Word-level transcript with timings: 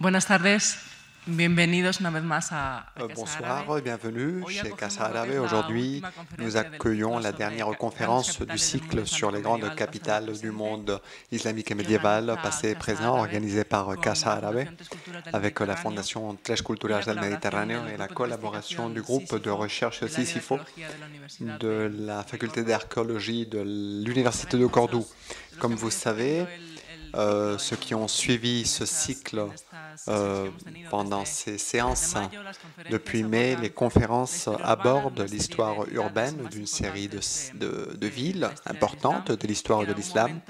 Buenas 0.00 0.26
tardes. 0.26 0.78
Bienvenidos 1.26 1.98
una 1.98 2.10
vez 2.10 2.22
más 2.22 2.52
Euh, 3.00 3.08
Bonsoir, 3.14 3.66
bienvenue 3.82 4.44
chez 4.48 4.70
Casa 4.70 5.10
la 5.12 5.40
Aujourd'hui, 5.40 6.00
nous 6.38 6.56
accueillons 6.56 7.18
la 7.18 7.32
dernière 7.32 7.66
conférence 7.76 8.40
du 8.40 8.58
cycle 8.58 9.04
sur 9.06 9.32
les 9.32 9.42
grandes 9.42 9.74
capitales 9.74 10.38
du 10.38 10.52
monde 10.52 11.00
islamique 11.32 11.72
et 11.72 11.74
médiéval, 11.74 12.38
passé 12.42 12.70
et 12.70 12.74
présent, 12.76 13.08
Árabe 13.08 13.18
organisé 13.18 13.64
par 13.64 13.98
Casa 14.00 14.34
del 14.36 14.68
avec 15.32 15.58
la 15.58 15.74
Fondation 15.74 16.38
Tres 16.44 16.62
Culturas 16.62 17.02
del 17.04 17.20
Mediterráneo 17.20 17.80
et 17.92 17.96
la 17.96 18.06
collaboration 18.06 18.88
du 18.88 19.02
groupe 19.02 19.42
de 19.42 19.50
recherche 19.50 20.02
Universidad 21.08 21.58
de 21.58 21.92
la 22.06 22.22
faculté 22.22 22.62
d'archéologie 22.62 23.46
de 23.46 23.58
l'Université 24.06 24.56
de 24.56 24.66
Cordoue. 24.66 25.06
Comme 25.58 25.74
vous 25.74 25.90
savez, 25.90 26.46
euh, 27.14 27.58
ceux 27.58 27.76
qui 27.76 27.94
ont 27.94 28.08
suivi 28.08 28.66
ce 28.66 28.86
cycle 28.86 29.46
euh, 30.08 30.48
pendant 30.90 31.24
ces 31.24 31.58
séances 31.58 32.14
depuis 32.90 33.22
mai, 33.22 33.56
les 33.56 33.70
conférences 33.70 34.48
abordent 34.62 35.26
l'histoire 35.30 35.88
urbaine 35.90 36.48
d'une 36.50 36.66
série 36.66 37.08
de, 37.08 38.06
villes 38.06 38.48
importantes 38.66 39.32
de 39.32 39.46
l'histoire 39.46 39.86
de 39.86 39.92
l'islam 39.92 40.40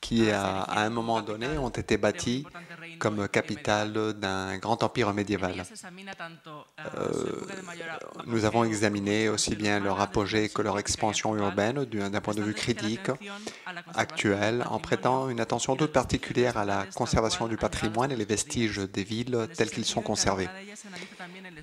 qui, 0.00 0.30
à 0.30 0.80
un 0.80 0.90
moment 0.90 1.22
donné, 1.22 1.58
ont 1.58 1.68
été 1.70 1.96
bâties 1.96 2.46
comme 2.98 3.28
capitale 3.28 4.14
d'un 4.14 4.58
grand 4.58 4.82
empire 4.82 5.12
médiéval. 5.12 5.64
Euh, 6.96 7.12
nous 8.26 8.44
avons 8.44 8.64
examiné 8.64 9.28
aussi 9.28 9.56
bien 9.56 9.80
leur 9.80 10.00
apogée 10.00 10.48
que 10.48 10.62
leur 10.62 10.78
expansion 10.78 11.36
urbaine 11.36 11.84
d'un 11.84 12.20
point 12.20 12.34
de 12.34 12.42
vue 12.42 12.54
critique, 12.54 13.10
actuel, 13.94 14.64
en 14.68 14.78
prêtant 14.78 15.28
une 15.28 15.40
attention 15.40 15.76
toute 15.76 15.92
particulière 15.92 16.56
à 16.56 16.64
la 16.64 16.86
conservation 16.94 17.48
du 17.48 17.56
patrimoine 17.56 18.12
et 18.12 18.16
les 18.16 18.24
vestiges 18.24 18.78
des 18.78 19.04
villes 19.04 19.48
tels 19.56 19.70
qu'ils 19.70 19.84
sont 19.84 20.02
conservés. 20.02 20.48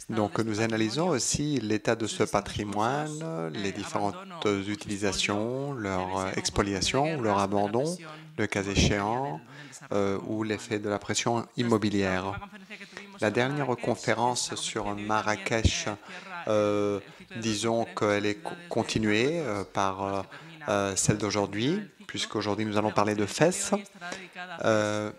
Donc 0.10 0.40
nous 0.40 0.62
analysons 0.62 1.10
aussi 1.10 1.60
l'état 1.62 1.96
de 1.96 2.08
ce 2.08 2.24
patrimoine, 2.24 3.52
les 3.54 3.72
différentes 3.72 4.16
utilisations, 4.68 5.74
leur 5.74 6.20
euh, 6.20 6.32
expoliation, 6.36 7.22
leur 7.22 7.40
abandon, 7.40 7.96
le 8.38 8.48
cas 8.48 8.64
échéant, 8.64 9.40
euh, 9.92 10.18
ou 10.28 10.44
l'effet 10.44 10.80
de 10.80 10.90
la 10.90 11.00
pression 11.00 11.48
immobilière. 11.58 12.40
La 13.22 13.32
dernière 13.32 13.68
conférence 13.76 14.56
sur 14.56 14.96
Marrakech, 14.96 15.88
euh, 16.48 17.00
disons 17.36 17.86
qu'elle 17.86 18.26
est 18.26 18.36
co- 18.36 18.56
continuée 18.70 19.40
euh, 19.40 19.64
par 19.64 20.04
euh, 20.04 20.22
euh, 20.70 20.96
celle 20.96 21.18
d'aujourd'hui, 21.18 21.82
puisqu'aujourd'hui 22.08 22.66
nous 22.66 22.78
allons 22.78 22.92
parler 22.92 23.16
de 23.16 23.26
euh, 24.64 25.12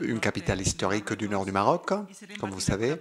une 0.00 0.20
capitale 0.20 0.60
historique 0.60 1.12
du 1.14 1.28
nord 1.28 1.44
du 1.44 1.50
Maroc, 1.52 1.90
comme 2.38 2.50
vous 2.50 2.60
savez, 2.60 2.94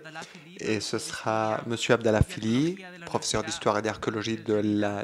et 0.59 0.79
ce 0.79 0.97
sera 0.97 1.61
M. 1.67 1.75
Abdallah 1.89 2.23
Fili, 2.23 2.77
professeur 3.05 3.43
d'histoire 3.43 3.77
et 3.77 3.81
d'archéologie 3.83 4.37
de 4.37 4.55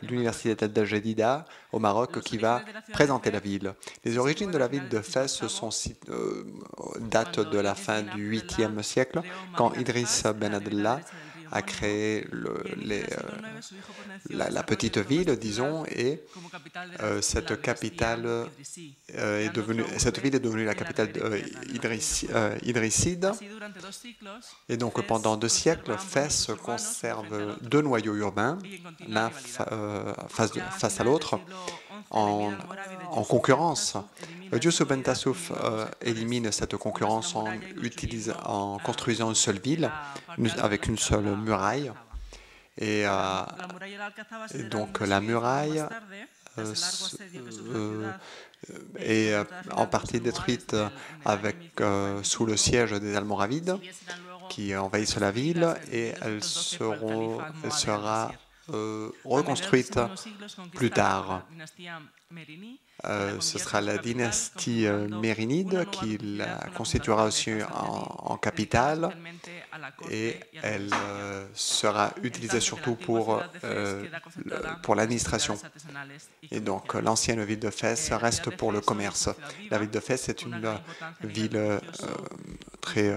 l'Université 0.02 0.68
d'Al 0.68 0.86
Jadida 0.86 1.46
au 1.72 1.80
Maroc, 1.80 2.22
qui 2.22 2.38
va 2.38 2.64
présenter 2.92 3.30
la 3.30 3.40
ville. 3.40 3.74
Les 4.04 4.18
origines 4.18 4.50
de 4.50 4.58
la 4.58 4.68
ville 4.68 4.90
de 4.90 5.00
Fès 5.02 5.28
sont, 5.28 5.70
euh, 6.10 6.44
datent 7.00 7.40
de 7.40 7.60
la 7.60 7.76
fin 7.76 8.02
du 8.02 8.32
8e 8.32 8.82
siècle, 8.82 9.22
quand 9.56 9.74
Idriss 9.76 10.24
Ben 10.36 10.54
Abdallah 10.56 11.02
a 11.52 11.62
créé 11.62 12.28
le- 12.32 12.64
les, 12.78 13.02
euh, 13.04 13.06
la, 14.30 14.50
la 14.50 14.64
petite 14.64 14.98
ville, 14.98 15.36
disons, 15.38 15.86
et 15.88 16.22
euh, 17.02 17.22
cette 17.22 17.62
capitale 17.62 18.26
euh, 18.26 19.46
est 19.46 19.50
devenue, 19.54 19.84
cette 19.98 20.20
ville 20.20 20.36
est 20.36 20.40
devenue 20.40 20.66
la 20.66 20.76
capitale 20.76 21.10
idrissi- 21.74 22.28
idrisside. 22.64 23.32
Et 24.70 24.78
donc 24.78 25.02
pendant 25.06 25.38
deux 25.38 25.50
siècles, 25.50 25.96
Fès 25.98 26.48
conserve 26.64 27.58
deux 27.62 27.82
noyaux 27.82 28.16
urbains, 28.16 28.58
l'un 29.08 29.30
face 29.30 31.00
à 31.00 31.04
l'autre, 31.04 31.40
en, 32.12 32.52
en 33.12 33.24
concurrence. 33.24 33.98
Ben 34.88 35.04
Tassouf 35.04 35.52
euh, 35.52 35.86
élimine 36.02 36.52
cette 36.52 36.76
concurrence 36.78 37.36
en, 37.36 38.78
construisant 38.84 39.30
une 39.30 39.36
seule 39.36 39.60
ville, 39.60 39.92
avec 40.60 40.88
une 40.88 40.98
seule 40.98 41.36
muraille. 41.38 41.92
Et, 42.78 43.04
euh, 43.06 43.42
donc 44.72 45.02
la 45.02 45.20
muraille 45.20 45.84
euh, 46.58 46.74
euh, 47.76 48.12
est 48.98 49.34
euh, 49.34 49.44
en 49.72 49.86
partie 49.86 50.20
détruite 50.20 50.76
avec, 51.26 51.58
euh, 51.82 52.24
sous 52.24 52.46
le 52.46 52.58
siège 52.58 52.94
des 52.94 53.16
Almoravides 53.16 53.78
qui 54.50 54.76
envahissent 54.76 55.18
la 55.18 55.32
ville 55.32 55.76
et 55.92 56.14
elle 56.22 56.44
sera 56.44 58.32
euh, 58.74 59.12
reconstruite 59.26 60.00
plus 60.74 60.92
tard. 60.92 61.44
Euh, 63.06 63.40
ce 63.40 63.58
sera 63.58 63.80
la 63.80 63.98
dynastie 63.98 64.86
euh, 64.86 65.08
mérinide 65.08 65.88
qui 65.90 66.18
la 66.18 66.58
constituera 66.76 67.26
aussi 67.26 67.52
en, 67.74 68.38
capitale 68.38 69.10
et 70.12 70.38
elle 70.62 70.90
sera 71.54 72.14
utilisée 72.22 72.60
surtout 72.60 72.96
pour, 72.96 73.42
pour 74.84 74.96
l'administration. 74.96 75.58
Et 76.52 76.60
donc 76.60 76.94
l'ancienne 76.94 77.44
ville 77.44 77.60
de 77.60 77.70
Fès 77.70 78.12
reste 78.12 78.56
pour 78.56 78.72
le 78.72 78.82
commerce. 78.82 79.30
La 79.72 79.78
ville 79.80 79.92
de 79.92 80.00
Fès 80.00 80.30
est 80.30 80.44
une 80.44 80.78
ville 81.24 81.80
très, 82.82 83.16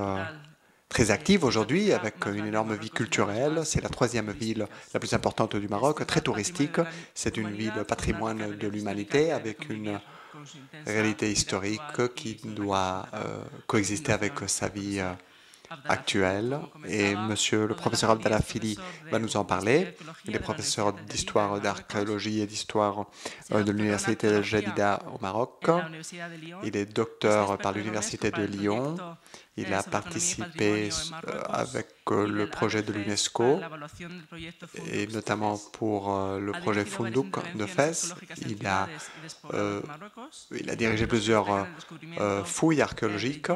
très 0.93 1.11
active 1.11 1.43
aujourd'hui 1.45 1.91
avec 1.93 2.27
une 2.27 2.47
énorme 2.47 2.75
vie 2.75 2.91
culturelle. 2.91 3.63
C'est 3.65 3.81
la 3.81 3.89
troisième 3.89 4.31
ville 4.31 4.67
la 4.93 5.01
plus 5.01 5.15
importante 5.15 5.57
du 5.57 5.67
Maroc, 5.67 6.07
très 6.07 6.21
touristique. 6.21 6.81
C'est 7.15 7.39
une 7.39 7.51
ville 7.51 7.85
patrimoine 7.89 8.59
de 8.59 8.69
l'humanité 8.69 9.33
avec 9.33 9.71
une 9.71 9.99
réalité 10.87 11.33
historique 11.33 11.99
qui 12.15 12.35
doit 12.45 13.07
euh, 13.15 13.43
coexister 13.67 14.13
avec 14.13 14.35
sa 14.49 14.69
vie 14.69 14.99
euh, 15.01 15.13
actuelle. 15.89 16.61
Et 16.87 17.15
monsieur 17.17 17.67
le 17.67 17.75
professeur 17.75 18.11
Abdallah 18.11 18.41
Fili 18.41 18.79
va 19.11 19.19
nous 19.19 19.37
en 19.37 19.45
parler. 19.47 19.97
Il 20.27 20.37
est 20.37 20.41
professeur 20.41 20.93
d'histoire, 20.93 21.61
d'archéologie 21.61 22.41
et 22.41 22.47
d'histoire 22.47 23.07
euh, 23.53 23.63
de 23.63 23.73
l'université 23.73 24.29
de 24.31 24.43
Jadida 24.43 25.03
au 25.15 25.19
Maroc. 25.23 25.65
Il 26.65 26.77
est 26.77 26.87
docteur 26.87 27.57
par 27.59 27.73
l'université 27.73 28.31
de 28.31 28.43
Lyon. 28.43 28.97
Il 29.57 29.73
a 29.75 29.83
participé 29.83 30.89
avec 31.51 31.89
le 32.11 32.47
projet 32.47 32.83
de 32.83 32.93
l'UNESCO 32.93 33.61
et 34.91 35.07
notamment 35.09 35.59
pour 35.73 36.11
le 36.39 36.53
projet 36.53 36.85
Fundouk 36.85 37.55
de 37.55 37.67
Fès. 37.67 38.15
Il 38.49 38.67
a, 38.67 38.89
euh, 39.53 39.83
il 40.59 40.71
a 40.71 40.77
dirigé 40.77 41.07
plusieurs 41.07 41.51
euh, 41.53 41.65
euh, 42.19 42.45
fouilles 42.45 42.81
archéologiques 42.81 43.51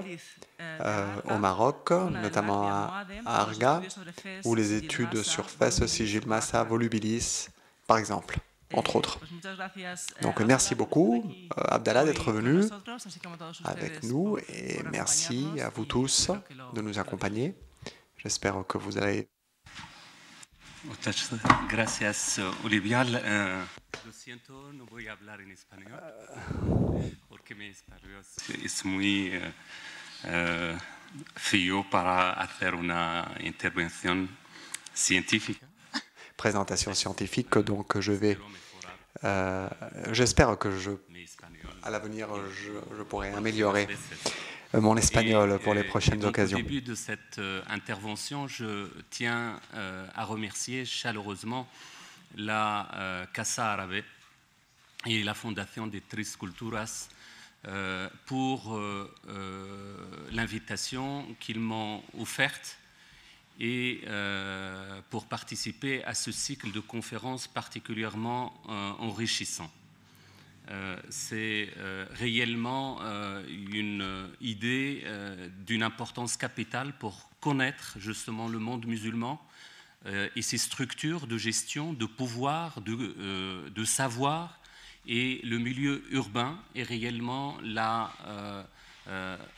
euh, 0.61 1.15
au 1.31 1.39
Maroc, 1.39 1.91
notamment 1.91 2.69
à, 2.69 3.05
à 3.25 3.41
Arga, 3.41 3.83
ou 4.45 4.55
les 4.55 4.75
études 4.75 5.23
sur 5.23 5.49
Fès, 5.49 5.85
Sigil 5.87 6.27
Massa, 6.27 6.63
Volubilis, 6.63 7.49
par 7.87 7.99
exemple, 7.99 8.39
entre 8.73 8.97
autres. 8.97 9.19
Donc 10.23 10.41
merci 10.41 10.75
beaucoup, 10.75 11.25
euh, 11.57 11.63
Abdallah, 11.69 12.05
d'être 12.05 12.33
venu 12.33 12.65
avec 13.65 14.03
nous 14.03 14.39
et 14.49 14.83
merci 14.91 15.47
à 15.61 15.69
vous 15.71 15.85
tous 15.85 16.31
de 16.75 16.81
nous 16.81 16.99
accompagner. 16.99 17.55
J'espère 18.19 18.65
que 18.67 18.79
vous 18.79 18.99
allez 18.99 19.29
gracias, 21.69 22.39
Olivia. 22.65 23.05
Eh, 23.05 23.65
lo 24.05 24.13
siento, 24.13 24.73
no 24.73 24.85
voy 24.87 25.09
a 25.09 25.13
hablar 25.13 25.41
en 25.41 25.51
español 25.51 26.01
porque 27.29 27.55
mi 27.55 27.67
español 27.67 28.23
es- 28.65 28.85
muy 28.85 29.29
eh, 29.33 29.53
eh, 30.25 30.77
frío 31.35 31.85
para 31.91 32.33
hacer 32.35 32.75
una 32.75 33.33
intervención 33.41 34.29
científica. 34.95 35.66
Présentation 36.37 36.95
scientifique, 36.95 37.59
donc 37.59 37.99
je 38.01 38.13
vais, 38.13 38.39
euh, 39.25 39.69
j'espère 40.13 40.59
que 40.59 40.71
je, 40.77 40.91
à 41.83 41.91
l'avenir, 41.91 42.29
je, 42.51 42.73
je 42.97 43.03
pourrai 43.03 43.33
améliorer 43.33 43.89
mon 44.75 44.97
espagnol 44.97 45.59
pour 45.61 45.75
les 45.75 45.83
euh, 45.83 45.89
prochaines 45.89 46.19
donc, 46.19 46.31
occasions. 46.31 46.59
Au 46.59 46.63
début 46.63 46.83
de 46.83 46.95
cette 46.95 47.39
euh, 47.39 47.63
intervention, 47.69 48.49
je 48.49 48.89
tiens 49.11 49.61
euh, 49.75 50.07
à 50.15 50.25
remercier 50.25 50.85
chaleureusement 50.85 51.69
la 52.37 52.89
euh, 52.95 53.27
Casa 53.33 53.73
Árabe 53.73 54.03
et 55.07 55.23
la 55.23 55.35
Fondation 55.35 55.87
des 55.87 56.01
Tris 56.01 56.29
Culturas 56.39 57.09
euh, 57.69 58.09
pour 58.27 58.77
euh, 58.77 59.13
euh, 59.29 59.97
l'invitation 60.33 61.27
qu'ils 61.41 61.61
m'ont 61.61 62.03
offerte 62.19 62.77
et 63.59 64.03
euh, 64.07 65.01
pour 65.11 65.27
participer 65.27 66.05
à 66.05 66.15
ce 66.15 66.31
cycle 66.31 66.73
de 66.73 66.81
conférences 66.81 67.49
particulièrement 67.49 68.53
euh, 68.69 68.91
enrichissant. 68.99 69.71
c'est 71.11 71.71
réellement 72.11 73.01
une 73.49 74.05
idée 74.41 75.05
d'une 75.65 75.85
importance 75.85 76.37
capitale 76.37 76.93
pour 76.99 77.31
connaître 77.41 77.95
justement 77.99 78.49
le 78.49 78.59
monde 78.59 78.85
musulman 78.85 79.41
et 80.35 80.43
ses 80.43 80.59
structures 80.59 81.29
de 81.29 81.39
gestion, 81.39 81.93
de 81.93 82.05
pouvoir, 82.07 82.81
de, 82.81 83.71
de 83.71 83.85
savoir. 83.85 84.59
Et 85.07 85.41
le 85.45 85.59
milieu 85.59 86.03
urbain 86.11 86.59
est 86.75 86.83
réellement 86.83 87.57
la 87.63 88.13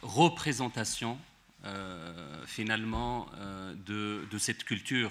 représentation 0.03 1.19
finalement 2.47 3.31
de, 3.87 4.25
de, 4.31 4.39
cette 4.39 4.65
culture 4.65 5.11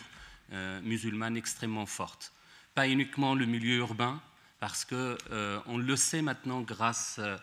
musulmane 0.81 1.37
extrêmement 1.37 1.85
forte. 1.85 2.33
Pas 2.73 2.87
uniquement 2.87 3.35
le 3.35 3.45
milieu 3.45 3.77
urbain, 3.77 4.21
parce 4.59 4.85
qu'on 4.85 5.15
euh, 5.31 5.59
le 5.67 5.95
sait 5.95 6.21
maintenant 6.21 6.61
grâce 6.61 7.19
euh, 7.19 7.37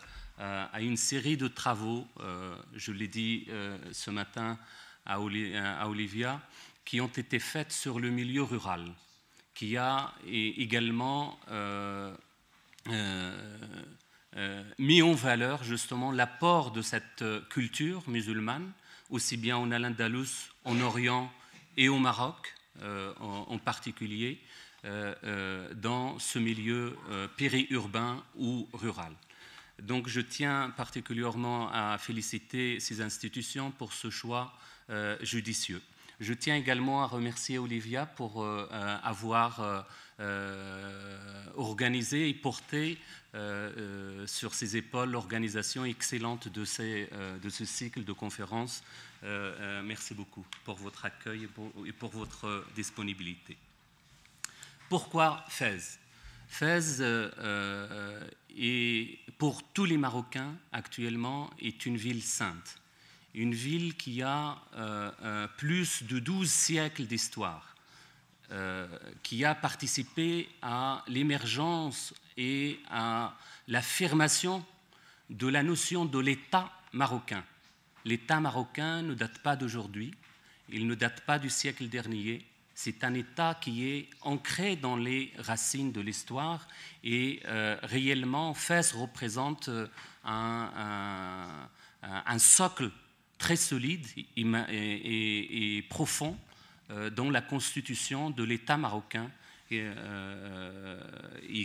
à 0.71 0.81
une 0.81 0.97
série 0.97 1.37
de 1.37 1.47
travaux, 1.47 2.07
euh, 2.19 2.55
je 2.73 2.91
l'ai 2.91 3.07
dit 3.07 3.47
ce 3.91 4.11
matin 4.11 4.59
à, 5.05 5.21
Olivia, 5.21 6.41
qui 6.83 6.99
ont 6.99 7.07
été 7.07 7.39
faits 7.39 7.71
sur 7.71 7.99
le 7.99 8.09
milieu 8.09 8.43
rural, 8.43 8.91
qui 9.53 9.77
a 9.77 10.13
également 10.27 11.39
mis 14.77 15.01
en 15.01 15.13
valeur 15.13 15.63
justement 15.63 16.11
l'apport 16.11 16.71
de 16.71 16.81
cette 16.81 17.23
culture 17.49 18.03
musulmane, 18.07 18.71
aussi 19.09 19.37
bien 19.37 19.57
en 19.57 19.71
Al-Andalus, 19.71 20.51
en 20.63 20.79
Orient 20.81 21.31
et 21.77 21.89
au 21.89 21.99
Maroc 21.99 22.53
en 23.19 23.57
particulier, 23.57 24.41
euh, 24.85 25.15
euh, 25.23 25.73
dans 25.73 26.19
ce 26.19 26.37
milieu 26.37 26.95
euh, 27.09 27.27
périurbain 27.27 28.23
ou 28.35 28.69
rural. 28.71 29.11
Donc 29.81 30.07
je 30.07 30.21
tiens 30.21 30.71
particulièrement 30.77 31.71
à 31.71 31.97
féliciter 31.97 32.79
ces 32.79 33.01
institutions 33.01 33.71
pour 33.71 33.93
ce 33.93 34.09
choix 34.09 34.53
judicieux. 35.21 35.81
Je 36.19 36.33
tiens 36.33 36.55
également 36.55 37.03
à 37.03 37.07
remercier 37.07 37.57
Olivia 37.57 38.05
pour 38.05 38.47
avoir 39.03 39.85
organisé 41.55 42.29
et 42.29 42.33
porté 42.33 42.97
sur 44.25 44.53
ses 44.53 44.77
épaules 44.77 45.11
l'organisation 45.11 45.85
excellente 45.85 46.47
de, 46.47 46.61
de, 46.61 47.49
ce 47.49 47.65
cycle 47.65 48.03
de 48.03 48.13
conférences. 48.13 48.83
merci 49.21 50.13
beaucoup 50.13 50.45
pour 50.63 50.75
votre 50.77 51.05
accueil 51.05 51.47
et 51.85 51.91
pour 51.91 52.11
votre 52.11 52.65
disponibilité. 52.75 53.57
Pourquoi 54.89 55.43
Fès? 55.49 55.99
Fès, 56.47 56.97
euh, 56.99 57.29
euh, 57.39 58.19
pour 59.37 59.63
tous 59.73 59.85
les 59.85 59.97
Marocains 59.97 60.55
actuellement, 60.71 61.49
est 61.59 61.85
une 61.85 61.97
ville 61.97 62.23
sainte, 62.23 62.79
une 63.33 63.53
ville 63.53 63.95
qui 63.95 64.21
a 64.21 64.57
euh, 64.75 65.47
plus 65.57 66.03
de 66.03 66.19
12 66.19 66.49
siècles 66.49 67.05
d'histoire, 67.05 67.74
qui 69.23 69.43
a 69.43 69.55
participé 69.55 70.47
à 70.61 71.03
l'émergence 71.07 72.13
et 72.37 72.79
à 72.89 73.35
l'affirmation 73.67 74.63
de 75.29 75.47
la 75.47 75.63
notion 75.63 76.05
de 76.05 76.19
l'État 76.19 76.71
marocain. 76.93 77.43
L'État 78.05 78.39
marocain 78.39 79.01
ne 79.01 79.15
date 79.15 79.39
pas 79.39 79.55
d'aujourd'hui, 79.55 80.13
il 80.69 80.87
ne 80.87 80.95
date 80.95 81.21
pas 81.21 81.39
du 81.39 81.49
siècle 81.49 81.89
dernier, 81.89 82.45
c'est 82.75 83.05
un 83.05 83.13
État 83.13 83.57
qui 83.59 83.87
est 83.87 84.09
ancré 84.21 84.75
dans 84.75 84.97
les 84.97 85.31
racines 85.37 85.93
de 85.93 86.01
l'histoire 86.01 86.67
et 87.03 87.41
euh, 87.45 87.77
réellement 87.83 88.53
Fès 88.53 88.91
représente 88.91 89.69
euh, 89.69 89.87
un, 90.25 91.69
socle 92.37 92.91
très 93.37 93.55
solide 93.55 94.05
et, 94.35 95.85
profond 95.89 96.37
euh, 96.37 96.54
dans 97.15 97.29
la 97.29 97.41
constitution 97.41 98.29
de 98.29 98.43
l'État 98.43 98.77
marocain 98.77 99.31
et, 99.71 99.89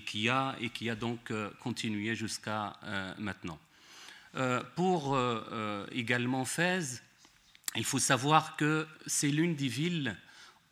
qui 0.07 0.29
a, 0.29 0.57
et 0.61 0.71
qui 0.71 0.89
a 0.89 0.95
donc 0.95 1.33
continué 1.61 2.15
jusqu'à 2.15 2.79
maintenant. 3.19 3.59
pour 4.77 5.19
également 5.93 6.45
Fès, 6.45 7.03
il 7.77 7.85
faut 7.85 7.99
savoir 7.99 8.57
que 8.57 8.87
c'est 9.07 9.29
l'une 9.29 9.55
des 9.55 9.69
villes 9.69 10.17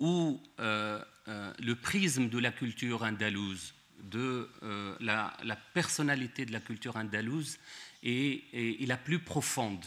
où 0.00 0.40
euh, 0.60 1.02
euh, 1.28 1.52
le 1.60 1.74
prisme 1.74 2.28
de 2.28 2.38
la 2.38 2.50
culture 2.50 3.02
andalouse, 3.02 3.74
de 4.02 4.48
euh, 4.62 4.96
la, 5.00 5.36
personnalité 5.74 6.44
de 6.44 6.52
la 6.52 6.60
culture 6.60 6.96
andalouse 6.96 7.58
est, 8.02 8.86
la 8.86 8.96
plus 8.96 9.18
profonde 9.18 9.84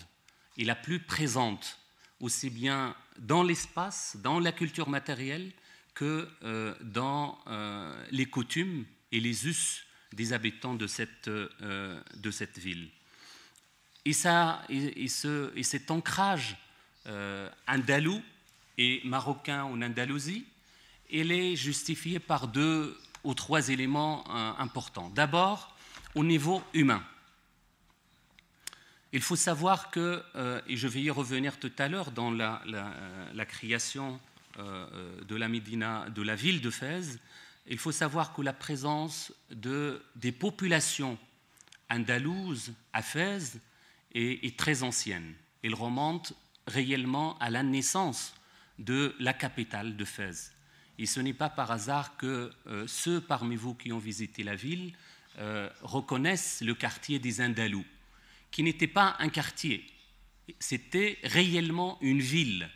et 0.58 0.66
la 0.66 0.76
plus 0.76 1.00
présente, 1.00 1.80
aussi 2.20 2.50
bien 2.50 2.96
dans 3.20 3.44
l'espace, 3.44 4.18
dans 4.22 4.40
la 4.40 4.52
culture 4.52 4.90
matérielle, 4.90 5.52
que 5.94 6.28
dans 6.82 7.38
les 8.12 8.26
coutumes 8.26 8.86
et 9.12 9.20
les 9.20 9.48
us 9.48 9.84
des 10.14 10.34
habitants 10.34 10.74
de 10.74 10.88
cette, 10.88 11.30
de 11.30 12.32
cette 12.32 12.58
ville. 12.58 12.90
Et, 14.06 14.14
et, 14.70 15.06
et 15.06 15.64
cet 15.64 15.92
ancrage 15.92 16.58
andalou 17.68 18.22
et 18.78 19.02
marocain 19.04 19.64
en 19.64 19.82
Andalousie, 19.82 20.46
elle 21.12 21.32
est 21.32 21.56
justifiée 21.56 22.20
par 22.20 22.48
deux 22.48 22.98
ou 23.24 23.34
trois 23.34 23.70
éléments 23.70 24.24
euh, 24.30 24.54
importants. 24.58 25.10
D'abord, 25.10 25.76
au 26.16 26.24
niveau 26.24 26.64
humain. 26.74 27.04
Il 29.14 29.22
faut 29.22 29.36
savoir 29.36 29.92
que, 29.92 30.24
euh, 30.36 30.62
et 30.68 30.78
je 30.78 30.88
vais 30.88 31.02
y 31.02 31.10
revenir 31.10 31.60
tout 31.60 31.72
à 31.78 31.88
l'heure 31.88 32.12
dans 32.12 32.32
la, 32.32 32.62
euh, 32.68 33.46
création 33.46 34.20
de 34.58 35.36
la 35.36 35.48
Médina, 35.48 36.10
de 36.10 36.22
la 36.22 36.36
ville 36.36 36.60
de 36.60 36.70
Fès, 36.70 37.20
il 37.68 37.78
faut 37.78 37.94
savoir 37.94 38.34
que 38.34 38.42
la 38.42 38.52
présence 38.52 39.34
de, 39.50 40.04
des 40.16 40.34
populations 40.34 41.18
andalouses 41.90 42.74
à 42.94 43.02
Fès 43.02 43.60
est, 44.14 44.58
très 44.58 44.84
ancienne. 44.84 45.34
Elle 45.64 45.76
remonte 45.76 46.34
réellement 46.68 47.38
à 47.40 47.50
la 47.50 47.64
naissance 47.64 48.34
de 48.80 49.16
la 49.20 49.34
capitale 49.34 49.96
de 49.96 50.06
Fès. 50.06 50.54
Et 50.98 51.06
ce 51.06 51.20
n'est 51.20 51.34
pas 51.34 51.50
par 51.50 51.72
hasard 51.72 52.18
que 52.18 52.52
euh, 52.68 52.86
ceux 52.88 53.22
parmi 53.22 53.56
vous 53.56 53.74
qui 53.74 53.92
ont 53.92 54.00
visité 54.00 54.44
la 54.44 54.56
ville 54.56 54.94
euh, 55.40 55.70
reconnaissent 55.82 56.62
le 56.62 56.76
quartier 56.76 57.20
des 57.20 57.42
Indalous, 57.42 57.86
qui 58.52 58.64
n'était 58.64 58.88
pas 58.88 59.16
un 59.20 59.30
quartier, 59.30 59.86
c'était 60.60 61.18
réellement 61.24 61.98
une 62.02 62.20
ville, 62.20 62.70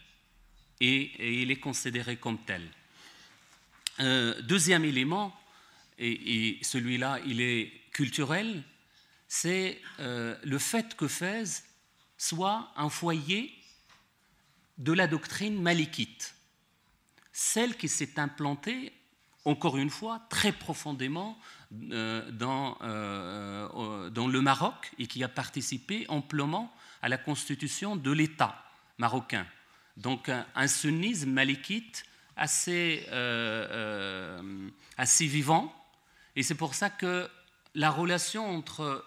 et, 0.80 1.42
il 1.42 1.52
est 1.52 1.60
considéré 1.60 2.18
comme 2.18 2.38
tel. 2.46 2.62
Euh, 4.00 4.42
deuxième 4.42 4.86
élément, 4.86 5.38
et, 6.00 6.60
celui-là, 6.62 7.20
il 7.26 7.42
est 7.42 7.72
culturel, 7.92 8.64
c'est 9.28 9.82
le 10.00 10.58
fait 10.58 10.96
que 10.96 11.08
Fès 11.08 11.66
soit 12.18 12.72
un 12.76 12.90
foyer 12.90 13.54
de 14.78 14.94
la 14.94 15.08
doctrine 15.08 15.62
malikite, 15.62 16.36
celle 17.32 17.76
qui 17.76 17.88
s'est 17.88 18.20
implantée, 18.20 18.94
encore 19.46 19.78
une 19.78 19.90
fois, 19.90 20.22
très 20.30 20.52
profondément 20.52 21.38
euh, 21.92 22.30
dans, 22.32 22.78
euh, 22.82 24.10
dans, 24.10 24.28
le 24.28 24.42
Maroc 24.42 24.92
et 25.00 25.08
qui 25.08 25.24
a 25.24 25.28
participé 25.28 26.06
amplement 26.10 26.74
à 27.02 27.10
la 27.10 27.18
constitution 27.18 27.96
de 27.96 28.12
l'État 28.12 28.64
marocain. 28.98 29.46
Donc 29.98 30.30
un, 30.30 30.68
sunnisme 30.68 31.32
malikite 31.32 32.06
assez, 32.36 33.06
euh, 33.12 34.70
assez 34.98 35.26
vivant, 35.26 35.74
et 36.36 36.44
c'est 36.44 36.56
pour 36.56 36.76
ça 36.76 36.90
que 36.90 37.30
la 37.76 37.90
relation 37.92 38.50
entre 38.50 39.06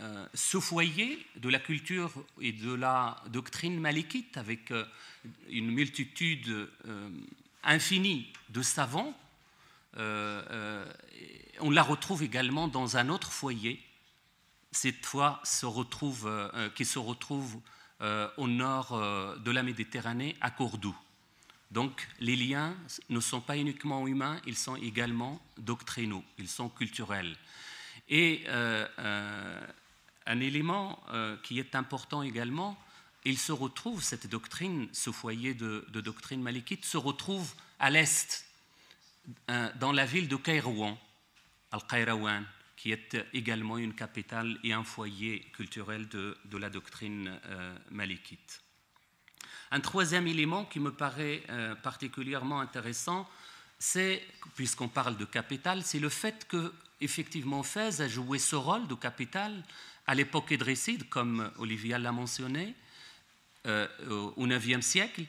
euh, 0.00 0.26
ce 0.34 0.58
foyer 0.58 1.24
de 1.36 1.48
la 1.48 1.60
culture 1.60 2.10
et 2.40 2.50
de 2.50 2.74
la 2.74 3.22
doctrine 3.28 3.78
malikite, 3.78 4.36
avec 4.36 4.72
euh, 4.72 4.84
une 5.48 5.70
multitude 5.70 6.48
euh, 6.48 7.10
infinie 7.62 8.32
de 8.48 8.60
savants, 8.60 9.16
on 9.96 11.70
la 11.70 11.82
retrouve 11.82 12.22
également 12.22 12.68
dans 12.68 12.96
un 12.96 13.08
autre 13.08 13.32
foyer, 13.32 13.80
cette 14.72 15.06
fois 15.06 15.40
retrouve, 15.66 16.30
qui 16.74 16.84
se 16.84 16.98
retrouve 16.98 17.60
au 18.36 18.48
nord 18.48 18.98
de 19.38 19.50
la 19.50 19.62
Méditerranée, 19.62 20.36
à 20.40 20.50
Cordoue. 20.50 20.96
Donc 21.70 22.08
les 22.20 22.36
liens 22.36 22.76
ne 23.08 23.20
sont 23.20 23.40
pas 23.40 23.56
uniquement 23.56 24.06
humains, 24.06 24.40
ils 24.46 24.56
sont 24.56 24.76
également 24.76 25.40
doctrinaux, 25.58 26.24
ils 26.38 26.48
sont 26.48 26.68
culturels. 26.68 27.36
Et 28.08 28.44
un 30.26 30.40
élément 30.40 31.02
euh, 31.10 31.36
qui 31.42 31.58
est 31.58 31.74
important 31.74 32.22
également, 32.22 32.78
il 33.24 33.38
se 33.38 33.52
retrouve, 33.52 34.02
cette 34.02 34.26
doctrine, 34.26 34.88
ce 34.92 35.10
foyer 35.10 35.54
de, 35.54 35.84
doctrine 35.92 36.42
malikite, 36.42 36.84
se 36.84 36.96
retrouve 36.96 37.52
à 37.78 37.90
l'est, 37.90 38.44
euh, 38.46 38.53
dans 39.48 39.92
la 39.92 40.04
ville 40.04 40.28
de 40.28 40.36
Kairouan, 40.36 40.98
Al-Qairawan, 41.72 42.44
qui 42.76 42.92
est 42.92 43.16
également 43.32 43.78
une 43.78 43.94
capitale 43.94 44.58
et 44.62 44.72
un 44.72 44.84
foyer 44.84 45.40
culturel 45.52 46.08
de, 46.08 46.36
la 46.58 46.70
doctrine 46.70 47.40
malikite. 47.90 48.62
Un 49.70 49.80
troisième 49.80 50.26
élément 50.26 50.64
qui 50.64 50.80
me 50.80 50.92
paraît 50.92 51.42
particulièrement 51.82 52.60
intéressant, 52.60 53.28
c'est, 53.78 54.22
puisqu'on 54.54 54.88
parle 54.88 55.16
de 55.16 55.24
capitale, 55.24 55.82
c'est 55.82 55.98
le 55.98 56.08
fait 56.08 56.46
que 56.46 56.72
effectivement 57.00 57.62
Fès 57.62 58.00
a 58.00 58.08
joué 58.08 58.38
ce 58.38 58.56
rôle 58.56 58.86
de 58.88 58.94
capitale 58.94 59.62
à 60.06 60.14
l'époque 60.14 60.52
édresside, 60.52 61.08
comme 61.08 61.50
Olivia 61.58 61.98
l'a 61.98 62.12
mentionné, 62.12 62.74
euh, 63.66 63.88
au 64.36 64.46
IXe 64.46 64.84
siècle, 64.84 65.24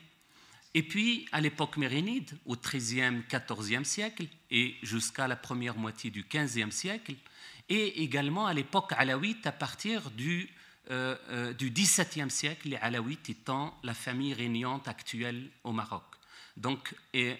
et 0.76 0.84
puis 0.84 1.26
à 1.32 1.40
l'époque 1.40 1.78
mérinide, 1.78 2.38
au 2.46 2.58
XIIIe, 2.58 3.24
XIVe 3.30 3.86
siècle, 3.86 4.28
et 4.52 4.76
jusqu'à 4.84 5.26
la 5.26 5.38
première 5.38 5.78
moitié 5.78 6.12
du 6.12 6.26
XVe 6.30 6.70
siècle, 6.70 7.16
et 7.70 8.04
également 8.04 8.46
à 8.46 8.54
l'époque 8.54 8.92
alawite 8.98 9.48
à 9.48 9.54
partir 9.54 10.12
du, 10.12 10.50
euh, 10.92 11.16
euh, 11.30 11.54
XVIIe 11.54 12.30
siècle, 12.30 12.68
les 12.68 12.76
alawites 12.76 13.30
étant 13.30 13.80
la 13.84 13.94
famille 13.94 14.34
régnante 14.34 14.90
actuelle 14.90 15.50
au 15.64 15.72
Maroc. 15.72 16.04
Donc, 16.58 16.94
et, 17.14 17.38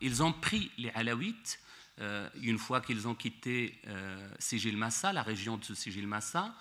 ils 0.00 0.22
ont 0.22 0.32
pris 0.32 0.72
les 0.78 0.90
alawites 0.90 1.60
euh, 2.00 2.28
une 2.42 2.58
fois 2.58 2.80
qu'ils 2.80 3.06
ont 3.06 3.14
quitté 3.14 3.80
euh, 3.86 4.28
Sigil 4.40 4.76
Massa, 4.76 5.12
la 5.12 5.22
région 5.22 5.58
de 5.58 5.74
Sigil 5.74 6.08
Massa, 6.08 6.52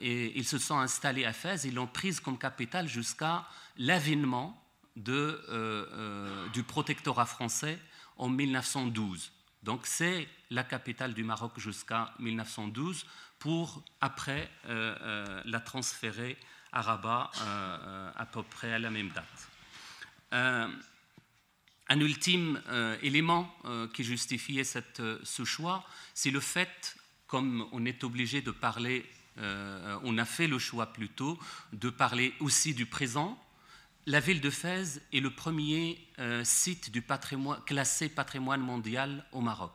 et 0.00 0.32
ils 0.34 0.46
se 0.46 0.56
sont 0.56 0.78
installés 0.78 1.26
à 1.26 1.34
Fès, 1.34 1.64
ils 1.64 1.74
l'ont 1.74 1.86
prise 1.86 2.20
comme 2.20 2.38
capitale 2.38 2.88
jusqu'à 2.88 3.46
l'avènement 3.76 4.61
du 4.96 6.62
protectorat 6.62 7.26
français 7.26 7.78
en 8.16 8.28
1912. 8.28 9.32
Donc 9.62 9.86
c'est 9.86 10.28
la 10.50 10.64
capitale 10.64 11.14
du 11.14 11.24
Maroc 11.24 11.52
jusqu'à 11.58 12.12
1912 12.18 13.06
pour 13.38 13.82
après 14.00 14.50
la 14.66 15.60
transférer 15.60 16.36
à 16.72 16.82
Rabat 16.82 17.30
à 18.16 18.26
peu 18.26 18.42
près 18.42 18.72
à 18.72 18.78
la 18.78 18.90
même 18.90 19.10
date. 19.10 19.48
Un 21.92 22.00
ultime 22.00 22.58
euh, 22.68 22.96
élément 23.02 23.54
euh, 23.66 23.86
qui 23.88 24.02
justifiait 24.02 24.62
euh, 25.00 25.18
ce 25.22 25.44
choix, 25.44 25.84
c'est 26.14 26.30
le 26.30 26.40
fait, 26.40 26.96
comme 27.26 27.68
on 27.70 27.84
est 27.84 28.02
obligé 28.02 28.40
de 28.40 28.50
parler, 28.50 29.04
on 30.04 30.18
a 30.18 30.26
fait 30.26 30.46
le 30.46 30.58
choix 30.58 30.92
plutôt 30.92 31.38
de 31.72 31.88
parler 31.88 32.34
aussi 32.40 32.74
du 32.74 32.84
présent. 32.84 33.42
La 34.06 34.20
ville 34.20 34.40
de 34.40 34.50
Fès 34.50 35.00
est 35.12 35.20
le 35.20 35.30
premier 35.30 36.04
site 36.44 36.90
du 36.90 37.02
patrimoine, 37.02 37.60
classé 37.64 38.08
patrimoine 38.08 38.60
mondial 38.60 39.24
au 39.32 39.40
Maroc. 39.40 39.72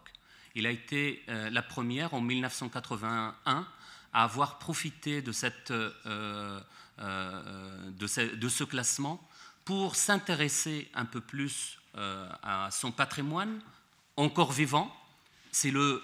Il 0.56 0.66
a 0.68 0.72
été 0.72 1.24
la 1.28 1.62
première 1.62 2.14
en 2.14 2.22
1981 2.22 3.68
à 4.14 4.24
avoir 4.24 4.60
profité 4.60 5.22
de, 5.22 5.32
cette, 5.32 5.72
de, 5.72 6.62
ce, 8.08 8.64
classement 8.64 9.26
pour 9.68 9.96
s'intéresser 9.96 10.90
un 10.94 11.06
peu 11.06 11.22
plus 11.22 11.78
euh, 11.98 12.30
à 12.44 12.70
son 12.72 12.92
patrimoine 12.92 13.60
encore 14.18 14.52
vivant. 14.52 14.96
C'est 15.52 15.72
le, 15.72 16.02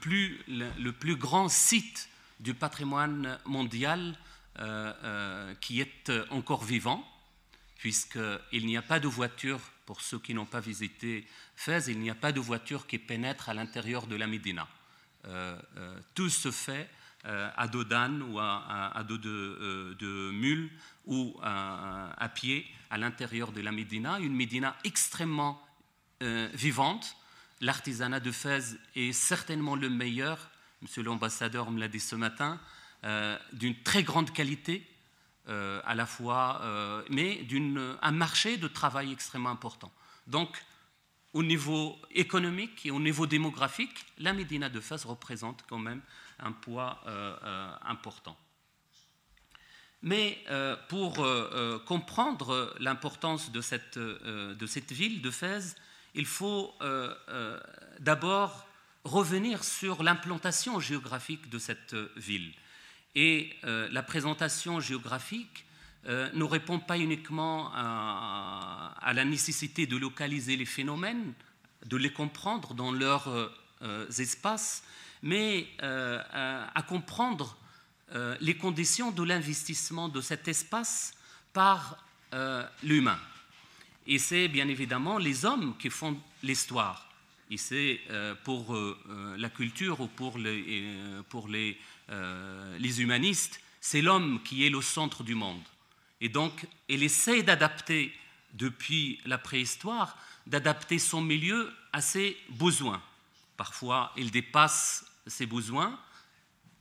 plus, 0.00 1.16
grand 1.16 1.48
site 1.48 2.08
du 2.40 2.52
patrimoine 2.52 3.38
mondial 3.44 4.18
euh, 4.58 4.92
euh, 5.04 5.54
qui 5.60 5.80
est 5.80 6.12
encore 6.30 6.64
vivant, 6.64 7.06
puisqu'il 7.78 8.66
n'y 8.66 8.76
a 8.76 8.82
pas 8.82 9.00
de 9.00 9.08
voiture, 9.08 9.60
pour 9.84 10.00
ceux 10.00 10.18
qui 10.18 10.34
n'ont 10.34 10.46
pas 10.46 10.60
visité 10.60 11.26
Fès, 11.54 11.86
il 11.88 12.00
n'y 12.00 12.10
a 12.10 12.14
pas 12.14 12.32
de 12.32 12.40
voiture 12.40 12.86
qui 12.86 12.98
pénètre 12.98 13.48
à 13.48 13.54
l'intérieur 13.54 14.06
de 14.06 14.16
la 14.16 14.26
Médina. 14.26 14.66
tout 16.14 16.28
se 16.28 16.50
fait 16.50 16.88
à 17.24 17.66
dos 17.68 17.84
d'âne 17.84 18.22
ou 18.22 18.38
à, 18.38 19.02
dos 19.06 19.18
de, 19.18 20.30
mule 20.32 20.70
ou 21.06 21.36
à 21.42 22.28
pied 22.34 22.66
à 22.90 22.98
l'intérieur 22.98 23.52
de 23.52 23.60
la 23.60 23.72
Médina, 23.72 24.18
une 24.20 24.34
Médina 24.34 24.76
extrêmement 24.84 25.60
euh, 26.22 26.48
vivante. 26.54 27.16
L'artisanat 27.60 28.20
de 28.20 28.30
Fès 28.30 28.76
est 28.94 29.12
certainement 29.12 29.76
le 29.76 29.90
meilleur, 29.90 30.50
monsieur 30.82 31.02
l'ambassadeur 31.02 31.70
me 31.70 31.80
l'a 31.80 31.88
dit 31.88 32.00
ce 32.00 32.16
matin, 32.16 32.60
euh, 33.04 33.38
d'une 33.52 33.74
très 33.82 34.02
grande 34.02 34.32
qualité, 34.32 34.86
euh, 35.48 35.80
à 35.84 35.94
la 35.94 36.06
fois, 36.06 36.62
mais 37.10 37.42
d'un 37.44 38.12
marché 38.12 38.56
de 38.56 38.68
travail 38.68 39.12
extrêmement 39.12 39.50
important. 39.50 39.92
Donc, 40.26 40.50
au 41.32 41.42
niveau 41.42 41.98
économique 42.10 42.86
et 42.86 42.90
au 42.90 43.00
niveau 43.00 43.26
démographique, 43.26 44.06
la 44.18 44.32
Médina 44.32 44.68
de 44.68 44.80
Fès 44.80 45.04
représente 45.04 45.64
quand 45.68 45.78
même 45.78 46.00
un 46.38 46.52
poids 46.52 47.02
important. 47.84 48.36
Mais 50.06 50.38
euh, 50.50 50.76
pour 50.88 51.18
euh, 51.18 51.50
euh, 51.52 51.78
comprendre 51.80 52.74
l'importance 52.78 53.50
de 53.50 53.60
cette, 53.60 53.98
de 53.98 54.66
cette, 54.66 54.92
ville 54.92 55.20
de 55.20 55.30
Fès, 55.32 55.74
il 56.14 56.26
faut 56.26 56.72
d'abord 57.98 58.66
revenir 59.04 59.64
sur 59.64 60.02
l'implantation 60.02 60.80
géographique 60.80 61.50
de 61.50 61.58
cette 61.58 61.94
ville. 62.16 62.52
Et 63.16 63.50
la 63.64 64.02
présentation 64.02 64.78
géographique 64.78 65.64
ne 66.06 66.44
répond 66.44 66.78
pas 66.78 66.98
uniquement 66.98 67.72
à, 67.74 68.94
à, 69.00 69.12
la 69.14 69.24
nécessité 69.24 69.86
de 69.86 69.96
localiser 69.96 70.54
les 70.54 70.66
phénomènes, 70.66 71.32
de 71.86 71.96
les 71.96 72.12
comprendre 72.12 72.74
dans 72.74 72.92
leurs 72.92 73.50
espaces, 74.18 74.84
mais 75.22 75.66
à 75.80 76.82
comprendre 76.86 77.56
euh, 78.14 78.36
les 78.40 78.56
conditions 78.56 79.10
de 79.10 79.24
l'investissement 79.24 80.08
de 80.08 80.20
cet 80.20 80.46
espace 80.46 81.12
par 81.52 81.98
euh, 82.34 82.64
l'humain. 82.84 83.18
Et 84.06 84.18
c'est 84.18 84.46
bien 84.46 84.68
évidemment 84.68 85.18
les 85.18 85.44
hommes 85.44 85.74
qui 85.76 85.90
font 85.90 86.16
l'histoire. 86.44 87.10
Et 87.50 87.56
c'est 87.56 88.00
euh, 88.10 88.36
pour 88.44 88.76
la 89.36 89.48
culture 89.50 90.00
ou 90.00 90.06
pour 90.06 90.38
les, 90.38 90.88
pour 91.28 91.48
les, 91.48 91.76
les 92.08 93.02
humanistes, 93.02 93.60
c'est 93.80 94.02
l'homme 94.02 94.42
qui 94.42 94.66
est 94.66 94.70
le 94.70 94.80
centre 94.80 95.22
du 95.22 95.34
monde. 95.34 95.62
Et 96.20 96.28
donc, 96.28 96.66
il 96.88 97.02
essaie 97.02 97.42
d'adapter, 97.42 98.12
depuis 98.54 99.20
la 99.26 99.38
préhistoire, 99.38 100.16
d'adapter 100.46 100.98
son 100.98 101.20
milieu 101.20 101.72
à 101.92 102.00
ses 102.00 102.36
besoins. 102.50 103.02
Parfois, 103.56 104.12
il 104.16 104.30
dépasse 104.30 105.06
ses 105.26 105.46
besoins, 105.46 105.98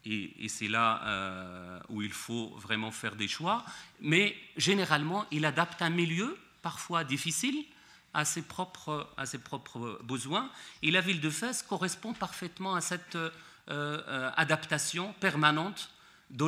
et, 0.05 0.47
c'est 0.49 0.67
là 0.67 1.01
euh, 1.05 1.79
où 1.89 2.01
il 2.01 2.11
faut 2.13 2.49
vraiment 2.57 2.91
faire 2.91 3.15
des 3.15 3.27
choix. 3.27 3.65
Mais 4.01 4.37
généralement, 4.55 5.25
il 5.31 5.45
adapte 5.45 5.81
un 5.81 5.89
milieu, 5.89 6.37
parfois 6.61 7.03
difficile, 7.03 7.65
à 8.13 8.23
ses 8.23 8.43
propres, 8.43 9.09
à 9.17 9.25
ses 9.25 9.39
propres 9.39 9.99
besoins. 10.03 10.49
Et 10.83 10.91
la 10.91 11.01
ville 11.01 11.21
de 11.21 11.29
Fès 11.29 11.63
correspond 11.63 12.13
parfaitement 12.13 12.75
à 12.75 12.81
cette 12.81 13.15
euh, 13.15 13.29
euh, 13.29 13.31
adaptation 13.67 15.13
permanente 15.19 15.89
de 16.29 16.45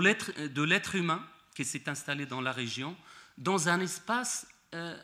l'être 0.64 0.96
humain 0.96 1.24
qui 1.56 1.66
s'est 1.66 1.90
installé 1.90 2.26
dans 2.26 2.42
la 2.42 2.52
région, 2.52 2.96
dans 3.38 3.70
un 3.70 3.80
espace 3.80 4.48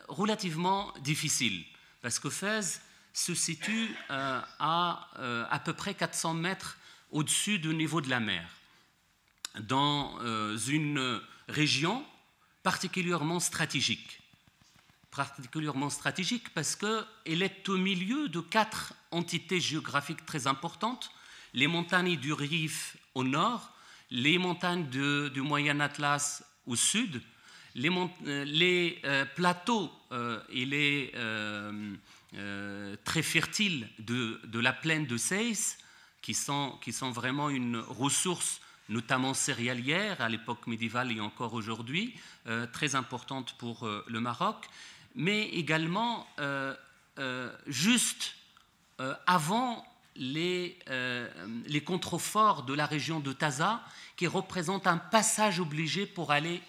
relativement 0.08 0.92
difficile. 1.00 1.64
Parce 2.02 2.18
que 2.18 2.30
Fès 2.30 2.80
se 3.12 3.34
situe 3.34 3.94
à 4.08 5.08
à 5.50 5.58
peu 5.58 5.72
près 5.72 5.94
400 5.94 6.34
mètres 6.34 6.76
au-dessus 7.14 7.60
du 7.60 7.72
niveau 7.72 8.00
de 8.00 8.10
la 8.10 8.18
mer, 8.20 8.44
dans 9.60 10.18
euh, 10.22 10.58
une 10.58 11.20
région 11.48 12.04
particulièrement 12.64 13.38
stratégique. 13.38 14.20
Particulièrement 15.12 15.90
stratégique 15.90 16.52
parce 16.54 16.74
qu'elle 16.74 17.42
est 17.42 17.68
au 17.68 17.78
milieu 17.78 18.28
de 18.28 18.40
quatre 18.40 18.94
entités 19.12 19.60
géographiques 19.60 20.26
très 20.26 20.48
importantes, 20.48 21.12
les 21.54 21.66
montagnes 21.66 22.16
du 22.16 22.32
Rif 22.32 22.96
au 23.14 23.24
nord, 23.24 23.72
les 24.10 24.38
montagnes 24.38 24.88
du 24.88 25.40
Moyen 25.40 25.80
Atlas 25.80 26.44
au 26.66 26.76
sud, 26.76 27.22
les, 27.74 27.90
euh, 27.90 28.90
euh, 29.04 29.24
plateaux 29.34 29.90
et 30.50 30.64
les 30.64 31.12
très 33.04 33.22
fertiles 33.22 33.88
de, 33.98 34.58
la 34.58 34.72
plaine 34.72 35.06
de 35.06 35.16
Seis, 35.16 35.78
qui 36.22 36.34
sont, 36.34 36.78
qui 36.82 36.92
sont 36.92 37.10
vraiment 37.10 37.50
une 37.50 37.76
ressource 37.76 38.60
notamment 38.88 39.34
céréalière 39.34 40.20
à 40.20 40.28
l'époque 40.28 40.66
médiévale 40.66 41.12
et 41.12 41.20
encore 41.20 41.54
aujourd'hui, 41.54 42.14
euh, 42.46 42.66
très 42.66 42.94
importante 42.94 43.54
pour 43.58 43.86
euh, 43.86 44.04
le 44.08 44.20
Maroc, 44.20 44.68
mais 45.14 45.48
également 45.50 46.26
euh, 46.38 46.74
juste 47.66 48.34
avant 49.26 49.84
les, 50.16 50.78
les 51.66 51.82
contreforts 51.82 52.62
de 52.62 52.74
la 52.74 52.86
région 52.86 53.20
de 53.20 53.32
Taza, 53.32 53.82
qui 54.16 54.26
représentent 54.26 54.86
un 54.86 54.98
passage 54.98 55.60
obligé 55.60 56.06
pour 56.06 56.32
aller 56.32 56.62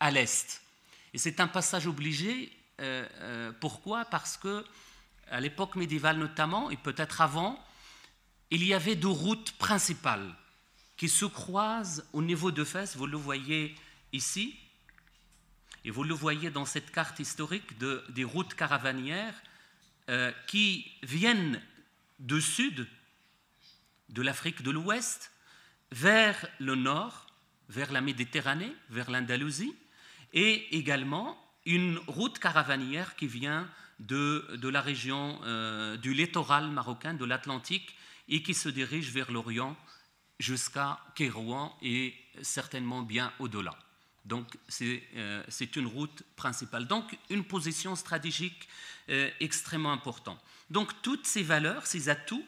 à 0.00 0.10
l'est. 0.10 0.62
Et 1.14 1.18
c'est 1.18 1.40
un 1.40 1.48
passage 1.48 1.86
obligé, 1.86 2.52
pourquoi? 3.60 4.04
Parce 4.04 4.36
que 4.36 4.64
à 5.30 5.40
l'époque 5.40 5.76
médiévale 5.76 6.18
notamment, 6.18 6.70
et 6.70 6.76
peut-être 6.76 7.20
avant, 7.20 7.58
il 8.50 8.64
y 8.64 8.74
avait 8.74 8.96
deux 8.96 9.08
routes 9.08 9.52
principales 9.52 10.34
qui 10.96 11.08
se 11.08 11.24
croisent 11.24 12.04
au 12.12 12.22
niveau 12.22 12.50
de 12.50 12.64
Fès. 12.64 12.96
Vous 12.96 13.06
le 13.06 13.16
voyez 13.16 13.74
ici, 14.12 14.54
et 15.84 15.90
vous 15.90 16.04
le 16.04 16.14
voyez 16.14 16.50
dans 16.50 16.66
cette 16.66 16.90
carte 16.92 17.18
historique 17.18 17.78
de, 17.78 18.04
des 18.10 18.24
routes 18.24 18.54
caravanières 18.54 19.34
euh, 20.10 20.30
qui 20.46 20.92
viennent 21.02 21.60
du 22.22 22.40
sud 22.40 22.86
de 24.08 24.22
l'Afrique 24.22 24.62
de 24.62 24.70
l'Ouest 24.70 25.32
vers 25.90 26.48
le 26.58 26.74
nord, 26.74 27.26
vers 27.68 27.92
la 27.92 28.00
Méditerranée, 28.00 28.74
vers 28.88 29.10
l'Andalousie, 29.10 29.74
et 30.32 30.76
également 30.76 31.36
une 31.66 31.98
route 32.06 32.38
caravanière 32.38 33.16
qui 33.16 33.26
vient 33.26 33.68
de, 33.98 34.68
la 34.68 34.80
région 34.80 35.38
euh, 35.44 35.96
du 35.96 36.14
littoral 36.14 36.70
marocain, 36.70 37.14
de 37.14 37.24
l'Atlantique, 37.24 37.94
et 38.28 38.42
qui 38.42 38.54
se 38.54 38.68
dirige 38.68 39.10
vers 39.10 39.30
l'Orient 39.30 39.76
jusqu'à 40.38 40.98
Kérouan 41.14 41.76
et 41.82 42.14
certainement 42.40 43.02
bien 43.02 43.32
au-delà. 43.38 43.76
Donc 44.24 44.56
euh, 44.80 45.42
c'est 45.48 45.76
une 45.76 45.86
route 45.86 46.22
principale. 46.36 46.86
Donc 46.86 47.16
une 47.30 47.44
position 47.44 47.96
stratégique 47.96 48.68
euh, 49.08 49.30
extrêmement 49.40 49.92
importante. 49.92 50.40
Donc 50.72 50.90
toutes 51.02 51.26
ces 51.26 51.42
valeurs, 51.42 51.86
ces 51.86 52.08
atouts 52.08 52.44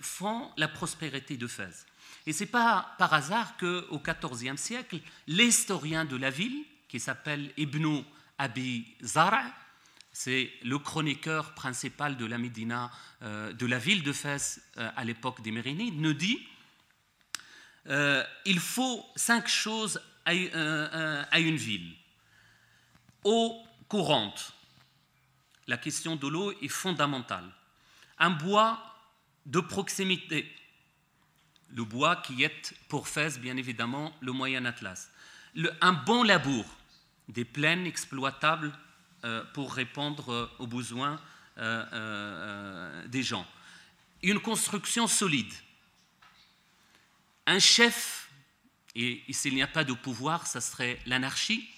font 0.00 0.50
la 0.58 0.68
prospérité 0.68 1.38
de 1.38 1.46
Fès. 1.46 1.86
Et 2.26 2.32
ce 2.32 2.44
n'est 2.44 2.50
pas 2.50 2.94
par 2.98 3.14
hasard 3.14 3.56
qu'au 3.56 3.98
XIVe 3.98 4.56
siècle, 4.56 4.98
l'historien 5.26 6.04
de 6.04 6.16
la 6.16 6.30
ville, 6.30 6.64
qui 6.88 7.00
s'appelle 7.00 7.50
Ibn 7.56 8.02
Abi 8.38 8.86
Zara, 9.02 9.42
c'est 10.12 10.52
le 10.62 10.78
chroniqueur 10.78 11.54
principal 11.54 12.16
de 12.16 12.24
la 12.24 12.38
Médina, 12.38 12.90
euh, 13.22 13.52
de 13.52 13.66
la 13.66 13.78
ville 13.78 14.02
de 14.02 14.12
Fès 14.12 14.60
euh, 14.76 14.88
à 14.96 15.04
l'époque 15.04 15.42
des 15.42 15.50
Mérinides, 15.50 16.00
nous 16.00 16.14
dit 16.14 16.38
euh, 17.88 18.24
il 18.46 18.60
faut 18.60 19.04
cinq 19.16 19.48
choses 19.48 20.00
à, 20.24 20.30
à 20.30 21.40
une 21.40 21.56
ville. 21.56 21.94
Eau 23.24 23.60
courante. 23.88 24.53
La 25.66 25.76
question 25.76 26.16
de 26.16 26.28
l'eau 26.28 26.52
est 26.60 26.68
fondamentale. 26.68 27.50
Un 28.18 28.30
bois 28.30 28.78
de 29.46 29.60
proximité 29.60 30.50
le 31.74 31.84
bois 31.84 32.16
qui 32.16 32.44
est 32.44 32.74
pour 32.88 33.08
Fès, 33.08 33.38
bien 33.38 33.56
évidemment, 33.56 34.14
le 34.20 34.32
Moyen 34.32 34.64
Atlas. 34.64 35.10
un 35.80 35.92
bon 35.92 36.22
labour 36.22 36.64
des 37.28 37.44
plaines 37.44 37.86
exploitables 37.86 38.72
euh, 39.24 39.44
pour 39.54 39.74
répondre 39.74 40.32
euh, 40.32 40.50
aux 40.58 40.66
besoins 40.66 41.20
euh, 41.58 43.06
des 43.08 43.22
gens. 43.22 43.46
Une 44.22 44.40
construction 44.40 45.06
solide. 45.06 45.52
Un 47.46 47.58
chef, 47.58 48.30
et, 48.94 49.22
et 49.26 49.32
s'il 49.32 49.54
n'y 49.54 49.62
a 49.62 49.66
pas 49.66 49.84
de 49.84 49.92
pouvoir, 49.92 50.46
ça 50.46 50.60
serait 50.60 50.98
l'anarchie, 51.06 51.68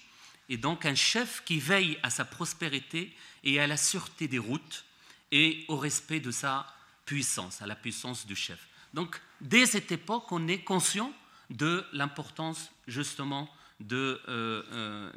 et 0.49 0.57
donc 0.57 0.85
un 0.85 0.95
chef 0.95 1.43
qui 1.43 1.59
veille 1.59 1.99
à 2.03 2.09
sa 2.09 2.25
prospérité 2.25 3.15
et 3.43 3.59
à 3.59 3.67
la 3.67 3.77
sûreté 3.77 4.27
des 4.27 4.39
routes 4.39 4.85
et 5.31 5.65
au 5.67 5.77
respect 5.77 6.19
de 6.19 6.31
sa 6.31 6.67
puissance, 7.05 7.61
à 7.61 7.67
la 7.67 7.75
puissance 7.75 8.25
du 8.25 8.35
chef. 8.35 8.67
Donc, 8.93 9.19
dès 9.41 9.65
cette 9.65 9.91
époque, 9.91 10.31
on 10.31 10.47
est 10.47 10.63
conscient 10.63 11.13
de 11.49 11.85
l'importance 11.93 12.71
justement 12.87 13.49
de, 13.79 14.21
euh, 14.27 14.63
euh, 14.73 15.11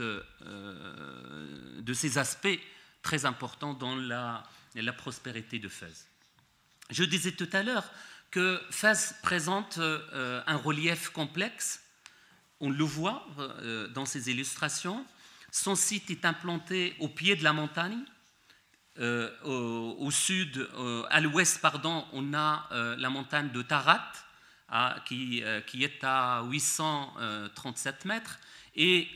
euh, 0.00 1.80
de, 1.80 1.92
ces 1.94 2.18
aspects 2.18 2.58
très 3.02 3.24
importants 3.24 3.74
dans 3.74 3.96
la, 3.96 4.44
la 4.74 4.92
prospérité 4.92 5.58
de 5.58 5.68
Fès. 5.68 6.06
Je 6.90 7.04
disais 7.04 7.32
tout 7.32 7.48
à 7.52 7.62
l'heure 7.62 7.90
que 8.30 8.60
Fès 8.70 9.14
présente 9.22 9.78
un 9.78 10.56
relief 10.56 11.10
complexe. 11.10 11.80
On 12.60 12.70
le 12.70 12.84
voit 12.84 13.26
dans 13.94 14.06
ces 14.06 14.30
illustrations. 14.30 15.04
Son 15.50 15.74
site 15.74 16.10
est 16.10 16.24
implanté 16.24 16.94
au 17.00 17.08
pied 17.08 17.36
de 17.36 17.44
la 17.44 17.52
montagne, 17.52 18.02
euh, 18.98 19.30
au, 19.98 20.10
sud, 20.10 20.56
euh, 20.56 21.04
à 21.10 21.20
l'ouest, 21.20 21.60
pardon, 21.60 22.06
on 22.12 22.32
a 22.32 22.66
euh, 22.72 22.96
la 22.96 23.10
montagne 23.10 23.50
de 23.50 23.62
Tarat, 23.62 24.12
qui, 25.04 25.44
qui, 25.68 25.84
est 25.84 26.02
à 26.02 26.42
837 26.42 28.04
mètres, 28.04 28.40
et 28.74 29.08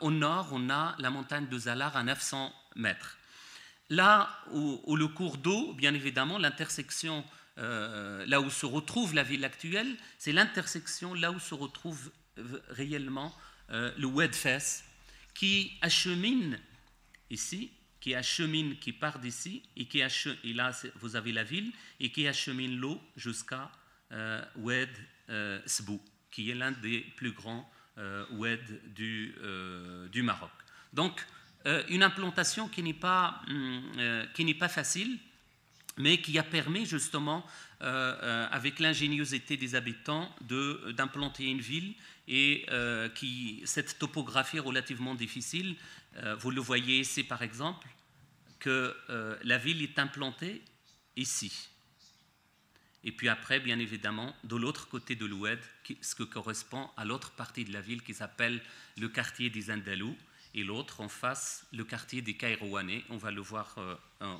au 0.00 0.10
nord, 0.10 0.48
on 0.50 0.68
a 0.68 0.96
la 0.98 1.10
montagne 1.10 1.46
de 1.46 1.56
Zalar 1.56 1.96
à 1.96 2.02
900 2.02 2.52
mètres. 2.74 3.16
Là 3.88 4.28
où, 4.50 4.96
le 4.96 5.06
cours 5.06 5.36
d'eau, 5.36 5.74
bien 5.74 5.94
évidemment, 5.94 6.38
l'intersection, 6.38 7.24
là 7.56 8.40
où 8.40 8.50
se 8.50 8.66
retrouve 8.66 9.14
la 9.14 9.22
ville 9.22 9.44
actuelle, 9.44 9.96
c'est 10.18 10.32
l'intersection 10.32 11.14
là 11.14 11.30
où 11.30 11.38
se 11.38 11.54
retrouve 11.54 12.10
réellement 12.68 13.34
le 13.68 14.06
Wedfes, 14.06 14.84
qui 15.34 15.72
achemine 15.80 16.58
ici 17.30 17.70
qui 18.04 18.14
achemine, 18.14 18.76
qui 18.76 18.92
part 18.92 19.18
d'ici, 19.18 19.62
et 19.78 19.86
qui 19.86 20.02
achemine, 20.02 20.36
et 20.44 20.52
là 20.52 20.72
vous 20.96 21.16
avez 21.16 21.32
la 21.32 21.42
ville, 21.42 21.72
et 22.00 22.12
qui 22.12 22.28
achemine 22.28 22.76
l'eau 22.76 23.00
jusqu'à 23.16 23.70
euh, 24.12 24.44
Oued 24.56 24.90
euh, 25.30 25.58
Sbou, 25.64 25.98
qui 26.30 26.50
est 26.50 26.54
l'un 26.54 26.72
des 26.72 27.00
plus 27.16 27.32
grands 27.32 27.66
euh, 27.96 28.26
Oued 28.32 28.60
du, 28.92 29.34
euh, 29.40 30.06
du, 30.08 30.22
Maroc. 30.22 30.50
Donc, 30.92 31.26
une 31.88 32.02
implantation 32.02 32.68
qui 32.68 32.82
n'est 32.82 32.92
pas, 32.92 33.40
hum, 33.48 34.26
qui 34.34 34.44
n'est 34.44 34.52
pas 34.52 34.68
facile, 34.68 35.18
mais 35.96 36.20
qui 36.20 36.38
a 36.38 36.42
permis 36.42 36.86
justement, 36.86 37.46
avec 37.80 38.78
l'ingéniosité 38.80 39.56
des 39.56 39.74
habitants, 39.74 40.34
d'implanter 40.40 41.44
une 41.44 41.60
ville 41.60 41.94
et 42.26 42.66
qui, 43.14 43.62
cette 43.64 43.98
topographie 43.98 44.58
relativement 44.58 45.14
difficile, 45.14 45.76
vous 46.40 46.50
le 46.50 46.60
voyez 46.60 47.00
ici 47.00 47.22
par 47.22 47.42
exemple, 47.42 47.86
que 48.64 48.96
euh, 49.10 49.36
la 49.42 49.58
ville 49.58 49.82
est 49.82 49.98
implantée 49.98 50.62
ici. 51.16 51.68
Et 53.04 53.12
puis 53.12 53.28
après, 53.28 53.60
bien 53.60 53.78
évidemment, 53.78 54.34
de 54.42 54.56
l'autre 54.56 54.88
côté 54.88 55.16
de 55.16 55.26
l'Oued, 55.26 55.60
ce 56.00 56.14
que 56.14 56.22
correspond 56.22 56.88
à 56.96 57.04
l'autre 57.04 57.32
partie 57.32 57.66
de 57.66 57.72
la 57.74 57.82
ville 57.82 58.02
qui 58.02 58.14
s'appelle 58.14 58.62
le 58.96 59.10
quartier 59.10 59.50
des 59.50 59.70
Andalous, 59.70 60.16
et 60.54 60.64
l'autre 60.64 61.02
en 61.02 61.08
face, 61.08 61.66
le 61.72 61.84
quartier 61.84 62.22
des 62.22 62.34
Kairouanais. 62.34 63.04
On 63.10 63.18
va 63.18 63.30
le 63.30 63.42
voir, 63.42 63.74
euh, 63.76 63.96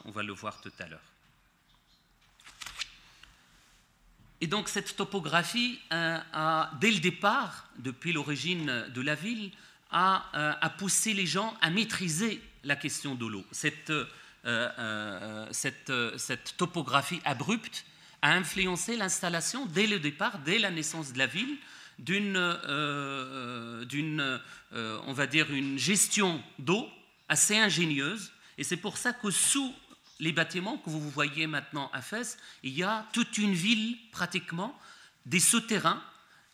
on 0.07 0.11
va 0.11 0.23
le 0.23 0.33
voir 0.33 0.63
tout 0.63 0.73
à 0.79 0.87
l'heure. 0.87 1.14
Et 4.41 4.47
donc 4.47 4.69
cette 4.69 4.97
topographie, 4.97 5.79
euh, 5.93 6.19
dès 6.81 6.91
le 6.91 7.01
départ, 7.01 7.69
depuis 7.79 8.13
l'origine 8.13 8.85
de 8.95 9.01
la 9.01 9.15
ville, 9.15 9.51
a, 9.91 10.25
a 10.61 10.71
poussé 10.71 11.15
les 11.15 11.27
gens 11.27 11.57
à 11.61 11.71
maîtriser 11.71 12.41
la 12.65 12.77
question 12.77 13.15
de 13.15 13.27
l'eau. 13.27 13.45
Cette, 13.53 13.91
euh, 14.47 14.69
euh, 14.79 15.47
euh, 15.89 16.19
cette, 16.19 16.57
topographie 16.59 17.21
abrupte 17.25 17.87
a 18.21 18.35
influencé 18.35 18.97
l'installation 18.97 19.65
dès 19.67 19.87
le 19.87 19.99
départ, 19.99 20.39
dès 20.41 20.59
la 20.59 20.71
naissance 20.71 21.13
de 21.13 21.19
la 21.19 21.27
ville, 21.27 21.57
d'une, 21.99 22.35
d'une 23.87 24.41
on 24.73 25.13
va 25.13 25.27
dire, 25.27 25.51
une 25.53 25.79
gestion 25.79 26.43
d'eau 26.59 26.89
assez 27.29 27.57
ingénieuse. 27.57 28.33
Et 28.59 28.65
c'est 28.65 28.77
pour 28.77 28.99
ça 28.99 29.13
que 29.13 29.31
sous 29.31 29.75
les 30.21 30.33
bâtiments 30.33 30.79
que 30.79 30.91
vous 30.91 31.11
voyez 31.11 31.47
maintenant 31.47 31.91
à 31.93 32.03
Fès, 32.03 32.39
il 32.63 32.73
y 32.73 32.83
a 32.83 33.07
toute 33.13 33.39
une 33.39 33.55
ville 33.55 33.97
pratiquement, 34.13 34.79
des 35.27 35.41
souterrains 35.41 36.03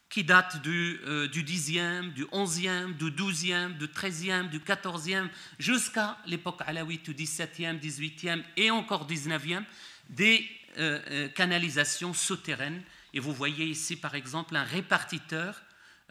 qui 0.08 0.24
datent 0.24 0.60
du, 0.62 1.00
euh, 1.06 1.28
du 1.28 1.44
10e, 1.44 2.12
du 2.12 2.24
11e, 2.26 2.96
du 2.96 3.10
12e, 3.12 3.78
du 3.78 3.86
13e, 3.86 4.48
du 4.48 4.58
14e, 4.58 5.28
jusqu'à 5.58 6.18
l'époque 6.26 6.60
alaouite 6.66 7.10
du 7.10 7.24
17e, 7.24 7.78
18e 7.78 8.42
et 8.56 8.70
encore 8.72 9.08
19e, 9.08 9.62
des 10.08 10.44
euh, 10.78 11.00
euh, 11.10 11.28
canalisations 11.28 12.12
souterraines. 12.12 12.82
Et 13.14 13.20
vous 13.20 13.32
voyez 13.32 13.66
ici, 13.66 13.96
par 13.96 14.16
exemple, 14.16 14.56
un 14.56 14.64
répartiteur 14.64 15.62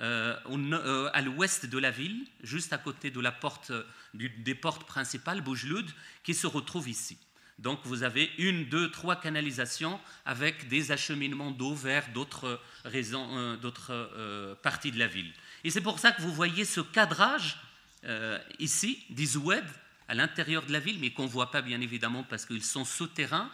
à 0.01 1.21
l'ouest 1.21 1.65
de 1.65 1.77
la 1.77 1.91
ville, 1.91 2.25
juste 2.41 2.71
à 2.71 2.77
côté 2.77 3.12
de 3.12 3.19
la 3.19 3.33
porte, 3.33 3.73
des 4.13 4.55
portes 4.55 4.85
principales, 4.85 5.41
Boujloud, 5.41 5.85
qui 6.23 6.33
se 6.33 6.47
retrouve 6.47 6.88
ici. 6.88 7.17
Donc 7.60 7.80
vous 7.84 8.04
avez 8.04 8.32
une, 8.38 8.65
deux, 8.65 8.89
trois 8.89 9.17
canalisations 9.17 10.00
avec 10.26 10.69
des 10.69 10.93
acheminements 10.93 11.52
d'eau 11.52 11.74
vers 11.76 12.08
d'autres 12.13 12.60
euh, 12.86 13.58
euh, 13.89 14.56
parties 14.56 14.91
de 14.91 15.00
la 15.00 15.08
ville. 15.08 15.32
Et 15.65 15.69
c'est 15.69 15.82
pour 15.82 16.00
ça 16.00 16.13
que 16.13 16.22
vous 16.22 16.34
voyez 16.34 16.63
ce 16.63 16.80
cadrage 16.80 17.58
euh, 18.06 18.39
ici, 18.60 19.04
d'Izoued, 19.10 19.65
à 20.08 20.15
l'intérieur 20.15 20.65
de 20.65 20.72
la 20.72 20.80
ville, 20.80 21.00
mais 21.02 21.12
qu'on 21.12 21.24
ne 21.24 21.30
voit 21.30 21.52
pas 21.52 21.62
bien 21.62 21.82
évidemment 21.82 22.24
parce 22.24 22.45
qu'ils 22.45 22.63
sont 22.63 22.86
souterrains, 22.86 23.52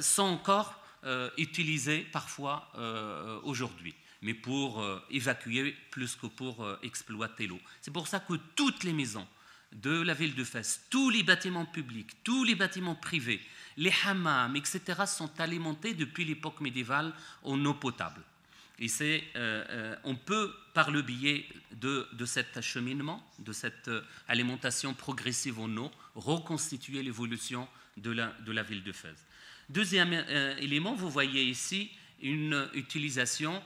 sont 0.00 0.22
encore 0.24 0.78
utilisés 1.38 2.06
parfois 2.12 2.70
aujourd'hui, 3.44 3.94
mais 4.20 4.34
pour 4.34 4.84
évacuer 5.10 5.74
plus 5.90 6.16
que 6.16 6.26
pour 6.26 6.68
exploiter 6.82 7.46
l'eau. 7.46 7.58
C'est 7.80 7.92
pour 7.92 8.08
ça 8.08 8.20
que 8.20 8.34
toutes 8.56 8.84
les 8.84 8.92
maisons 8.92 9.26
de 9.72 10.02
la 10.02 10.14
ville 10.14 10.34
de 10.34 10.44
Fès, 10.44 10.86
tous 10.90 11.10
les 11.10 11.22
bâtiments 11.22 11.66
publics, 11.66 12.10
tous 12.24 12.44
les 12.44 12.54
bâtiments 12.54 12.94
privés, 12.94 13.40
les 13.76 13.92
hammams, 14.04 14.56
etc., 14.56 14.80
sont 15.06 15.30
alimentés 15.38 15.94
depuis 15.94 16.24
l'époque 16.24 16.60
médiévale 16.60 17.12
en 17.42 17.64
eau 17.64 17.74
potable. 17.74 18.22
Et 18.80 18.88
c'est, 18.88 19.24
euh, 19.36 19.64
euh, 19.70 19.96
on 20.04 20.14
peut, 20.14 20.54
par 20.72 20.90
le 20.90 21.02
biais 21.02 21.46
de, 21.72 22.06
cet 22.24 22.56
acheminement, 22.56 23.24
de 23.40 23.52
cette 23.52 23.88
euh, 23.88 24.02
alimentation 24.28 24.94
progressive 24.94 25.58
en 25.58 25.76
eau, 25.76 25.90
reconstituer 26.14 27.02
l'évolution 27.02 27.68
de 27.96 28.12
la, 28.12 28.32
de 28.46 28.52
la 28.52 28.62
ville 28.62 28.84
de 28.84 28.92
Fès. 28.92 29.16
Deuxième 29.68 30.12
élément, 30.60 30.94
vous 30.94 31.10
voyez 31.10 31.44
ici 31.44 31.90
une 32.22 32.68
utilisation 32.72 33.62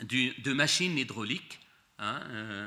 de 0.00 0.52
machines 0.54 0.96
hydrauliques, 0.96 1.60
hein, 1.98 2.20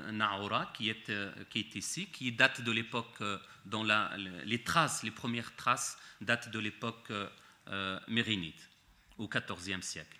un 0.07 0.11
Naoura 0.11 0.71
qui 0.73 0.89
est, 0.89 1.11
qui 1.49 1.59
est 1.59 1.75
ici, 1.75 2.07
qui 2.07 2.31
date 2.31 2.61
de 2.61 2.71
l'époque, 2.71 3.21
dont 3.65 3.83
la, 3.83 4.11
les 4.45 4.63
traces, 4.63 5.03
les 5.03 5.11
premières 5.11 5.55
traces 5.55 5.97
datent 6.21 6.51
de 6.51 6.59
l'époque 6.59 7.11
mérinide, 8.07 8.59
au 9.17 9.27
XIVe 9.27 9.81
siècle. 9.81 10.17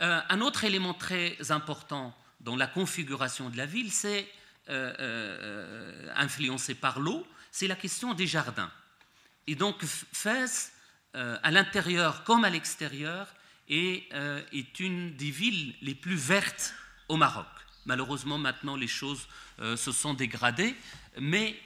Euh, 0.00 0.20
un 0.28 0.40
autre 0.40 0.64
élément 0.64 0.94
très 0.94 1.50
important 1.50 2.16
dans 2.40 2.54
la 2.54 2.68
configuration 2.68 3.50
de 3.50 3.56
la 3.56 3.66
ville, 3.66 3.90
c'est 3.90 4.28
euh, 4.68 4.94
euh, 5.00 6.12
influencé 6.14 6.74
par 6.74 7.00
l'eau, 7.00 7.26
c'est 7.50 7.66
la 7.66 7.74
question 7.74 8.14
des 8.14 8.26
jardins. 8.26 8.70
Et 9.46 9.54
donc 9.54 9.82
Fès, 9.84 10.72
à 11.14 11.50
l'intérieur 11.50 12.22
comme 12.22 12.44
à 12.44 12.50
l'extérieur, 12.50 13.26
est, 13.68 14.08
une 14.78 15.16
des 15.16 15.30
villes 15.30 15.74
les 15.82 15.94
plus 15.94 16.14
vertes 16.14 16.74
au 17.08 17.16
Maroc. 17.16 17.46
Malheureusement, 17.88 18.38
maintenant, 18.38 18.76
les 18.76 18.86
choses 18.86 19.26
se 19.58 19.92
sont 19.92 20.14
dégradées, 20.14 20.76
mais 21.18 21.58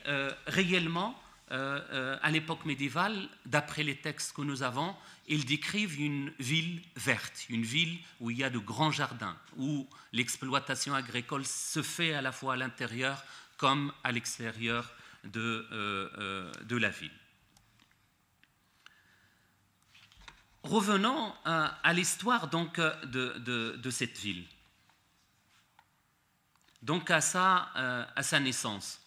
réellement, 0.47 1.21
à 1.51 2.31
l'époque 2.31 2.65
médiévale, 2.65 3.29
d'après 3.45 3.83
les 3.83 3.97
textes 3.97 4.33
que 4.33 4.43
nous 4.43 4.63
avons, 4.63 4.95
ils 5.29 5.45
décrivent 5.45 6.01
une 6.01 6.33
ville 6.39 6.81
verte, 6.97 7.47
une 7.49 7.63
ville 7.63 7.99
où 8.21 8.31
il 8.31 8.39
y 8.39 8.45
a 8.45 8.51
de 8.51 8.59
grands 8.59 8.91
jardins, 8.91 9.37
où 9.57 9.87
l'exploitation 10.13 10.95
agricole 10.95 11.45
se 11.45 11.83
fait 11.83 12.15
à 12.15 12.23
la 12.23 12.33
fois 12.33 12.55
à 12.55 12.57
l'intérieur 12.57 13.23
comme 13.57 13.93
à 14.03 14.13
l'extérieur 14.13 14.91
de, 15.25 15.67
euh, 15.73 16.09
euh, 16.19 16.79
la 16.79 16.91
ville. 16.91 17.13
Revenons 20.65 21.35
à, 21.45 21.93
l'histoire 21.93 22.49
donc 22.49 22.81
de, 22.81 23.91
cette 23.91 24.19
ville, 24.19 24.45
donc 26.83 27.11
à 27.11 27.21
sa, 27.21 27.71
euh, 27.77 28.40
naissance. 28.40 29.01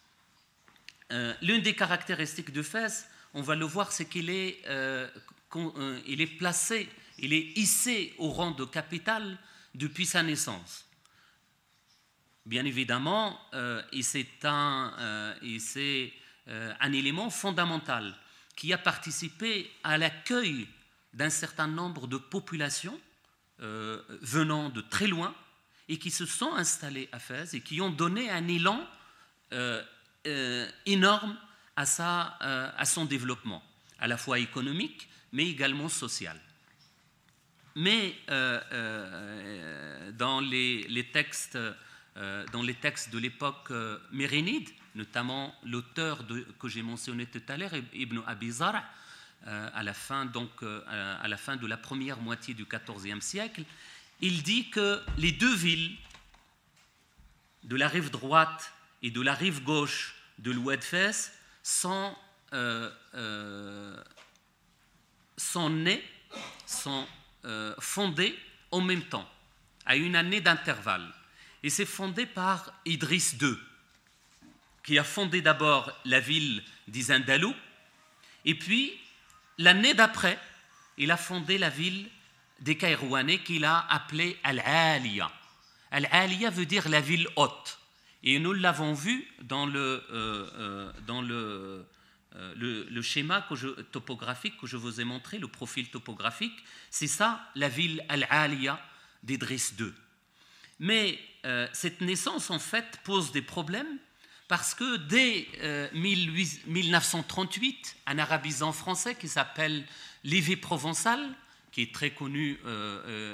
L'une 1.41 1.61
des 1.61 1.75
caractéristiques 1.75 2.51
de 2.51 2.63
Fès, 2.63 3.07
on 3.35 3.41
va 3.41 3.55
le 3.55 3.65
voir, 3.65 3.91
c'est 3.91 4.05
qu'il 4.05 4.29
est 4.29 4.61
euh, 4.67 5.07
placé, 6.39 6.89
il 7.19 7.33
est 7.33 7.57
hissé 7.57 8.13
au 8.17 8.29
rang 8.29 8.51
de 8.51 8.63
capitale 8.63 9.37
depuis 9.75 10.05
sa 10.05 10.23
naissance. 10.23 10.85
Bien 12.45 12.63
évidemment, 12.63 13.37
euh, 13.53 13.81
c'est 14.01 14.25
euh, 16.47 16.73
un, 16.79 16.93
élément 16.93 17.29
fondamental 17.29 18.15
qui 18.55 18.71
a 18.71 18.77
participé 18.77 19.69
à 19.83 19.97
l'accueil 19.97 20.67
d'un 21.13 21.29
certain 21.29 21.67
nombre 21.67 22.07
de 22.07 22.17
populations 22.17 22.99
venant 23.59 24.67
de 24.69 24.81
très 24.81 25.07
loin 25.07 25.33
et 25.87 25.97
qui 25.97 26.11
se 26.11 26.25
sont 26.25 26.53
installées 26.53 27.09
à 27.11 27.19
Fès 27.19 27.53
et 27.53 27.61
qui 27.61 27.81
ont 27.81 27.89
donné 27.89 28.29
un 28.29 28.47
élan 28.47 28.85
énorme 30.85 31.37
à, 31.75 31.85
sa, 31.85 32.37
à 32.77 32.85
son 32.85 33.05
développement, 33.05 33.63
à 33.99 34.07
la 34.07 34.17
fois 34.17 34.39
économique, 34.39 35.07
mais 35.31 35.47
également 35.47 35.89
sociale. 35.89 36.39
Mais 37.75 38.15
euh, 38.29 38.61
euh, 38.71 40.11
dans, 40.13 40.39
les, 40.39 41.09
textes, 41.11 41.57
euh, 42.17 42.45
dans 42.53 42.63
les 42.63 42.73
textes 42.73 43.11
de 43.11 43.19
l'époque 43.19 43.71
mérénide, 44.11 44.69
notamment 44.95 45.53
l'auteur 45.65 46.25
que 46.57 46.69
j'ai 46.69 46.81
mentionné 46.81 47.25
tout 47.25 47.41
à 47.49 47.57
l'heure, 47.57 47.73
Ibn 47.93 48.21
Abizar, 48.25 48.81
à, 49.45 49.83
la 49.83 49.93
fin, 49.93 50.25
donc, 50.25 50.49
à 50.87 51.27
la 51.27 51.37
fin 51.37 51.55
de 51.57 51.67
la 51.67 51.77
première 51.77 52.17
moitié 52.19 52.53
du 52.55 52.65
XIVe 52.65 53.19
siècle, 53.19 53.63
il 54.21 54.43
dit 54.43 54.69
que 54.69 55.01
les 55.17 55.31
deux 55.31 55.55
villes, 55.55 55.95
de 57.63 57.75
la 57.75 57.87
rive 57.87 58.11
droite 58.11 58.71
et 59.01 59.09
de 59.11 59.21
la 59.21 59.33
rive 59.33 59.63
gauche 59.63 60.15
de 60.39 60.51
l'Oued 60.51 60.83
Fès, 60.83 61.33
sont 61.63 62.15
sont 65.37 65.69
nés, 65.69 66.03
sont 66.65 67.07
euh, 67.45 67.75
fondés 67.79 68.37
en 68.71 68.81
même 68.81 69.03
temps, 69.03 69.29
à 69.85 69.95
une 69.95 70.15
année 70.15 70.41
d'intervalle. 70.41 71.13
Et 71.63 71.69
c'est 71.69 71.85
fondé 71.85 72.25
par 72.25 72.73
Idriss 72.85 73.35
II, 73.41 73.55
qui 74.83 74.99
a 74.99 75.03
fondé 75.03 75.41
d'abord 75.41 75.91
la 76.05 76.19
ville 76.19 76.63
d'Izindalou, 76.87 77.53
et 78.45 78.55
puis 78.55 78.93
l'année 79.57 79.93
d'après, 79.93 80.39
il 80.97 81.11
a 81.11 81.17
fondé 81.17 81.57
la 81.57 81.69
ville 81.69 82.09
des 82.59 82.77
Kairouanais 82.77 83.39
qu'il 83.39 83.65
a 83.65 83.85
appelée 83.89 84.37
Al-Aliya. 84.43 85.31
Al-Aliya 85.91 86.49
veut 86.49 86.65
dire 86.65 86.89
la 86.89 87.01
ville 87.01 87.27
haute. 87.35 87.79
Et 88.23 88.39
nous 88.39 88.53
l'avons 88.53 88.93
vu 88.93 89.27
dans 89.43 89.65
le, 89.65 90.03
euh, 90.11 90.49
euh, 90.57 90.91
dans 91.05 91.21
le 91.21 91.85
euh, 92.35 92.85
le, 92.89 93.01
schéma 93.01 93.47
topographique 93.93 94.57
que 94.59 94.67
je 94.67 94.75
vous 94.75 94.99
ai 94.99 95.05
montré, 95.05 95.37
le 95.37 95.47
profil 95.47 95.89
topographique, 95.89 96.57
c'est 96.89 97.07
ça 97.07 97.39
la 97.55 97.69
ville 97.69 98.03
Al-Aliya 98.09 98.77
d'Idriss 99.23 99.73
II. 99.79 99.93
Mais 100.79 101.17
cette 101.71 102.01
naissance, 102.01 102.49
en 102.49 102.59
fait, 102.59 102.99
pose 103.05 103.31
des 103.31 103.41
problèmes 103.41 103.99
parce 104.47 104.75
que 104.75 104.97
dès 104.97 105.47
1938, 105.93 107.95
euh, 108.07 108.11
un 108.11 108.19
arabisant 108.19 108.73
français 108.73 109.15
qui 109.15 109.27
s'appelle 109.27 109.83
Lévi 110.23 110.55
Provençal, 110.55 111.19
qui 111.75 111.81
est 111.81 111.93
très 111.93 112.11
connu 112.11 112.57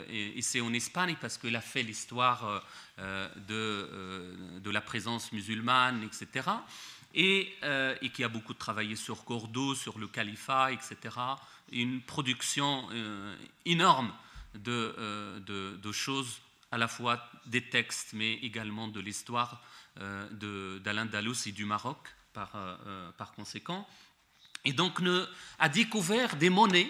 ici 0.10 0.60
en 0.62 0.74
Espagne 0.74 1.16
parce 1.22 1.38
qu'il 1.38 1.56
a 1.56 1.62
fait 1.62 1.84
l'histoire 1.84 2.64
de, 2.98 4.60
de, 4.60 4.72
la 4.72 4.82
présence 4.82 5.32
musulmane, 5.32 6.02
etc., 6.04 6.50
euh, 7.18 7.96
et, 8.02 8.10
qui 8.10 8.24
a 8.24 8.30
beaucoup 8.30 8.54
travaillé 8.54 8.96
sur 8.96 9.26
Cordoue, 9.26 9.76
sur 9.76 10.00
le 10.00 10.08
califat, 10.08 10.72
etc. 10.72 10.98
Une 11.74 12.02
production 12.02 12.88
euh, 12.92 13.36
énorme 13.66 14.14
euh, 14.68 15.40
de, 15.40 15.78
de, 15.78 15.92
choses, 15.92 16.40
à 16.72 16.78
la 16.78 16.88
fois 16.88 17.30
des 17.46 17.62
textes, 17.62 18.14
mais 18.14 18.36
également 18.36 18.88
de 18.88 19.00
l'histoire 19.02 19.62
d'Al-Andalus 19.98 21.48
et 21.48 21.52
du 21.52 21.66
Maroc, 21.66 21.98
par, 22.32 22.52
par 23.18 23.34
conséquent. 23.34 23.86
Et 24.64 24.72
donc 24.72 25.02
a 25.60 25.68
découvert 25.68 26.38
des 26.38 26.50
monnaies 26.50 26.90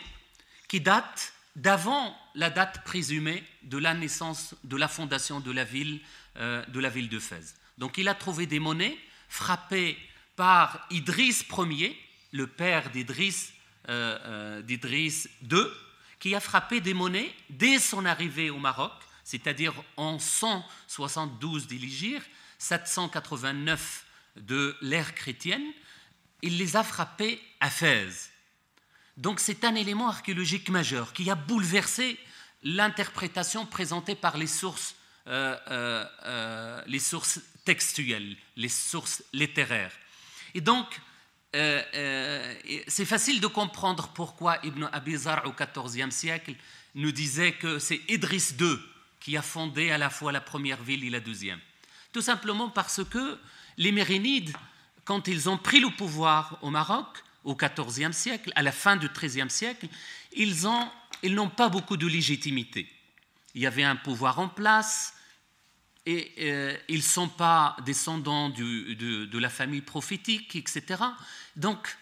qui 0.68 0.82
datent 0.82 1.34
d'avant 1.56 2.18
la 2.36 2.50
date 2.50 2.84
présumée 2.84 3.44
de 3.64 3.78
la 3.78 3.94
naissance, 3.94 4.56
de 4.64 4.78
la 4.78 4.88
fondation 4.88 5.40
de 5.40 5.52
la 5.52 5.64
ville, 5.64 6.00
de 6.36 6.80
la 6.80 6.90
ville 6.90 7.10
de 7.10 7.20
Fès. 7.20 7.56
Donc 7.78 7.98
il 7.98 8.08
a 8.08 8.16
trouvé 8.16 8.46
des 8.46 8.60
monnaies 8.60 8.98
frappées 9.28 9.98
par 10.36 10.86
Idriss 10.90 11.46
Ier, 11.58 11.98
le 12.32 12.48
père 12.48 12.90
d'Idriss 12.92 13.54
euh, 13.90 14.62
II, 14.68 14.80
euh, 15.54 15.74
qui 16.20 16.36
a 16.36 16.40
frappé 16.40 16.82
des 16.82 16.94
monnaies 16.94 17.34
dès 17.50 17.80
son 17.80 18.06
arrivée 18.06 18.50
au 18.50 18.58
Maroc, 18.58 18.92
c'est-à-dire 19.24 19.74
en 19.98 20.20
172 20.20 21.68
d'Iligir, 21.68 22.22
789 22.58 24.06
de 24.36 24.76
l'ère 24.82 25.16
chrétienne, 25.16 25.66
il 26.42 26.58
les 26.58 26.76
a 26.76 26.84
frappées 26.84 27.42
à 27.60 27.70
Fès. 27.70 28.31
Donc 29.17 29.39
c'est 29.39 29.63
un 29.63 29.76
élément 29.76 30.08
archéologique 30.08 30.69
majeur 30.69 31.13
qui 31.13 31.30
a 31.30 31.36
bouleversé 31.36 32.17
l'interprétation 32.63 33.65
présentée 33.65 34.15
par 34.15 34.38
les 34.38 34.47
sources, 34.47 34.95
euh, 35.28 36.84
les 36.88 37.00
sources 37.00 37.39
textuelles, 37.65 38.36
les 38.56 38.69
sources 38.69 39.24
littéraires. 39.34 39.93
Et 40.54 40.62
donc, 40.62 41.00
euh, 41.56 41.82
euh, 41.95 42.56
c'est 42.88 43.06
facile 43.06 43.41
de 43.41 43.47
comprendre 43.47 44.10
pourquoi 44.13 44.58
Ibn 44.63 44.89
Abizar 44.93 45.45
au 45.45 45.54
XIVe 45.54 46.12
siècle 46.12 46.56
nous 46.95 47.12
disait 47.12 47.54
que 47.54 47.78
c'est 47.78 48.02
Idriss 48.08 48.56
II 48.60 48.78
qui 49.19 49.36
a 49.36 49.41
fondé 49.41 49.91
à 49.91 49.97
la 49.97 50.10
fois 50.10 50.32
la 50.32 50.41
première 50.41 50.82
ville 50.82 51.04
et 51.04 51.10
la 51.10 51.19
deuxième. 51.19 51.60
Tout 52.13 52.21
simplement 52.21 52.69
parce 52.69 53.04
que 53.04 53.38
les 53.78 53.91
Mérinides, 53.91 54.56
quand 55.04 55.28
ils 55.28 55.50
ont 55.50 55.58
pris 55.58 55.80
le 55.80 55.89
pouvoir 55.89 56.58
au 56.62 56.69
Maroc 56.69 57.24
au 57.44 57.56
XIVe 57.56 58.12
siècle, 58.12 58.52
à 58.56 58.62
la 58.62 58.72
fin 58.72 58.96
du 58.96 59.10
XIIIe 59.10 59.50
siècle, 59.50 59.88
ils 60.34 60.62
n'ont 60.62 60.90
ils 61.24 61.38
pas 61.56 61.70
beaucoup 61.70 61.98
de 61.98 62.08
légitimité. 62.08 62.88
Il 63.56 63.62
y 63.62 63.68
avait 63.68 63.84
un 63.84 63.96
pouvoir 63.96 64.40
en 64.40 64.48
place, 64.48 65.14
et 66.06 66.32
euh, 66.40 66.78
ils 66.88 66.98
ne 66.98 67.02
sont 67.02 67.28
pas 67.28 67.76
descendants 67.86 68.50
de 68.50 69.38
la 69.38 69.50
famille 69.50 69.82
prophétique, 69.82 70.56
etc. 70.56 71.04
Donc, 71.56 71.98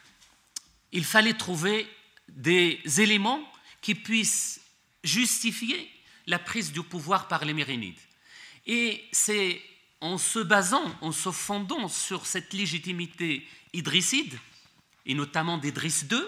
il 0.92 1.04
fallait 1.04 1.34
trouver 1.34 1.88
des 2.28 2.82
éléments 2.98 3.42
qui 3.82 3.96
puissent 3.96 4.62
justifier 5.04 5.90
la 6.28 6.40
prise 6.40 6.72
du 6.72 6.84
pouvoir 6.84 7.28
par 7.28 7.46
les 7.46 7.54
Mérinides. 7.54 8.00
Et 8.68 9.04
c'est 9.12 9.62
en 10.02 10.18
se 10.18 10.40
basant, 10.40 10.96
en 11.02 11.12
se 11.12 11.32
fondant 11.32 11.88
sur 11.90 12.26
cette 12.26 12.54
légitimité 12.54 13.46
idrisside, 13.74 14.38
et 15.10 15.14
notamment 15.14 15.58
d'Idriss 15.58 16.06
II, 16.10 16.22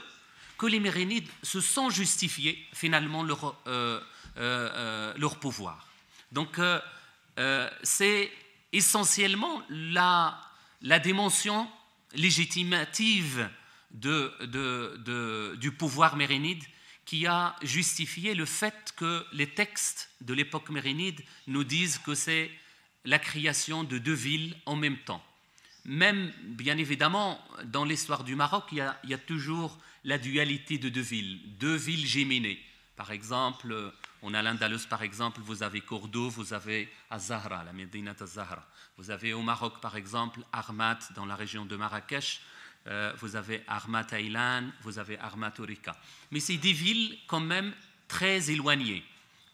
que 0.57 0.65
les 0.65 0.79
Mérinides 0.81 1.29
se 1.43 1.61
sont 1.61 1.89
justifiés 1.89 2.57
finalement 2.73 3.23
leur, 3.23 3.55
euh, 3.67 3.99
euh, 4.37 4.69
euh, 4.73 5.13
leur 5.17 5.39
pouvoir. 5.39 5.87
Donc 6.31 6.59
c'est 7.83 8.31
essentiellement 8.73 9.61
la, 9.69 10.39
la 10.81 10.99
dimension 10.99 11.69
légitimative 12.13 13.49
de- 13.91 14.31
de- 14.41 14.95
de- 15.05 15.55
du 15.59 15.71
pouvoir 15.71 16.15
mérinide 16.15 16.63
qui 17.05 17.27
a 17.27 17.55
justifié 17.61 18.33
le 18.35 18.45
fait 18.45 18.93
que 18.95 19.25
les 19.33 19.47
textes 19.47 20.09
de 20.21 20.33
l'époque 20.33 20.69
mérinide 20.69 21.21
nous 21.47 21.63
disent 21.63 21.97
que 21.99 22.15
c'est 22.15 22.49
la 23.05 23.19
création 23.19 23.83
de 23.83 23.97
deux 23.97 24.13
villes 24.13 24.55
en 24.65 24.75
même 24.75 24.97
temps. 24.99 25.23
Même, 25.85 26.31
bien 26.43 26.77
évidemment, 26.77 27.43
dans 27.65 27.85
l'histoire 27.85 28.23
du 28.23 28.35
Maroc, 28.35 28.65
il 28.71 28.77
y, 28.77 29.13
a, 29.13 29.17
toujours 29.17 29.79
la 30.03 30.17
dualité 30.17 30.77
de 30.77 30.89
deux 30.89 31.01
villes, 31.01 31.39
deux 31.57 31.75
villes 31.75 32.05
géminées. 32.05 32.59
Par 32.95 33.11
exemple, 33.11 33.71
euh, 33.71 33.89
on 34.21 34.33
a 34.35 34.43
l'Andalus, 34.43 34.85
par 34.87 35.01
exemple, 35.01 35.41
vous 35.41 35.63
avez 35.63 35.81
Cordoue, 35.81 36.29
vous 36.29 36.53
avez 36.53 36.87
Azahra, 37.09 37.63
la 37.63 37.73
Médina 37.73 38.13
Azahra. 38.19 38.67
Vous 38.97 39.09
avez 39.09 39.33
au 39.33 39.41
Maroc, 39.41 39.81
par 39.81 39.95
exemple, 39.95 40.41
Armat, 40.51 40.99
dans 41.15 41.25
la 41.25 41.35
région 41.35 41.65
de 41.65 41.75
Marrakech. 41.75 42.41
Euh, 42.87 43.13
vous 43.19 43.35
avez 43.35 43.63
Armat 43.67 44.05
Aïlan, 44.11 44.69
vous 44.81 44.99
avez 44.99 45.17
Armat 45.17 45.53
Orika. 45.59 45.95
Mais 46.31 46.39
c'est 46.39 46.57
des 46.57 46.73
villes 46.73 47.17
quand 47.27 47.39
même 47.39 47.73
très 48.07 48.51
éloignées. 48.51 49.03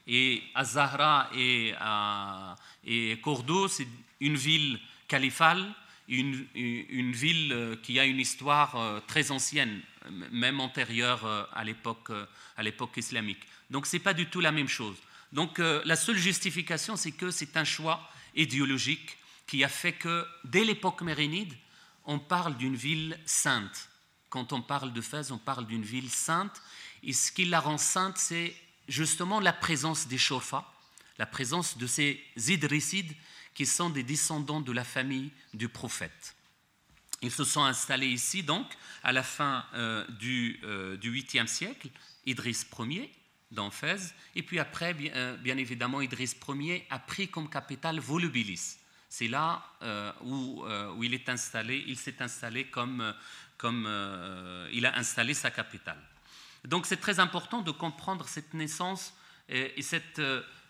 Et 0.05 0.43
Azahra 0.55 1.29
et, 1.33 1.73
euh, 1.79 2.55
et 2.83 3.19
Cordoue, 3.21 3.67
c'est 3.69 3.87
une 4.19 4.35
ville 4.35 4.79
califale, 5.07 5.73
une, 6.07 7.11
ville 7.11 7.51
euh, 7.51 7.75
qui 7.75 7.99
a 7.99 8.05
une 8.05 8.19
histoire 8.19 8.75
euh, 8.75 8.99
très 9.07 9.31
ancienne, 9.31 9.81
même 10.31 10.59
antérieure 10.59 11.25
euh, 11.25 11.43
à 11.53 11.63
l'époque 11.63 12.97
islamique. 12.97 13.41
Donc 13.69 13.85
ce 13.85 13.97
n'est 13.97 14.03
pas 14.03 14.13
du 14.13 14.27
tout 14.27 14.39
la 14.39 14.51
même 14.51 14.69
chose. 14.69 14.95
Donc 15.33 15.57
la 15.59 15.97
seule 15.97 16.15
justification, 16.15 16.95
c'est 16.95 17.11
que 17.11 17.31
c'est 17.31 17.57
un 17.57 17.65
choix 17.65 18.09
idéologique 18.33 19.17
qui 19.45 19.61
a 19.61 19.67
fait 19.67 19.91
que 19.91 20.25
dès 20.45 20.63
l'époque 20.63 21.01
mérinide, 21.01 21.53
on 22.05 22.17
parle 22.17 22.55
d'une 22.55 22.77
ville 22.77 23.19
sainte. 23.25 23.89
Quand 24.29 24.53
on 24.53 24.61
parle 24.61 24.93
de 24.93 25.01
Fès, 25.01 25.29
on 25.31 25.37
parle 25.37 25.67
d'une 25.67 25.83
ville 25.83 26.09
sainte. 26.09 26.61
Et 27.03 27.11
ce 27.11 27.33
qui 27.33 27.43
la 27.43 27.59
rend 27.59 27.77
sainte, 27.77 28.17
c'est 28.17 28.55
justement 28.87 29.41
la 29.41 29.51
présence 29.51 30.07
des 30.07 30.17
Shofa, 30.17 30.63
la 31.17 31.25
présence 31.25 31.77
de 31.77 31.87
ces 31.87 32.23
Idrissides 32.37 33.13
qui 33.57 33.65
sont 33.65 33.89
des 33.89 34.03
descendants 34.03 34.61
de 34.61 34.71
la 34.71 34.83
famille 34.83 35.31
du 35.55 35.67
prophète. 35.67 36.35
Ils 37.23 37.31
se 37.31 37.43
sont 37.43 37.63
installés 37.63 38.05
ici, 38.05 38.43
donc, 38.43 38.67
à 39.01 39.11
la 39.11 39.23
fin 39.23 39.65
euh, 39.73 40.05
du, 40.19 40.59
euh, 40.63 40.95
du 40.95 41.11
8e 41.11 41.47
siècle, 41.47 41.89
Idriss 42.27 42.67
Ier, 42.77 43.11
dans 43.49 43.71
Fès, 43.71 44.13
et 44.35 44.43
puis 44.43 44.59
après, 44.59 44.93
bien, 44.93 45.11
euh, 45.15 45.37
évidemment, 45.43 46.01
Idriss 46.01 46.35
Ier 46.47 46.85
a 46.91 46.99
pris 46.99 47.29
comme 47.29 47.49
capitale 47.49 47.99
Volubilis. 47.99 48.77
C'est 49.09 49.27
là 49.27 49.65
euh, 49.81 50.11
où, 50.21 50.63
il 51.01 51.15
est 51.15 51.27
installé, 51.27 51.83
il 51.87 51.97
s'est 51.97 52.21
installé 52.21 52.65
comme, 52.65 53.11
comme 53.57 53.89
il 54.71 54.85
a 54.85 54.95
installé 54.95 55.33
sa 55.33 55.49
capitale. 55.49 56.01
Donc 56.63 56.85
c'est 56.85 56.97
très 56.97 57.19
important 57.19 57.63
de 57.63 57.71
comprendre 57.71 58.27
cette 58.27 58.53
naissance 58.53 59.15
et 59.49 59.81
cette, 59.81 60.21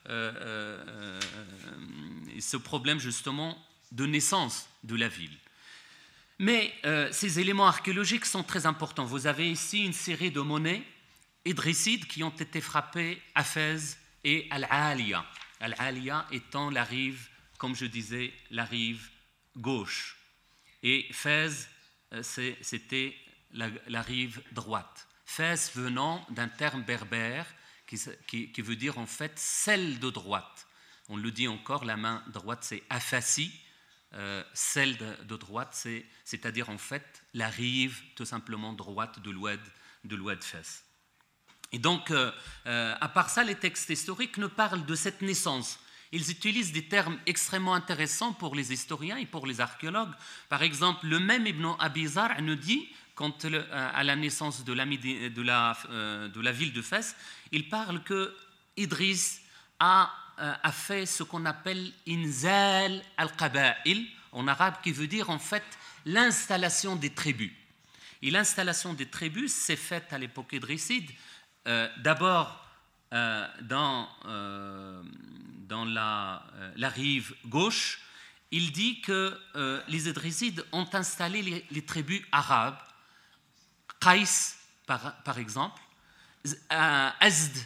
euh, 0.09 0.31
euh, 0.39 0.83
euh, 0.87 2.39
ce 2.39 2.55
problème 2.55 2.99
justement 2.99 3.57
de 3.91 4.05
naissance 4.05 4.69
de 4.83 4.95
la 4.95 5.07
ville. 5.07 5.37
Mais 6.39 6.71
ces 7.11 7.39
éléments 7.39 7.67
archéologiques 7.67 8.25
sont 8.25 8.43
très 8.43 8.67
importants. 8.67 9.05
Vous 9.05 9.25
avez 9.25 9.49
ici 9.49 9.83
une 9.83 9.93
série 9.93 10.29
de 10.29 10.39
monnaies 10.39 10.83
idrissides 11.45 12.05
qui 12.05 12.23
ont 12.23 12.29
été 12.29 12.61
frappées 12.61 13.19
à 13.33 13.43
Fès 13.43 13.97
et 14.23 14.47
Al-Aliya. 14.51 15.25
Al-Aliya 15.59 16.27
étant 16.31 16.69
la 16.69 16.83
rive, 16.83 17.27
comme 17.57 17.75
je 17.75 17.85
disais, 17.85 18.31
la 18.51 18.65
rive 18.65 19.09
gauche. 19.55 20.15
Et 20.83 21.07
Fès, 21.11 21.69
c'était 22.21 23.15
la, 23.53 23.69
la 23.87 24.03
rive 24.03 24.39
droite. 24.51 25.07
Fès 25.25 25.71
venant 25.75 26.23
d'un 26.29 26.49
terme 26.49 26.83
berbère 26.83 27.47
qui, 27.87 28.61
veut 28.61 28.75
dire 28.75 28.97
en 28.97 29.05
fait 29.07 29.33
celle 29.35 29.99
de 29.99 30.09
droite. 30.09 30.67
On 31.09 31.15
le 31.17 31.31
dit 31.31 31.47
encore, 31.47 31.85
la 31.85 31.97
main 31.97 32.23
droite 32.27 32.59
c'est 32.61 32.83
afasi, 32.89 33.51
euh, 34.13 34.43
celle 34.53 34.97
de, 34.97 35.37
droite 35.37 35.69
c'est- 35.71 36.05
c'est-à-dire 36.25 36.69
en 36.69 36.77
fait 36.77 37.23
la 37.33 37.49
rive 37.49 38.01
tout 38.15 38.25
simplement 38.25 38.73
droite 38.73 39.19
de 39.21 39.31
l'oued 39.31 39.59
de 40.03 40.15
l'oued 40.15 40.43
Fès. 40.43 40.83
Et 41.73 41.79
donc, 41.79 42.11
euh, 42.11 42.31
euh, 42.65 42.95
à 43.01 43.09
part 43.09 43.29
ça, 43.29 43.43
les 43.43 43.55
textes 43.55 43.89
historiques 43.89 44.37
ne 44.37 44.47
parlent 44.47 44.85
de 44.85 44.95
cette 44.95 45.21
naissance. 45.21 45.79
Ils 46.13 46.31
utilisent 46.31 46.71
des 46.71 46.87
termes 46.87 47.19
extrêmement 47.25 47.73
intéressants 47.73 48.31
pour 48.31 48.55
les 48.55 48.71
historiens 48.71 49.17
et 49.17 49.25
pour 49.25 49.45
les 49.45 49.59
archéologues. 49.59 50.13
Par 50.47 50.61
exemple, 50.63 51.05
le 51.07 51.19
même 51.19 51.45
Ibn 51.45 51.73
Abizar 51.79 52.41
nous 52.41 52.55
dit, 52.55 52.87
quant 53.17 53.35
le- 53.45 53.65
à 53.73 54.03
la 54.03 54.15
naissance 54.15 54.63
euh, 54.67 55.29
de 56.29 56.41
la 56.41 56.51
ville 56.51 56.71
de 56.71 56.81
Fès, 56.83 57.15
il 57.51 57.67
parle 57.67 58.03
que 58.03 58.33
Idriss 58.77 59.41
a, 59.79 60.13
euh, 60.39 60.53
fait 60.71 61.07
ce 61.07 61.23
qu'on 61.23 61.45
appelle 61.45 61.91
Inzal 62.07 63.01
al-Qaba'il, 63.17 64.05
en 64.31 64.47
arabe, 64.47 64.75
qui 64.83 64.91
veut 64.91 65.07
dire 65.07 65.31
en 65.31 65.39
fait 65.39 65.63
l'installation 66.05 66.95
des 66.95 67.09
tribus. 67.09 67.51
Et 68.21 68.29
l'installation 68.29 68.93
des 68.93 69.07
tribus 69.07 69.51
s'est 69.51 69.75
faite 69.75 70.13
à 70.13 70.19
l'époque 70.19 70.53
idrisside, 70.53 71.09
euh, 71.67 71.89
d'abord 71.97 72.63
euh, 73.13 73.47
dans, 73.61 74.07
euh, 74.25 75.01
la, 75.85 76.43
euh, 76.55 76.71
rive 76.89 77.33
gauche. 77.47 77.99
Il 78.51 78.71
dit 78.71 79.01
que 79.01 79.37
euh, 79.55 79.81
les 79.87 80.07
idrissides 80.07 80.63
ont 80.71 80.87
installé 80.93 81.65
les 81.71 81.81
tribus 81.85 82.21
arabes, 82.31 82.77
Qais 83.99 84.57
par, 84.87 85.37
exemple, 85.37 85.79
euh, 86.71 87.09
Azd, 87.19 87.57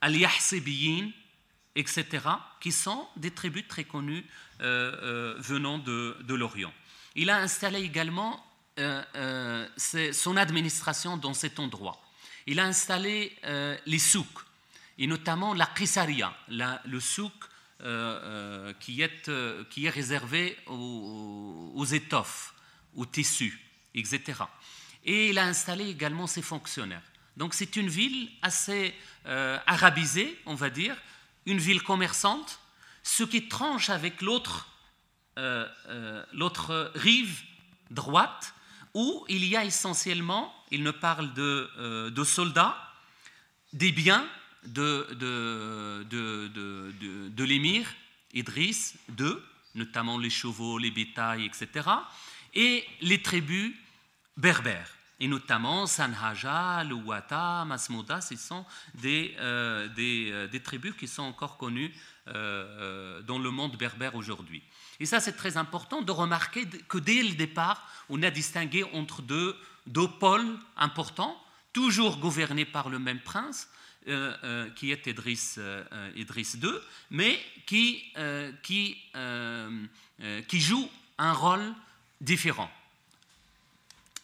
Al-Yahsibiyin, 0.00 1.10
etc., 1.74 2.04
qui 2.60 2.72
sont 2.72 3.08
des 3.16 3.30
tribus 3.30 3.66
très 3.66 3.84
connues 3.84 4.24
euh, 4.60 4.92
euh, 5.02 5.34
venant 5.38 5.78
de, 5.78 6.16
l'Orient. 6.28 6.72
Il 7.14 7.30
a 7.30 7.38
installé 7.38 7.80
également 7.80 8.44
son 9.76 10.36
administration 10.36 11.16
dans 11.16 11.34
cet 11.34 11.58
endroit. 11.58 12.00
Il 12.46 12.60
a 12.60 12.64
installé 12.64 13.36
les 13.86 13.98
souks, 13.98 14.44
et 14.98 15.08
notamment 15.08 15.52
la 15.52 15.66
Qisaria, 15.66 16.32
la- 16.46 16.80
le 16.84 17.00
souk 17.00 17.32
qui, 18.78 19.02
est, 19.02 19.30
qui 19.70 19.88
réservé 19.88 20.56
aux 20.68 21.84
étoffes, 21.86 22.54
aux 22.94 23.06
tissus, 23.06 23.60
etc. 23.96 24.44
Et 25.04 25.30
il 25.30 25.38
a 25.38 25.44
installé 25.44 25.88
également 25.88 26.26
ses 26.26 26.42
fonctionnaires. 26.42 27.02
Donc 27.36 27.54
c'est 27.54 27.76
une 27.76 27.88
ville 27.88 28.30
assez 28.42 28.94
euh, 29.26 29.58
arabisée, 29.66 30.36
on 30.44 30.54
va 30.54 30.70
dire, 30.70 30.96
une 31.46 31.58
ville 31.58 31.82
commerçante, 31.82 32.60
ce 33.02 33.22
qui 33.22 33.48
tranche 33.48 33.90
avec 33.90 34.20
l'autre 34.22 34.68
euh, 35.38 35.66
euh, 35.88 36.90
rive 36.94 37.40
droite, 37.90 38.54
où 38.92 39.24
il 39.28 39.44
y 39.44 39.56
a 39.56 39.64
essentiellement, 39.64 40.52
il 40.70 40.82
ne 40.82 40.90
parle 40.90 41.32
de, 41.34 42.24
soldats, 42.24 42.76
des 43.72 43.92
biens 43.92 44.26
de- 44.64 45.06
de 47.28 47.44
l'émir 47.44 47.86
Idriss 48.34 48.94
II, 49.18 49.34
notamment 49.74 50.18
les 50.18 50.30
chevaux, 50.30 50.78
les 50.78 50.90
bétails, 50.90 51.44
etc., 51.46 51.88
et 52.54 52.84
les 53.00 53.22
tribus 53.22 53.74
berbères, 54.38 54.88
et 55.20 55.26
notamment 55.26 55.86
Sanhaja, 55.86 56.84
Louata, 56.84 57.64
Masmouda, 57.64 58.20
ce 58.20 58.36
sont 58.36 58.64
des, 58.94 59.34
euh, 59.40 59.88
euh, 59.98 60.46
des 60.46 60.60
tribus 60.60 60.94
qui 60.94 61.08
sont 61.08 61.24
encore 61.24 61.56
connues 61.56 61.92
euh, 62.28 62.32
euh, 62.34 63.22
dans 63.22 63.38
le 63.38 63.50
monde 63.50 63.76
berbère 63.76 64.14
aujourd'hui. 64.14 64.62
Et 65.00 65.06
ça, 65.06 65.18
c'est 65.18 65.32
très 65.32 65.56
important 65.56 66.02
de 66.02 66.12
remarquer 66.12 66.66
que 66.88 66.98
dès 66.98 67.22
le 67.22 67.34
départ, 67.34 67.84
on 68.08 68.22
a 68.22 68.30
distingué 68.30 68.84
entre 68.94 69.22
deux, 69.22 69.56
deux 69.86 70.08
pôles 70.08 70.56
importants, 70.76 71.36
toujours 71.72 72.18
gouvernés 72.18 72.64
par 72.64 72.88
le 72.88 72.98
même 72.98 73.20
prince, 73.20 73.68
qui 74.76 74.90
est 74.90 75.06
Idriss, 75.06 75.60
Idriss 76.16 76.54
II, 76.54 76.72
mais 77.10 77.38
qui, 77.66 78.02
qui, 78.62 78.96
qui 80.48 80.60
joue 80.60 80.88
un 81.18 81.32
rôle 81.34 81.74
différent. 82.18 82.70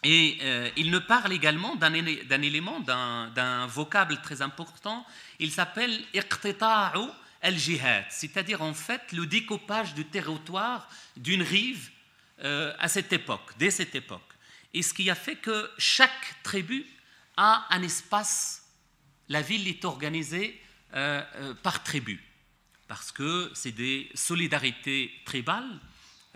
Et 0.07 0.37
il 0.77 0.91
ne 0.91 0.99
parle 0.99 1.33
également 1.33 1.75
d'un 1.75 1.93
élément, 1.93 2.79
d'un 2.79 3.65
vocable 3.65 4.21
très 4.21 4.43
important. 4.43 5.03
Il 5.39 5.51
s'appelle 5.51 5.99
iqtita'u 6.13 7.09
al-jihad, 7.41 8.05
c'est-à-dire 8.11 8.61
en 8.61 8.75
fait 8.75 9.01
le 9.13 9.25
découpage 9.25 9.95
du 9.95 10.05
territoire 10.05 10.87
d'une 11.17 11.41
rive 11.41 11.89
à 12.43 12.87
cette 12.87 13.13
époque, 13.13 13.53
dès 13.57 13.71
cette 13.71 13.95
époque 13.95 14.35
et 14.75 14.81
ce 14.81 14.93
qui 14.93 15.09
a 15.09 15.15
fait 15.15 15.37
que 15.37 15.71
chaque 15.77 16.35
tribu 16.43 16.85
a 17.37 17.65
un 17.73 17.81
espace. 17.81 18.63
La 19.29 19.41
ville 19.41 19.67
est 19.67 19.85
organisée 19.85 20.61
euh, 20.93 21.23
euh, 21.35 21.53
par 21.55 21.81
tribu, 21.81 22.21
parce 22.87 23.11
que 23.11 23.49
c'est 23.55 23.71
des 23.71 24.11
solidarités 24.13 25.11
tribales 25.25 25.79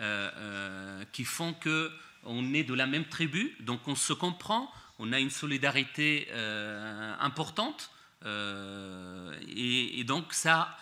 euh, 0.00 1.04
qui 1.12 1.24
font 1.24 1.52
que 1.52 1.92
on 2.24 2.54
est 2.54 2.64
de 2.64 2.74
la 2.74 2.86
même 2.86 3.06
tribu, 3.06 3.56
donc 3.60 3.86
on 3.86 3.94
se 3.94 4.12
comprend, 4.12 4.72
on 4.98 5.12
a 5.12 5.18
une 5.18 5.30
solidarité 5.30 6.28
importante, 7.20 7.90
et, 8.26 10.04
donc 10.04 10.32
ça, 10.34 10.76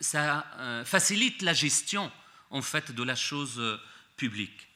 ça 0.00 0.82
facilite 0.84 1.42
la 1.42 1.54
gestion 1.54 2.10
en 2.50 2.62
fait 2.62 2.92
de 2.92 3.02
la 3.02 3.14
chose 3.14 3.60
publique. 4.16 4.68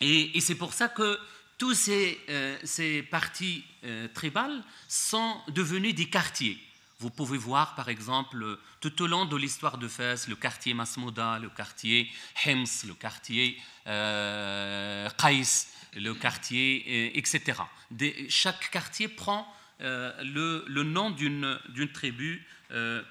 Et, 0.00 0.40
c'est 0.40 0.54
pour 0.54 0.72
ça 0.72 0.88
que 0.88 1.18
tous 1.58 1.74
ces, 1.74 2.18
euh, 2.28 3.02
parties 3.10 3.64
euh, 3.84 4.08
tribales 4.08 4.62
sont 4.88 5.40
devenus 5.48 5.94
des 5.94 6.08
quartiers. 6.08 6.58
Vous 6.98 7.10
pouvez 7.10 7.38
voir, 7.38 7.74
par 7.74 7.88
exemple, 7.88 8.58
tout 8.80 9.02
au 9.02 9.06
long 9.06 9.26
de 9.26 9.36
l'histoire 9.36 9.78
de 9.78 9.86
Fès, 9.86 10.28
le 10.28 10.36
quartier 10.36 10.72
Masmouda, 10.72 11.38
le 11.38 11.50
quartier 11.50 12.10
Hems, 12.44 12.64
le 12.86 12.94
quartier 12.94 13.58
euh, 13.86 15.08
le 15.94 16.12
quartier, 16.12 16.84
euh, 16.88 17.18
etc. 17.18 17.60
chaque 18.28 18.70
quartier 18.70 19.08
prend 19.08 19.46
le, 19.80 20.64
le, 20.66 20.82
nom 20.82 21.10
d'une 21.10 21.88
tribu 21.92 22.46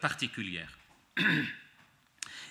particulière. 0.01 0.77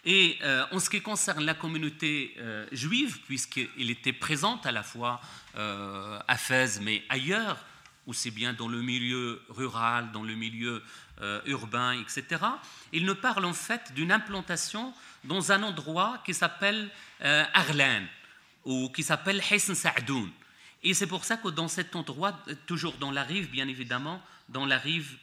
Et 0.06 0.36
euh, 0.42 0.64
en 0.70 0.78
ce 0.80 0.90
qui 0.90 1.00
concerne 1.00 1.44
la 1.44 1.54
communauté 1.54 2.34
euh, 2.38 2.66
juive, 2.72 3.20
puisqu'elle 3.26 3.90
était 3.90 4.12
présente 4.12 4.66
à 4.66 4.72
la 4.72 4.82
fois 4.82 5.20
euh, 5.56 6.18
à 6.28 6.36
Fès, 6.36 6.80
mais 6.80 7.02
ailleurs, 7.08 7.64
aussi 8.06 8.30
bien 8.30 8.52
dans 8.52 8.68
le 8.68 8.82
milieu 8.82 9.42
rural, 9.48 10.12
dans 10.12 10.22
le 10.22 10.34
milieu 10.34 10.82
urbain, 11.46 11.92
etc., 11.92 12.42
il 12.92 13.04
ne 13.04 13.12
parle 13.12 13.44
en 13.44 13.52
fait 13.52 13.92
d'une 13.94 14.12
implantation 14.12 14.92
dans 15.22 15.52
un 15.52 15.62
endroit 15.62 16.22
qui 16.26 16.34
s'appelle 16.34 16.90
Arlan, 17.20 18.02
ou 18.64 18.90
qui 18.90 19.02
s'appelle 19.02 19.42
Hisn 19.50 19.74
Sa'doun. 19.74 20.30
Et 20.82 20.92
c'est 20.92 21.06
pour 21.06 21.24
ça 21.24 21.36
que 21.36 21.48
dans 21.48 21.68
cet 21.68 21.96
endroit, 21.96 22.38
toujours 22.66 22.94
dans 22.98 23.10
la 23.10 23.22
rive, 23.22 23.48
bien 23.48 23.68
évidemment, 23.68 24.20
dans 24.48 24.66
la 24.66 24.76
rive 24.76 25.16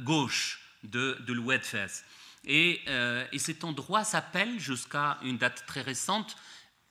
gauche 0.00 0.60
de, 0.82 1.18
de 1.20 1.32
l'Oued 1.32 1.62
Fès, 1.62 2.04
euh, 2.48 3.26
et, 3.32 3.38
cet 3.38 3.64
endroit 3.64 4.04
s'appelle, 4.04 4.58
jusqu'à 4.58 5.18
une 5.22 5.38
date 5.38 5.64
très 5.66 5.80
récente, 5.80 6.36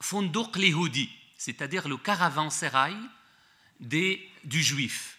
Fondouk 0.01 0.57
Lihoudi, 0.57 1.09
c'est-à-dire 1.37 1.87
le 1.87 1.97
caravansérail 1.97 2.97
des, 3.79 4.27
du 4.43 4.63
juif. 4.63 5.17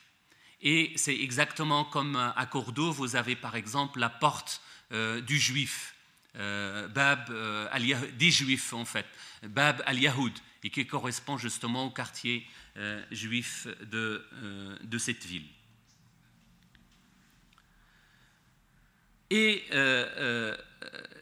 Et 0.64 0.92
c'est 0.96 1.14
exactement 1.14 1.84
comme 1.84 2.16
à 2.16 2.46
Cordoue, 2.46 2.92
vous 2.92 3.16
avez 3.16 3.36
par 3.36 3.54
exemple 3.54 4.00
la 4.00 4.08
porte 4.08 4.60
euh, 4.92 5.20
du 5.20 5.38
juif, 5.38 5.94
euh, 6.36 6.88
Bab 6.88 7.32
des 8.18 8.30
juifs 8.30 8.72
en 8.72 8.84
fait, 8.84 9.06
Bab 9.42 9.82
al-Yahoud, 9.86 10.32
et 10.64 10.70
qui 10.70 10.86
correspond 10.86 11.38
justement 11.38 11.84
au 11.84 11.90
quartier 11.90 12.46
juif 13.12 13.68
de, 13.82 14.26
de 14.82 14.98
cette 14.98 15.24
ville. 15.24 15.46
Et 19.30 19.64
euh, 19.72 20.06
euh, 20.16 20.56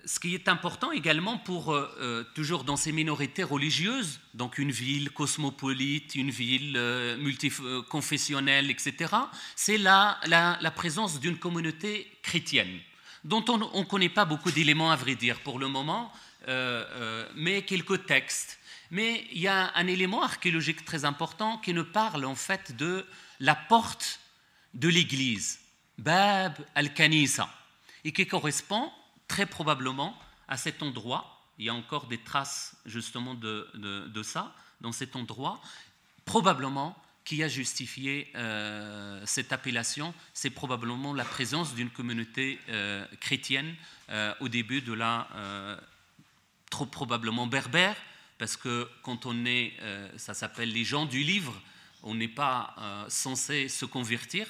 ce 0.04 0.18
qui 0.18 0.34
est 0.34 0.48
important 0.48 0.92
également 0.92 1.38
pour, 1.38 1.72
euh, 1.72 2.24
toujours 2.34 2.64
dans 2.64 2.76
ces 2.76 2.92
minorités 2.92 3.42
religieuses, 3.42 4.20
donc 4.34 4.58
une 4.58 4.70
ville 4.70 5.10
cosmopolite, 5.10 6.14
une 6.14 6.30
ville 6.30 6.78
multiconfessionnelle, 7.18 8.70
etc., 8.70 9.14
c'est 9.56 9.78
la, 9.78 10.18
la, 10.26 10.70
présence 10.70 11.20
d'une 11.20 11.38
communauté 11.38 12.10
chrétienne, 12.22 12.80
dont 13.24 13.44
on 13.48 13.58
ne 13.58 13.84
connaît 13.84 14.08
pas 14.08 14.24
beaucoup 14.24 14.50
d'éléments 14.50 14.90
à 14.90 14.96
vrai 14.96 15.14
dire 15.14 15.40
pour 15.40 15.58
le 15.58 15.68
moment, 15.68 16.12
mais 17.36 17.62
quelques 17.62 18.06
textes. 18.06 18.58
Mais 18.90 19.26
il 19.32 19.40
y 19.40 19.48
a 19.48 19.72
un 19.74 19.86
élément 19.86 20.22
archéologique 20.22 20.84
très 20.84 21.04
important 21.04 21.58
qui 21.58 21.72
nous 21.72 21.84
parle 21.84 22.24
en 22.24 22.34
fait 22.34 22.76
de 22.76 23.06
la 23.40 23.54
porte 23.54 24.20
de 24.74 24.88
l'église, 24.88 25.60
Bab 25.98 26.54
al-Kanisa 26.74 27.48
et 28.04 28.12
qui 28.12 28.26
correspond 28.26 28.90
très 29.32 29.46
probablement 29.46 30.14
à 30.46 30.58
cet 30.58 30.82
endroit. 30.82 31.40
Il 31.58 31.64
y 31.64 31.70
a 31.70 31.74
encore 31.74 32.06
des 32.06 32.18
traces 32.18 32.76
justement 32.84 33.34
de, 33.34 34.22
ça 34.22 34.54
dans 34.82 34.92
cet 34.92 35.16
endroit. 35.16 35.58
Probablement 36.26 36.94
qui 37.24 37.42
a 37.42 37.48
justifié 37.48 38.30
euh, 38.34 39.22
cette 39.24 39.50
appellation, 39.52 40.12
c'est 40.34 40.50
probablement 40.50 41.14
la 41.14 41.24
présence 41.24 41.74
d'une 41.74 41.88
communauté 41.88 42.58
euh, 42.68 43.06
chrétienne 43.20 43.74
euh, 44.10 44.34
au 44.40 44.48
début 44.50 44.82
de 44.82 44.92
la, 44.92 45.26
trop 46.68 46.84
probablement 46.84 47.46
berbère, 47.46 47.96
parce 48.36 48.58
que 48.58 48.86
quand 49.02 49.24
on 49.24 49.46
est, 49.46 49.72
ça 50.18 50.34
s'appelle 50.34 50.70
les 50.70 50.84
gens 50.84 51.06
du 51.06 51.22
livre, 51.22 51.58
on 52.02 52.14
n'est 52.14 52.28
pas 52.28 52.76
censé 53.08 53.68
se 53.68 53.86
convertir, 53.86 54.46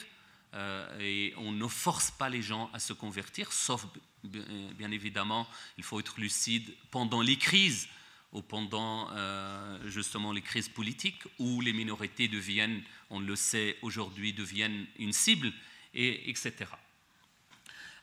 et 0.98 1.34
on 1.36 1.52
ne 1.52 1.68
force 1.68 2.10
pas 2.10 2.28
les 2.28 2.42
gens 2.42 2.68
à 2.72 2.80
se 2.80 2.92
convertir, 2.92 3.52
sauf 3.52 3.86
bien 4.24 4.90
évidemment, 4.90 5.48
il 5.78 5.84
faut 5.84 6.00
être 6.00 6.20
lucide 6.20 6.72
pendant 6.90 7.20
les 7.20 7.36
crises 7.36 7.88
ou 8.32 8.40
pendant 8.40 9.10
euh, 9.12 9.78
justement 9.86 10.32
les 10.32 10.40
crises 10.40 10.68
politiques 10.68 11.22
où 11.38 11.60
les 11.60 11.72
minorités 11.72 12.28
deviennent, 12.28 12.82
on 13.10 13.20
le 13.20 13.36
sait 13.36 13.76
aujourd'hui, 13.82 14.32
deviennent 14.32 14.86
une 14.98 15.12
cible, 15.12 15.52
et, 15.94 16.30
etc. 16.30 16.54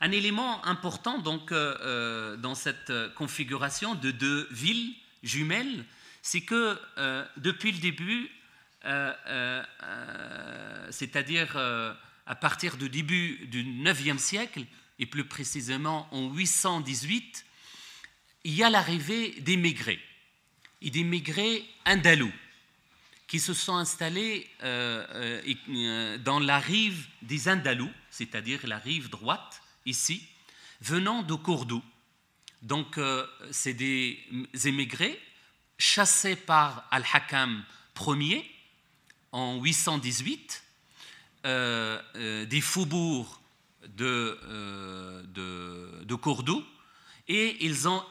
Un 0.00 0.12
élément 0.12 0.64
important 0.64 1.18
donc 1.18 1.50
euh, 1.52 2.36
dans 2.36 2.54
cette 2.54 2.92
configuration 3.14 3.94
de 3.96 4.10
deux 4.12 4.46
villes 4.50 4.94
jumelles, 5.22 5.84
c'est 6.22 6.42
que 6.42 6.78
depuis 7.36 7.72
le 7.72 7.78
début, 7.78 8.30
c'est-à-dire 10.90 11.56
à 12.26 12.34
partir 12.36 12.76
du 12.76 12.88
début 12.88 13.46
du 13.46 13.62
IXe 13.62 14.22
siècle, 14.22 14.64
et 15.00 15.06
plus 15.06 15.24
précisément 15.24 16.06
en 16.12 16.32
818, 16.32 17.44
il 18.44 18.54
y 18.54 18.62
a 18.62 18.70
l'arrivée 18.70 19.32
d'émigrés, 19.40 19.98
et 20.80 20.90
d'émigrés 20.90 21.64
andalous, 21.84 22.32
qui 23.26 23.40
se 23.40 23.52
sont 23.52 23.74
installés 23.74 24.48
euh, 24.62 25.04
euh, 25.14 25.54
euh, 25.68 26.18
dans 26.18 26.38
la 26.38 26.60
rive 26.60 27.06
des 27.22 27.48
Andalous, 27.48 27.90
c'est-à-dire 28.10 28.60
la 28.66 28.78
rive 28.78 29.08
droite, 29.08 29.62
ici, 29.86 30.26
venant 30.80 31.22
de 31.22 31.34
Cordoue. 31.34 31.82
Donc, 32.62 33.00
c'est 33.50 33.72
des 33.72 34.22
émigrés 34.64 35.18
chassés 35.78 36.36
par 36.36 36.86
Al-Hakam 36.90 37.64
Ier 38.06 38.50
en 39.32 39.60
818 39.62 40.62
euh, 41.46 42.00
euh, 42.16 42.44
des 42.44 42.60
faubourgs 42.60 43.40
de, 43.86 44.38
euh, 44.44 45.22
de, 45.22 46.04
de, 46.04 46.14
Cordoue 46.14 46.64
et 47.28 47.64
ils 47.64 47.88
ont, 47.88 48.04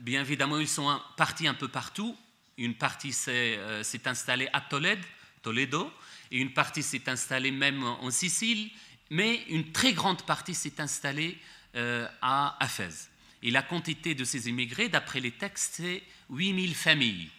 bien 0.00 0.20
évidemment, 0.20 0.58
ils 0.58 0.68
sont 0.68 1.00
partis 1.16 1.46
un 1.46 1.54
peu 1.54 1.68
partout. 1.68 2.16
Une 2.56 2.74
partie 2.74 3.12
s'est 3.12 3.58
installée 4.04 4.48
à 4.52 4.60
Tolède, 4.60 5.04
Toledo, 5.42 5.90
et 6.30 6.38
une 6.38 6.52
partie 6.52 6.82
s'est 6.82 7.08
installée 7.08 7.52
même 7.52 7.84
en 7.84 8.10
Sicile, 8.10 8.70
mais 9.10 9.44
une 9.48 9.70
très 9.70 9.92
grande 9.92 10.22
partie 10.22 10.54
s'est 10.54 10.80
installée 10.80 11.38
à 11.74 12.56
Aphèse. 12.58 13.08
Et 13.42 13.50
la 13.50 13.62
quantité 13.62 14.14
de 14.14 14.24
ces 14.24 14.48
immigrés, 14.48 14.88
d'après 14.88 15.20
les 15.20 15.30
textes, 15.30 15.74
c'est 15.76 16.02
8000 16.30 16.74
familles. 16.74 17.30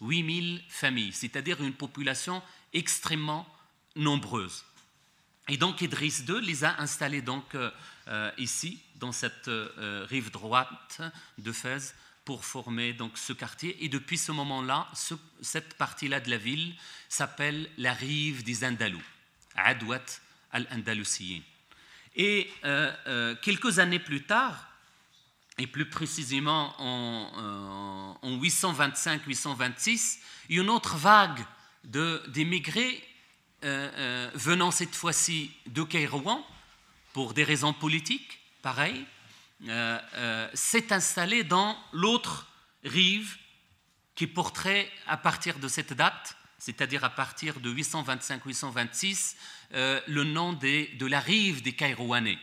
8000 0.00 0.62
familles, 0.68 1.12
c'est-à-dire 1.12 1.62
une 1.62 1.72
population 1.72 2.42
extrêmement 2.72 3.46
nombreuse. 3.96 4.64
Et 5.48 5.56
donc 5.56 5.80
Idriss 5.80 6.24
II 6.28 6.40
les 6.42 6.64
a 6.64 6.80
installés 6.80 7.22
donc 7.22 7.54
euh, 7.54 7.70
euh, 8.08 8.30
ici, 8.36 8.80
dans 8.96 9.12
cette 9.12 9.48
euh, 9.48 10.06
rive 10.08 10.30
droite 10.30 11.00
de 11.38 11.52
Fès, 11.52 11.94
pour 12.24 12.44
former 12.44 12.92
donc 12.92 13.16
ce 13.16 13.32
quartier. 13.32 13.82
Et 13.82 13.88
depuis 13.88 14.18
ce 14.18 14.32
moment-là, 14.32 14.86
cette 15.40 15.74
partie-là 15.74 16.20
de 16.20 16.28
la 16.28 16.36
ville 16.36 16.74
s'appelle 17.08 17.70
la 17.78 17.94
rive 17.94 18.44
des 18.44 18.66
Andalous, 18.66 19.00
Adouat 19.56 20.20
al-Andalusiyin. 20.52 21.40
Et 22.14 22.50
quelques 23.40 23.78
années 23.78 23.98
plus 23.98 24.24
tard, 24.24 24.68
et 25.56 25.66
plus 25.66 25.88
précisément 25.88 26.74
en, 26.78 28.18
en 28.20 28.36
825-826, 28.36 30.18
une 30.50 30.68
autre 30.68 30.96
vague 30.96 31.42
d'émigrés 31.84 33.07
venant 33.62 34.70
cette 34.70 34.94
fois-ci 34.94 35.50
de 35.66 35.82
Kairouan, 35.82 36.44
pour 37.12 37.34
des 37.34 37.44
raisons 37.44 37.72
politiques, 37.72 38.40
pareil, 38.62 39.04
s'est 40.54 40.92
installée 40.92 41.44
dans 41.44 41.76
l'autre 41.92 42.46
rive 42.84 43.36
qui 44.18 44.26
porterait 44.26 44.90
à 45.06 45.16
partir 45.16 45.60
de 45.60 45.68
cette 45.68 45.92
date, 45.92 46.36
c'est-à-dire 46.58 47.04
à 47.04 47.10
partir 47.10 47.60
de 47.60 47.72
825-826, 47.72 49.36
euh, 49.74 50.00
le 50.08 50.24
nom 50.24 50.54
de 50.54 51.06
la 51.06 51.20
rive 51.20 51.62
des 51.62 51.72
Kairouanais. 51.72 52.36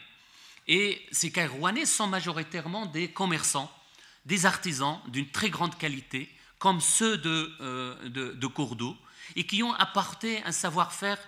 Et 0.69 1.05
ces 1.11 1.33
Kairouanais 1.33 1.85
sont 1.85 2.07
majoritairement 2.07 2.85
des 2.85 3.11
commerçants, 3.11 3.69
des 4.25 4.45
artisans 4.45 5.01
d'une 5.09 5.29
très 5.29 5.49
grande 5.49 5.77
qualité, 5.77 6.33
comme 6.59 6.79
ceux 6.79 7.17
de, 7.17 7.53
euh, 7.59 8.09
de, 8.09 8.47
et 9.35 9.45
qui 9.45 9.63
ont 9.63 9.73
apporté 9.73 10.43
un 10.43 10.51
savoir-faire 10.51 11.19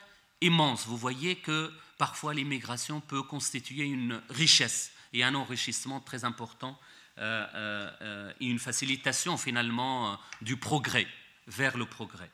immense. 0.42 0.86
Vous 0.86 0.98
voyez 0.98 1.36
que 1.36 1.72
parfois 1.98 2.34
l'immigration 2.34 3.02
peut 3.02 3.24
constituer 3.24 3.84
une 3.84 4.22
richesse 4.30 4.92
et 5.14 5.24
un 5.24 5.36
enrichissement 5.36 6.00
très 6.00 6.26
important 6.26 6.78
euh, 7.20 7.48
euh, 7.56 7.90
euh, 8.02 8.34
une 8.42 8.60
facilitation 8.60 9.38
finalement 9.38 10.20
du 10.44 10.56
progrès, 10.56 11.08
vers 11.48 11.76
le 11.76 11.88
progrès. 11.88 12.30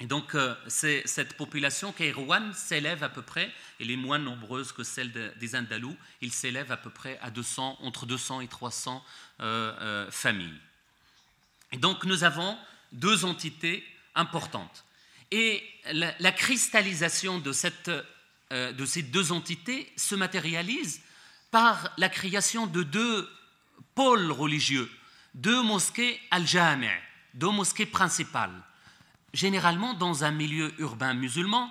Et 0.00 0.06
donc, 0.06 0.36
cette 0.66 1.36
population 1.36 1.92
Kairouane 1.92 2.52
s'élève 2.52 3.04
à 3.04 3.08
peu 3.08 3.22
près, 3.22 3.50
elle 3.80 3.90
est 3.90 3.96
moins 3.96 4.18
nombreuse 4.18 4.72
que 4.72 4.82
celle 4.82 5.12
des 5.38 5.56
Andalous, 5.56 5.96
il 6.20 6.32
s'élève 6.32 6.70
à 6.72 6.76
peu 6.76 6.90
près 6.90 7.18
à 7.22 7.30
200, 7.30 7.78
entre 7.80 8.06
200 8.06 8.40
et 8.40 8.48
300 8.48 9.02
familles. 10.10 10.60
Et 11.72 11.78
donc, 11.78 12.04
nous 12.04 12.24
avons 12.24 12.58
deux 12.92 13.24
entités 13.24 13.86
importantes. 14.16 14.84
Et 15.30 15.62
la, 15.92 16.32
cristallisation 16.32 17.38
de, 17.38 17.52
cette, 17.52 17.90
de, 18.50 18.86
ces 18.86 19.02
deux 19.02 19.32
entités 19.32 19.92
se 19.96 20.14
matérialise 20.14 21.00
par 21.50 21.90
la 21.96 22.08
création 22.08 22.66
de 22.66 22.82
deux 22.82 23.28
pôles 23.94 24.30
religieux, 24.30 24.90
deux 25.34 25.62
mosquées 25.62 26.20
al-Jami', 26.30 26.88
deux 27.34 27.50
mosquées 27.50 27.86
principales. 27.86 28.62
Généralement, 29.32 29.94
dans 29.94 30.24
un 30.24 30.30
milieu 30.30 30.72
urbain 30.78 31.14
musulman, 31.14 31.70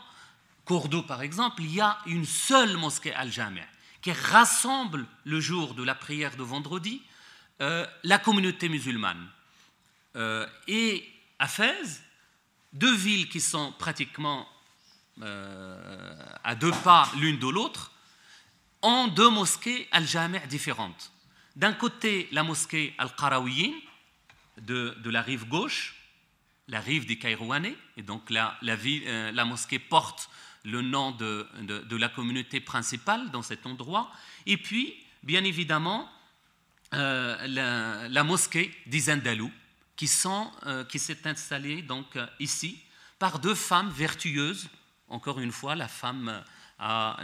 Cordoue 0.65 1.03
par 1.03 1.21
exemple, 1.21 1.61
il 1.61 1.73
y 1.73 1.81
a 1.81 1.99
une 2.07 2.25
seule 2.25 2.75
mosquée 2.77 3.13
al-Jami' 3.13 3.61
qui 4.01 4.11
rassemble 4.11 5.05
le 5.23 5.39
jour 5.39 5.75
de 5.75 5.83
la 5.83 5.95
prière 5.95 6.35
de 6.35 6.43
vendredi 6.43 7.01
euh, 7.61 7.85
la 8.03 8.17
communauté 8.17 8.67
musulmane. 8.67 9.27
Euh, 10.15 10.47
et 10.67 11.07
à 11.39 11.47
Fès, 11.47 12.03
deux 12.75 12.95
villes 12.95 13.29
qui 13.29 13.41
sont 13.41 13.73
pratiquement 13.79 14.47
euh, 15.21 16.15
à 16.43 16.55
deux 16.55 16.71
pas 16.83 17.09
l'une 17.17 17.39
de 17.39 17.47
l'autre, 17.47 17.91
ont 18.81 19.07
deux 19.07 19.29
mosquées 19.29 19.87
al-Jami' 19.91 20.45
différentes. 20.47 21.11
D'un 21.55 21.73
côté, 21.73 22.27
la 22.31 22.43
mosquée 22.43 22.93
Al-Qarawiyin, 22.97 23.73
de, 24.61 24.93
la 25.05 25.21
rive 25.21 25.47
gauche, 25.47 25.95
la 26.67 26.81
rive 26.81 27.05
des 27.05 27.17
Kairouanais, 27.17 27.75
et 27.97 28.03
donc 28.03 28.29
la, 28.29 28.57
la, 28.61 28.75
euh, 28.75 29.31
la 29.31 29.45
mosquée 29.45 29.79
porte 29.79 30.29
le 30.65 30.81
nom 30.81 31.11
de, 31.11 31.47
la 31.95 32.09
communauté 32.09 32.59
principale 32.59 33.31
dans 33.31 33.41
cet 33.41 33.65
endroit, 33.65 34.11
et 34.45 34.57
puis, 34.57 34.95
bien 35.23 35.43
évidemment, 35.43 36.09
euh, 36.93 38.07
la, 38.09 38.23
mosquée 38.23 38.71
des 38.85 39.09
Andalous, 39.09 39.51
qui, 39.95 40.09
euh, 40.65 40.83
qui 40.85 40.99
s'est 40.99 41.27
installée 41.27 41.81
donc 41.81 42.17
ici 42.39 42.79
par 43.19 43.39
deux 43.39 43.55
femmes 43.55 43.89
vertueuses. 43.89 44.69
Encore 45.07 45.39
une 45.39 45.51
fois, 45.51 45.75
la 45.75 45.87
femme 45.87 46.43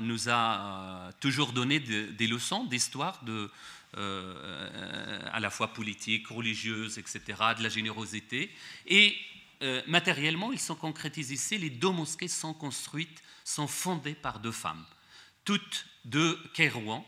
nous 0.01 0.30
a 0.30 1.09
toujours 1.19 1.51
donné 1.51 1.80
des 1.80 2.28
leçons 2.28 2.63
d'histoire 2.65 3.22
de, 3.24 3.51
euh, 3.97 5.19
à 5.34 5.41
la 5.41 5.49
fois 5.49 5.74
politique, 5.74 6.30
religieuse, 6.30 6.97
etc., 6.97 7.22
de 7.57 7.63
la 7.63 7.67
générosité. 7.67 8.49
Et 8.88 9.17
euh, 9.63 9.82
matériellement, 9.86 10.53
ils 10.53 10.61
sont 10.61 10.76
concrétisés 10.76 11.34
ici. 11.34 11.57
Les 11.57 11.69
deux 11.69 11.89
mosquées 11.89 12.30
sont 12.30 12.53
construites, 12.53 13.22
sont 13.43 13.67
fondées 13.67 14.15
par 14.15 14.39
deux 14.39 14.53
femmes, 14.53 14.86
toutes 15.43 15.86
de 16.05 16.39
Kairouan. 16.53 17.05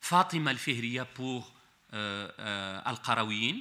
Fatima 0.00 0.50
al-Fihriya 0.50 1.04
pour 1.04 1.52
euh, 1.92 2.80
Al-Qarawiyin, 2.86 3.60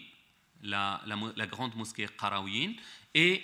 la, 0.63 1.01
grande 1.49 1.75
mosquée 1.75 2.07
Qarawiyin, 2.19 2.73
et 3.13 3.43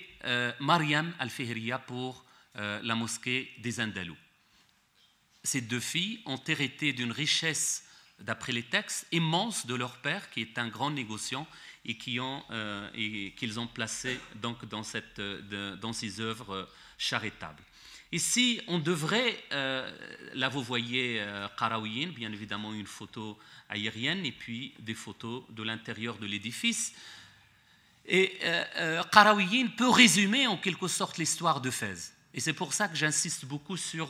Mariam 0.60 1.14
al-Fihriya 1.20 1.80
pour 1.80 2.26
la 2.56 2.96
mosquée 2.96 3.52
des 3.60 3.80
Andalous. 3.80 4.18
Ces 5.44 5.62
deux 5.62 5.80
filles 5.80 6.22
ont 6.26 6.42
hérité 6.48 6.92
d'une 6.92 7.12
richesse 7.12 7.86
d'après 8.20 8.52
les 8.52 8.64
textes, 8.64 9.08
immenses 9.12 9.66
de 9.66 9.76
leur 9.76 9.98
père, 9.98 10.30
qui 10.30 10.42
est 10.42 10.58
un 10.58 10.68
grand 10.68 10.92
négociant, 10.92 11.48
et 11.86 11.98
qu'ils 11.98 12.20
ont, 12.20 12.44
euh, 12.52 13.32
ont 13.58 13.68
placé 13.68 14.20
donc 14.36 14.66
dans, 14.66 14.84
cette, 14.84 15.22
dans 15.22 15.94
ces 15.94 16.20
œuvres 16.20 16.54
euh, 16.54 16.66
charitables. 16.98 17.64
Ici, 18.12 18.60
on 18.68 18.80
devrait, 18.80 19.38
euh, 19.54 19.90
là 20.34 20.50
vous 20.50 20.64
voyez 20.64 21.22
euh, 21.22 21.48
bien 22.16 22.32
évidemment 22.32 22.74
une 22.74 22.88
photo 22.88 23.38
aérienne, 23.70 24.26
et 24.26 24.32
puis 24.32 24.74
des 24.80 24.94
photos 24.94 25.44
de 25.50 25.64
l'intérieur 25.64 26.18
de 26.18 26.26
l'édifice. 26.26 26.94
Et 28.06 28.38
euh, 28.44 29.04
peut 29.78 29.90
résumer 29.90 30.48
en 30.48 30.58
quelque 30.58 30.88
sorte 30.88 31.18
l'histoire 31.18 31.62
de 31.62 31.70
Fès. 31.70 32.14
Et 32.34 32.40
c'est 32.40 32.54
pour 32.54 32.74
ça 32.74 32.88
que 32.88 32.96
j'insiste 32.96 33.46
beaucoup 33.46 33.78
sur, 33.78 34.10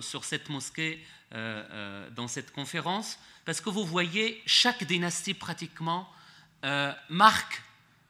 sur 0.00 0.24
cette 0.24 0.48
mosquée 0.48 1.04
dans 1.32 2.28
cette 2.28 2.52
conférence, 2.52 3.18
parce 3.44 3.60
que 3.60 3.70
vous 3.70 3.84
voyez, 3.84 4.40
chaque 4.46 4.84
dynastie 4.84 5.34
pratiquement 5.34 6.08
euh, 6.64 6.92
marque 7.08 7.62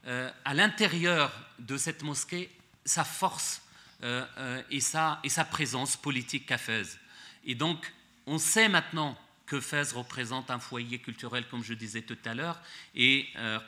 euh, 0.07 0.29
à 0.45 0.55
l'intérieur 0.55 1.33
de 1.61 1.77
cette 1.77 2.03
mosquée 2.03 2.51
sa 2.85 3.05
force 3.05 3.63
euh, 4.03 4.63
et, 4.71 4.81
sa, 4.81 5.21
et, 5.23 5.29
sa, 5.29 5.45
présence 5.45 5.97
politique 5.97 6.51
à 6.51 6.59
Fès. 6.59 6.99
Et 7.45 7.55
donc, 7.55 7.93
on 8.27 8.39
sait 8.39 8.69
maintenant 8.69 9.17
que 9.51 9.61
Fès 9.61 9.93
représente 9.93 10.51
un 10.51 10.61
foyer 10.61 11.01
culturel, 11.01 11.45
comme 11.51 11.65
je 11.65 11.75
disais 11.75 12.03
tout 12.03 12.19
à 12.25 12.35
l'heure, 12.35 12.63
et 12.95 13.27
euh, 13.37 13.59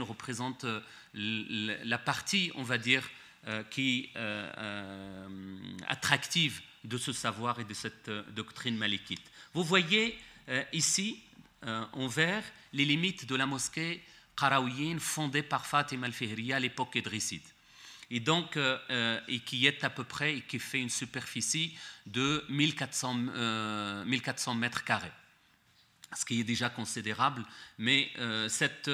représente 0.00 0.64
la 1.14 1.98
partie, 1.98 2.50
on 2.54 2.62
va 2.62 2.78
dire, 2.78 3.08
qui 3.70 4.10
attractive 5.86 6.62
de 6.84 6.96
ce 6.98 7.12
savoir 7.12 7.60
et 7.60 7.64
de 7.64 7.74
cette 7.74 8.10
doctrine 8.34 8.76
malékite. 8.76 9.22
Vous 9.52 9.64
voyez 9.64 10.18
euh, 10.48 10.62
ici, 10.72 11.18
euh, 11.66 11.84
en 11.92 12.06
vert, 12.06 12.44
les 12.72 12.84
limites 12.84 13.26
de 13.26 13.34
la 13.34 13.46
mosquée 13.46 14.02
Qaraouyin 14.36 14.98
fondée 14.98 15.42
par 15.42 15.66
Fatima 15.66 16.06
al-Fihriya 16.06 16.56
à 16.56 16.60
l'époque 16.60 16.94
idrisside. 16.94 17.42
Et 18.10 18.20
donc, 18.20 18.56
euh, 18.56 19.20
qui 19.44 19.66
est 19.66 19.82
à 19.82 19.90
peu 19.90 20.04
près, 20.04 20.36
et 20.36 20.40
qui 20.42 20.58
fait 20.60 20.80
une 20.80 20.90
superficie 20.90 21.76
de 22.06 22.44
1400, 22.48 24.04
1400 24.04 24.54
mètres 24.54 24.84
carrés 24.84 25.10
ce 26.14 26.24
qui 26.24 26.40
est 26.40 26.44
déjà 26.44 26.70
considérable, 26.70 27.44
mais 27.78 28.10
cette, 28.48 28.90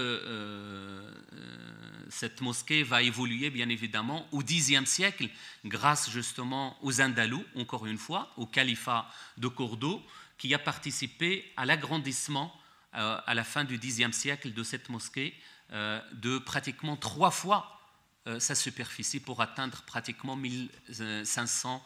cette, 2.09 2.41
mosquée 2.41 2.83
va 2.83 3.03
évoluer 3.03 3.51
bien 3.51 3.69
évidemment 3.69 4.27
au 4.33 4.43
Xe 4.43 4.85
siècle 4.87 5.29
grâce 5.65 6.11
justement 6.11 6.77
aux 6.83 7.01
Andalous, 7.01 7.45
encore 7.55 7.87
une 7.87 7.99
fois, 7.99 8.33
au 8.37 8.47
califat 8.47 9.09
de 9.37 9.49
Cordoue, 9.49 10.03
qui 10.43 10.55
a 10.55 10.59
participé 10.59 11.53
à 11.57 11.65
l'agrandissement 11.65 12.53
euh, 12.95 13.19
à 13.25 13.33
la 13.33 13.45
fin 13.45 13.65
du 13.65 13.79
Xe 13.79 14.11
siècle 14.11 14.53
de 14.53 14.63
cette 14.63 14.89
mosquée 14.89 15.35
euh, 15.73 15.99
de 16.13 16.37
pratiquement 16.39 16.97
trois 16.97 17.31
fois 17.31 17.81
euh, 18.27 18.39
sa 18.39 18.55
superficie 18.55 19.19
pour 19.19 19.41
atteindre 19.41 19.81
pratiquement 19.83 20.37
1500 20.37 21.83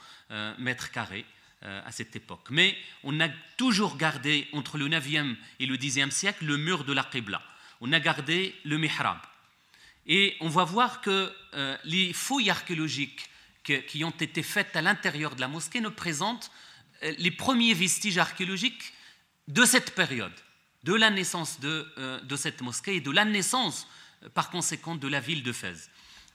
mètres 0.58 0.90
carrés 0.90 1.24
à 1.62 1.90
cette 1.90 2.14
époque. 2.14 2.48
Mais 2.50 2.76
on 3.02 3.18
a 3.18 3.28
toujours 3.56 3.96
gardé 3.96 4.46
entre 4.52 4.78
le 4.78 4.88
9e 4.88 5.34
et 5.58 5.66
le 5.66 5.76
10e 5.76 6.10
siècle 6.10 6.44
le 6.44 6.56
mur 6.56 6.84
de 6.84 6.92
la 6.92 7.02
Qibla. 7.02 7.42
On 7.80 7.92
a 7.92 7.98
gardé 7.98 8.54
le 8.64 8.78
mihrab. 8.78 9.18
Et 10.06 10.36
on 10.40 10.48
va 10.48 10.64
voir 10.64 11.00
que 11.00 11.32
les 11.84 12.12
fouilles 12.12 12.50
archéologiques 12.50 13.28
qui 13.88 14.04
ont 14.04 14.10
été 14.10 14.42
faites 14.42 14.76
à 14.76 14.82
l'intérieur 14.82 15.34
de 15.34 15.40
la 15.40 15.48
mosquée 15.48 15.80
ne 15.80 15.88
présentent 15.88 16.50
euh, 17.02 17.12
les 17.18 17.30
premiers 17.30 17.74
vestiges 17.74 18.18
archéologiques 18.18 18.92
de 19.48 19.64
cette 19.64 19.94
période, 19.94 20.32
de 20.84 20.94
la 20.94 21.10
naissance 21.10 21.60
de, 21.60 21.86
euh, 21.98 22.36
cette 22.36 22.62
mosquée 22.62 22.96
et 22.96 23.00
de 23.00 23.10
la 23.10 23.24
naissance, 23.24 23.86
euh, 24.22 24.28
par 24.28 24.50
conséquent, 24.50 24.96
de 24.96 25.08
la 25.08 25.20
ville 25.20 25.42
de 25.42 25.52
Fès. 25.52 25.90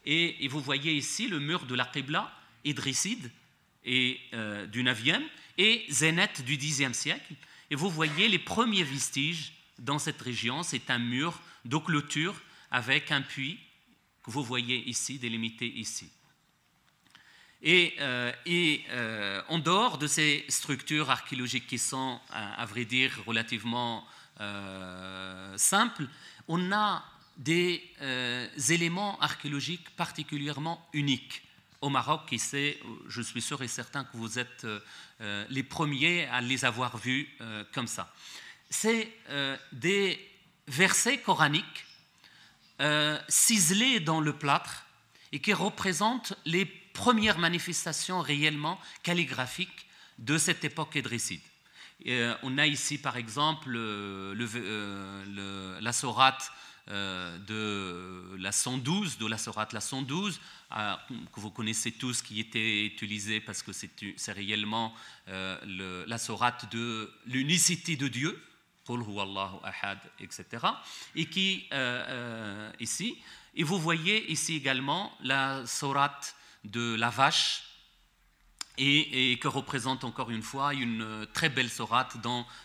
Et, 0.06 0.48
vous 0.48 0.62
voyez 0.62 0.94
ici 0.94 1.28
le 1.28 1.40
mur 1.40 1.66
de 1.66 1.76
la 1.76 1.86
Qibla 1.86 2.32
idrisside 2.64 3.32
et, 3.86 4.20
du 4.72 4.84
9e 4.84 5.22
et 5.58 5.86
Zénith 5.90 6.44
du 6.44 6.58
10e 6.58 6.94
siècle. 6.94 7.34
Et 7.70 7.76
vous 7.76 7.90
voyez 7.90 8.28
les 8.28 8.40
premiers 8.40 8.84
vestiges 8.84 9.54
dans 9.80 10.00
cette 10.00 10.22
région, 10.22 10.64
c'est 10.64 10.90
un 10.90 11.00
mur 11.00 11.40
de 11.66 11.78
clôture 11.78 12.36
avec 12.70 13.12
un 13.12 13.22
puits 13.22 13.60
que 14.24 14.32
vous 14.32 14.44
voyez 14.44 14.88
ici, 14.88 15.18
délimité 15.18 15.68
ici. 15.68 16.10
Et, 17.64 17.94
euh, 18.00 18.32
euh, 18.48 19.42
en 19.50 19.60
dehors 19.60 19.98
de 19.98 20.08
ces 20.08 20.46
structures 20.50 21.10
archéologiques 21.10 21.68
qui 21.68 21.78
sont, 21.78 22.20
à, 22.32 22.66
vrai 22.66 22.86
dire, 22.86 23.22
relativement 23.26 24.06
euh, 24.40 25.56
simples, 25.58 26.08
on 26.48 26.72
a 26.72 27.04
des 27.38 27.82
éléments 28.70 29.20
archéologiques 29.20 29.90
particulièrement 29.92 30.88
uniques 30.94 31.44
au 31.82 31.90
Maroc, 31.90 32.32
et 32.32 32.38
c'est, 32.38 32.80
je 33.08 33.22
suis 33.22 33.42
sûr 33.42 33.62
et 33.62 33.68
certain 33.68 34.04
que 34.04 34.16
vous 34.16 34.40
êtes 34.40 34.66
les 35.50 35.64
premiers 35.64 36.26
à 36.28 36.40
les 36.40 36.64
avoir 36.64 36.98
vus 36.98 37.28
comme 37.74 37.88
ça. 37.88 38.14
C'est 38.70 39.12
des 39.72 40.20
versets 40.68 41.18
coraniques 41.18 41.86
ciselés 43.28 44.00
dans 44.00 44.22
le 44.22 44.34
plâtre 44.34 44.86
et 45.32 45.40
qui 45.40 45.54
représentent 45.54 46.34
les 46.46 46.66
première 46.94 47.38
manifestation 47.38 48.22
réellement 48.22 48.80
calligraphique 49.04 49.88
de 50.20 50.38
cette 50.38 50.64
époque 50.64 50.96
édricide. 50.96 51.42
Euh, 52.08 52.36
on 52.44 52.58
a 52.58 52.66
ici 52.66 52.98
par 52.98 53.18
exemple 53.18 53.76
euh, 53.76 54.36
euh, 54.56 55.80
la 55.82 55.94
sourate 55.94 56.52
de 56.88 58.36
la 58.38 58.52
112, 58.52 59.18
de 59.18 59.28
la 59.28 59.38
sourate 59.38 59.74
la 59.74 59.82
112, 59.82 60.40
que 60.70 61.40
vous 61.40 61.52
connaissez 61.52 61.92
tous, 61.92 62.22
qui 62.22 62.40
était 62.40 62.86
utilisée 62.86 63.40
parce 63.42 63.62
que 63.64 63.72
c'est 63.72 64.32
réellement 64.32 64.94
la 65.28 66.18
sourate 66.18 66.72
de 66.72 67.12
l'unicité 67.26 67.96
de 67.96 68.08
Dieu, 68.08 68.42
etc. 70.20 70.46
Et 71.16 71.26
qui, 71.28 71.70
ici, 72.80 73.18
et 73.56 73.64
vous 73.64 73.80
voyez 73.80 74.32
ici 74.32 74.56
également 74.56 75.16
la 75.22 75.66
sourate 75.66 76.36
de 76.64 76.96
la 76.96 77.10
vache 77.10 77.64
et, 78.84 79.38
que 79.40 79.48
représente 79.48 80.04
encore 80.04 80.32
une 80.32 80.42
fois 80.42 80.74
une 80.74 81.28
très 81.34 81.50
belle 81.50 81.70
sourate, 81.70 82.18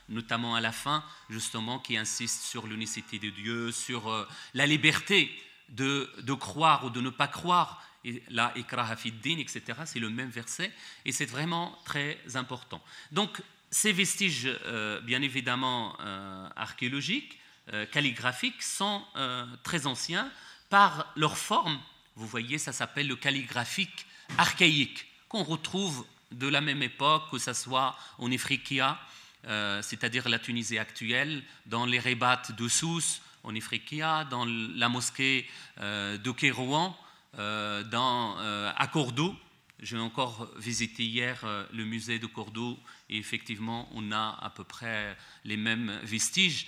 notamment 0.09 0.55
à 0.55 0.61
la 0.61 0.73
fin, 0.73 1.05
justement, 1.29 1.79
qui 1.79 1.97
insiste 1.97 2.43
sur 2.43 2.67
l'unicité 2.67 3.19
de 3.19 3.31
Dieu, 3.31 3.71
sur 3.71 4.09
euh, 4.09 4.27
la 4.55 4.67
liberté 4.67 5.31
de, 5.69 6.09
croire 6.35 6.85
ou 6.85 6.91
de 6.91 7.01
ne 7.01 7.11
pas 7.11 7.29
croire, 7.29 7.83
et 8.05 8.23
la 8.31 8.55
din, 8.55 9.39
etc. 9.39 9.63
C'est 9.85 9.99
le 9.99 10.09
même 10.09 10.31
verset, 10.31 10.73
et 11.05 11.13
c'est 11.13 11.27
vraiment 11.27 11.77
très 11.85 12.19
important. 12.35 12.81
Donc, 13.11 13.43
ces 13.71 13.93
vestiges, 13.93 14.49
euh, 14.67 15.01
bien 15.01 15.23
évidemment 15.23 15.97
euh, 16.01 16.49
archéologiques, 16.57 17.39
calligraphiques, 17.91 18.63
sont 18.63 19.03
très 19.65 19.89
anciens 19.89 20.31
par 20.71 21.13
leur 21.17 21.37
forme 21.37 21.77
vous 22.17 22.27
voyez, 22.27 22.57
ça 22.57 22.73
s'appelle 22.73 23.07
le 23.07 23.17
calligraphique 23.17 24.07
archaïque, 24.39 25.06
qu'on 25.29 25.43
retrouve 25.43 26.05
de 26.33 26.49
la 26.49 26.61
même 26.61 26.83
époque, 26.83 27.31
que 27.31 27.39
ce 27.39 27.53
soit 27.53 27.97
en 28.19 28.31
Ifriqiya, 28.31 28.99
euh, 29.47 29.81
c'est-à-dire 29.83 30.29
la 30.29 30.39
Tunisie 30.39 30.79
actuelle, 30.79 31.43
dans 31.67 31.87
les 31.87 32.01
rébats 32.01 32.43
de 32.57 32.69
Sousse, 32.69 33.23
en 33.45 33.55
Ifriqiya, 33.55 34.25
dans 34.25 34.45
la 34.45 34.89
mosquée 34.89 35.47
euh, 35.81 36.19
de 36.19 36.31
Kérouan, 36.33 36.97
euh, 37.39 37.85
dans, 37.85 38.37
à 38.39 38.87
Cordoue. 38.89 39.37
J'ai 39.81 39.99
encore 39.99 40.49
visité 40.57 41.05
hier 41.05 41.45
le 41.71 41.85
musée 41.85 42.19
de 42.19 42.27
Cordoue 42.27 42.79
et 43.11 43.19
effectivement, 43.19 43.89
on 43.93 44.11
a 44.11 44.39
à 44.41 44.51
peu 44.51 44.65
près 44.65 45.17
les 45.45 45.59
mêmes 45.59 46.01
vestiges. 46.03 46.67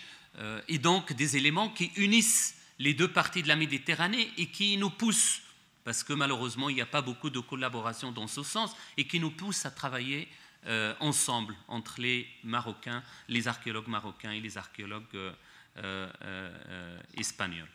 et 0.69 0.79
donc, 0.79 1.15
des 1.15 1.39
éléments 1.39 1.71
qui 1.71 1.91
unissent 1.97 2.55
les 2.79 2.93
deux 2.93 3.09
parties 3.09 3.43
de 3.43 3.49
la 3.49 3.57
Méditerranée 3.57 4.31
et 4.37 4.47
qui 4.47 4.77
nous 4.77 4.91
poussent, 4.91 5.41
parce 5.89 6.05
que 6.05 6.13
malheureusement 6.13 6.69
il 6.69 6.75
n'y 6.75 6.83
a 6.83 6.87
pas 6.87 7.01
beaucoup 7.01 7.31
de 7.31 7.41
collaboration 7.41 8.13
dans 8.13 8.27
ce 8.27 8.43
sens, 8.43 8.77
et 8.99 9.07
qui 9.07 9.19
nous 9.19 9.31
poussent 9.31 9.65
à 9.65 9.71
travailler 9.71 10.29
euh, 10.67 10.95
ensemble 11.01 11.57
entre 11.67 11.99
les 11.99 12.29
Marocains, 12.45 13.03
les 13.27 13.49
archéologues 13.49 13.89
marocains 13.89 14.33
et 14.33 14.41
les 14.41 14.59
archéologues 14.59 15.07
euh, 15.15 15.33
euh, 15.79 17.01
espagnols. 17.17 17.71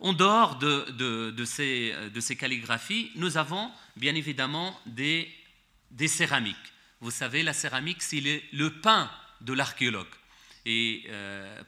En 0.00 0.12
dehors 0.12 0.56
de, 0.56 1.44
ces, 1.44 2.36
calligraphies, 2.36 3.12
nous 3.14 3.36
avons 3.36 3.70
bien 3.94 4.16
évidemment 4.16 4.76
des, 4.84 5.32
des 5.92 6.08
céramiques. 6.08 6.72
Vous 7.00 7.12
savez, 7.12 7.44
la 7.44 7.52
céramique, 7.52 8.02
c'est 8.02 8.20
le, 8.20 8.40
le 8.52 8.70
pain 8.80 9.08
de 9.40 9.52
l'archéologue, 9.52 10.14
et 10.66 11.08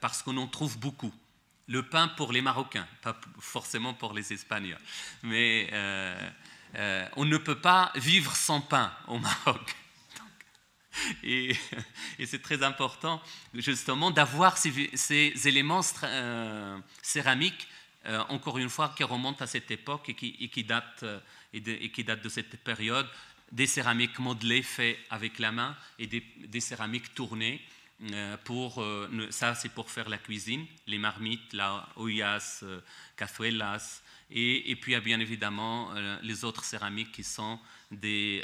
parce 0.01 0.25
qu'on 0.25 0.39
en 0.39 0.49
trouve 0.49 0.77
beaucoup 0.77 1.15
le 1.67 1.83
pain 1.83 2.09
pour 2.09 2.33
les 2.33 2.43
Marocains, 2.43 2.87
pas 3.03 3.19
forcément 3.39 3.95
pour 3.95 4.13
les 4.13 4.33
Espagnols. 4.33 4.79
Mais 5.23 5.69
euh, 5.73 6.31
euh, 6.77 7.09
on 7.17 7.25
ne 7.25 7.37
peut 7.37 7.61
pas 7.61 7.93
vivre 7.95 8.35
sans 8.37 8.61
pain 8.61 8.93
au 9.09 9.19
Maroc. 9.19 9.75
Et, 11.25 11.57
c'est 12.25 12.43
très 12.43 12.63
important 12.63 13.21
justement 13.53 14.11
d'avoir 14.11 14.57
ces, 14.57 15.49
éléments 15.49 15.81
euh, 16.05 16.79
céramiques, 17.03 17.69
encore 18.29 18.59
une 18.59 18.69
fois, 18.69 18.93
qui 18.95 19.03
remontent 19.03 19.43
à 19.43 19.47
cette 19.47 19.71
époque 19.71 20.11
et 20.11 20.15
qui, 20.15 20.65
datent, 20.65 21.05
de, 21.55 22.29
cette 22.29 22.63
période, 22.63 23.09
des 23.51 23.67
céramiques 23.67 24.19
modelées 24.19 24.63
faites 24.63 24.99
avec 25.09 25.39
la 25.39 25.53
main 25.53 25.75
et 25.99 26.07
des 26.07 26.61
céramiques 26.61 27.15
tournées 27.15 27.61
pour, 28.45 28.83
euh, 28.83 29.29
ça, 29.31 29.55
c'est 29.55 29.69
pour 29.69 29.91
faire 29.91 30.09
la 30.09 30.19
cuisine, 30.19 30.67
les 30.87 30.99
marmites, 30.99 31.53
la 31.53 31.89
ollas, 31.97 32.61
euh, 32.63 32.81
cazuelas, 33.17 34.03
et, 34.31 34.71
et, 34.71 34.77
puis 34.77 34.99
bien 35.01 35.21
évidemment 35.21 35.93
les 36.23 36.45
autres 36.45 36.65
céramiques 36.65 37.13
qui 37.13 37.23
sont 37.23 37.61
des, 37.91 38.43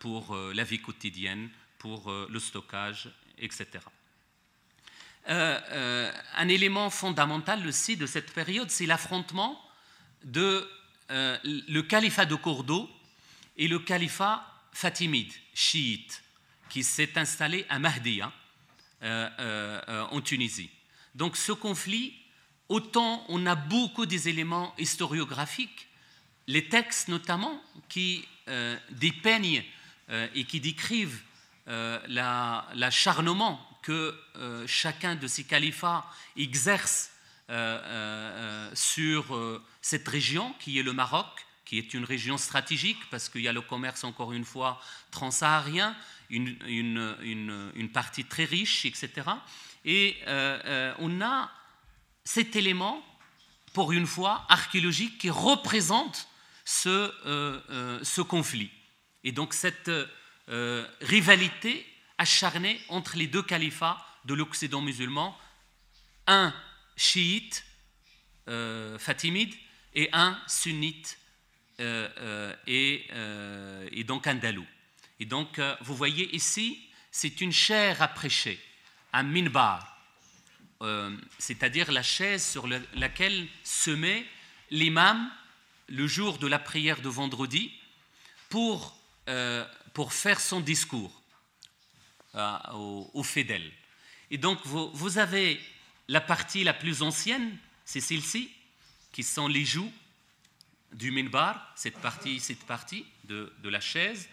pour 0.00 0.36
la 0.36 0.64
vie 0.64 0.80
quotidienne, 0.80 1.48
pour 1.78 2.10
le 2.10 2.38
stockage, 2.40 3.08
etc. 3.38 3.78
un 5.26 6.48
élément 6.48 6.90
fondamental 6.90 7.64
aussi 7.66 7.96
de 7.96 8.06
cette 8.06 8.32
période, 8.34 8.68
c'est 8.68 8.84
l'affrontement 8.84 9.58
de 10.24 10.68
le 11.08 11.80
califat 11.82 12.26
de 12.26 12.34
Cordoue 12.34 12.90
et 13.56 13.68
le 13.68 13.78
califat 13.78 14.44
fatimide, 14.72 15.32
chiite, 15.54 16.22
qui 16.68 16.82
s'est 16.82 17.16
installé 17.16 17.64
à 17.68 17.78
Mahdiya 17.78 18.26
euh, 18.26 18.30
euh, 18.30 18.41
en 19.02 20.20
Tunisie. 20.20 20.70
Donc 21.14 21.36
ce 21.36 21.52
conflit, 21.52 22.14
autant 22.68 23.24
on 23.28 23.46
a 23.46 23.54
beaucoup 23.54 24.06
des 24.06 24.28
éléments 24.28 24.74
historiographiques, 24.78 25.88
les 26.46 26.68
textes 26.68 27.08
notamment 27.08 27.60
qui 27.88 28.26
euh, 28.48 28.76
dépeignent 28.90 29.64
et 30.34 30.44
qui 30.44 30.60
décrivent 30.60 31.22
l'acharnement 31.66 33.66
que 33.82 34.14
chacun 34.66 35.14
de 35.14 35.26
ces 35.26 35.44
califats 35.44 36.04
exerce 36.36 37.12
sur 38.74 39.62
cette 39.80 40.06
région 40.06 40.54
qui 40.58 40.78
est 40.78 40.82
le 40.82 40.92
Maroc, 40.92 41.46
qui 41.72 41.78
est 41.78 41.94
une 41.94 42.04
région 42.04 42.36
stratégique 42.36 42.98
parce 43.10 43.30
qu'il 43.30 43.40
y 43.40 43.48
a 43.48 43.52
le 43.54 43.62
commerce, 43.62 44.04
encore 44.04 44.34
une 44.34 44.44
fois, 44.44 44.78
transsaharien, 45.10 45.96
une, 46.28 47.90
partie 47.94 48.26
très 48.26 48.44
riche, 48.44 48.84
etc. 48.84 49.10
Et 49.86 50.18
euh, 50.26 50.60
euh, 50.66 50.94
on 50.98 51.22
a 51.22 51.50
cet 52.24 52.56
élément, 52.56 53.02
pour 53.72 53.92
une 53.92 54.06
fois, 54.06 54.44
archéologique 54.50 55.16
qui 55.16 55.30
représente 55.30 56.28
ce, 56.66 57.10
euh, 57.24 58.04
ce 58.04 58.20
conflit. 58.20 58.70
Et 59.24 59.32
donc 59.32 59.54
cette 59.54 59.90
rivalité 61.00 61.86
acharnée 62.18 62.82
entre 62.90 63.16
les 63.16 63.28
deux 63.28 63.42
califats 63.42 63.96
de 64.26 64.34
l'Occident 64.34 64.82
musulman, 64.82 65.34
un 66.26 66.52
chiite 66.98 67.64
fatimide 68.98 69.54
et 69.94 70.10
un 70.12 70.38
sunnite 70.46 71.16
et, 72.66 73.06
et 73.92 74.04
donc 74.04 74.26
andalou. 74.26 74.66
Et 75.22 75.24
donc, 75.24 75.60
euh, 75.60 75.76
vous 75.82 75.94
voyez 75.94 76.34
ici, 76.34 76.80
c'est 77.12 77.40
une 77.40 77.52
chaire 77.52 78.02
à 78.02 78.08
prêcher, 78.08 78.58
un 79.12 79.22
minbar, 79.22 79.96
euh, 80.82 81.16
c'est-à-dire 81.38 81.92
la 81.92 82.02
chaise 82.02 82.44
sur 82.44 82.66
laquelle 82.94 83.46
se 83.62 83.92
met 83.92 84.26
l'imam 84.72 85.30
le 85.86 86.08
jour 86.08 86.38
de 86.38 86.48
la 86.48 86.58
prière 86.58 87.00
de 87.02 87.08
vendredi 87.08 87.70
pour, 88.48 88.98
euh, 89.28 89.64
pour 89.94 90.12
faire 90.12 90.40
son 90.40 90.58
discours 90.58 91.22
aux, 92.34 93.22
fidèles. 93.22 93.70
Et 94.32 94.38
donc, 94.38 94.58
vous, 94.64 95.18
avez 95.18 95.60
la 96.08 96.20
partie 96.20 96.64
la 96.64 96.74
plus 96.74 97.02
ancienne, 97.02 97.56
c'est 97.84 98.00
celle-ci, 98.00 98.50
qui 99.12 99.22
sont 99.22 99.46
les 99.46 99.64
joues 99.64 99.92
du 100.92 101.10
minbar, 101.10 101.72
cette 101.74 101.98
partie, 101.98 102.40
cette 102.40 102.64
partie 102.64 103.06
de, 103.24 103.52
de 103.62 103.68
la 103.68 103.80
chaise. 103.80 104.28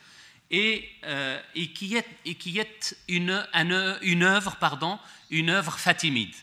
et, 0.51 0.89
euh, 1.03 1.41
et, 1.55 1.72
qui 1.72 1.95
est, 1.95 2.07
et 2.26 2.36
qui 2.36 2.57
est 2.57 2.97
une, 3.07 3.47
une, 4.01 4.24
œuvre, 4.24 4.55
pardon, 4.57 4.99
une 5.30 5.49
œuvre 5.49 5.78
fatimide. 5.78 6.36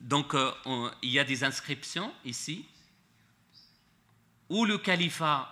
Donc 0.00 0.34
euh, 0.34 0.52
il 1.02 1.10
y 1.10 1.18
a 1.18 1.24
des 1.24 1.44
inscriptions 1.44 2.12
ici 2.24 2.64
où 4.48 4.64
le 4.64 4.78
califat 4.78 5.48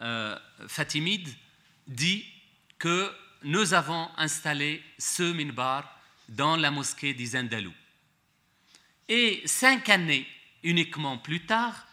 euh, 0.00 0.38
fatimide 0.68 1.28
dit 1.86 2.24
que 2.78 3.12
nous 3.42 3.74
avons 3.74 4.08
installé 4.16 4.82
ce 4.98 5.22
minbar 5.32 5.98
dans 6.28 6.56
la 6.56 6.70
mosquée 6.70 7.12
d'Izendalou. 7.12 7.72
Et 9.08 9.42
cinq 9.46 9.88
années 9.88 10.26
uniquement 10.62 11.18
plus 11.18 11.44
tard, 11.44 11.86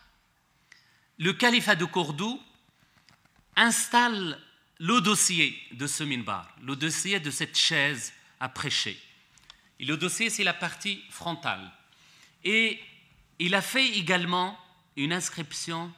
le 1.19 1.33
califat 1.33 1.75
de 1.75 1.85
Cordoue 1.85 2.41
installe 3.55 4.39
le 4.79 5.01
dossier 5.01 5.61
de 5.73 5.85
ce 5.85 6.03
minbar, 6.03 6.49
le 6.63 6.75
dossier 6.75 7.19
de 7.19 7.29
cette 7.29 7.57
chaise 7.57 8.13
à 8.39 8.47
prêcher. 8.47 8.97
Et 9.79 9.85
le 9.85 9.97
dossier, 9.97 10.29
c'est 10.29 10.45
la 10.45 10.53
partie 10.53 11.03
frontale. 11.09 11.71
Et 12.45 12.79
il 13.37 13.53
a 13.53 13.61
fait 13.61 13.97
également 13.97 14.57
une 14.95 15.11
inscription 15.11 15.91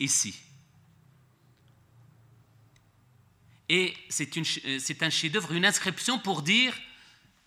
ici. 0.00 0.36
Et 3.68 3.94
c'est 4.08 5.02
un 5.02 5.10
chef-d'œuvre, 5.10 5.52
une 5.52 5.64
inscription 5.64 6.18
pour 6.18 6.42
dire 6.42 6.74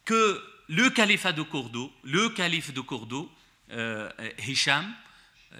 que 0.05 0.41
le 0.69 0.89
califat 0.89 1.33
de 1.33 1.41
Cordoue, 1.41 1.91
le 2.03 2.29
calife 2.29 2.73
de 2.73 2.79
Cordoue, 2.79 3.29
euh, 3.71 4.09
Hisham, 4.39 4.95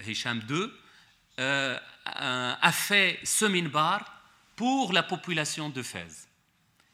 Hisham 0.08 0.42
II, 0.50 0.70
euh, 1.40 1.78
a 2.06 2.72
fait 2.72 3.20
ce 3.24 3.46
minbar 3.46 4.06
pour 4.56 4.94
la 4.94 5.04
population 5.04 5.70
de 5.70 5.82
Fès. 5.82 6.28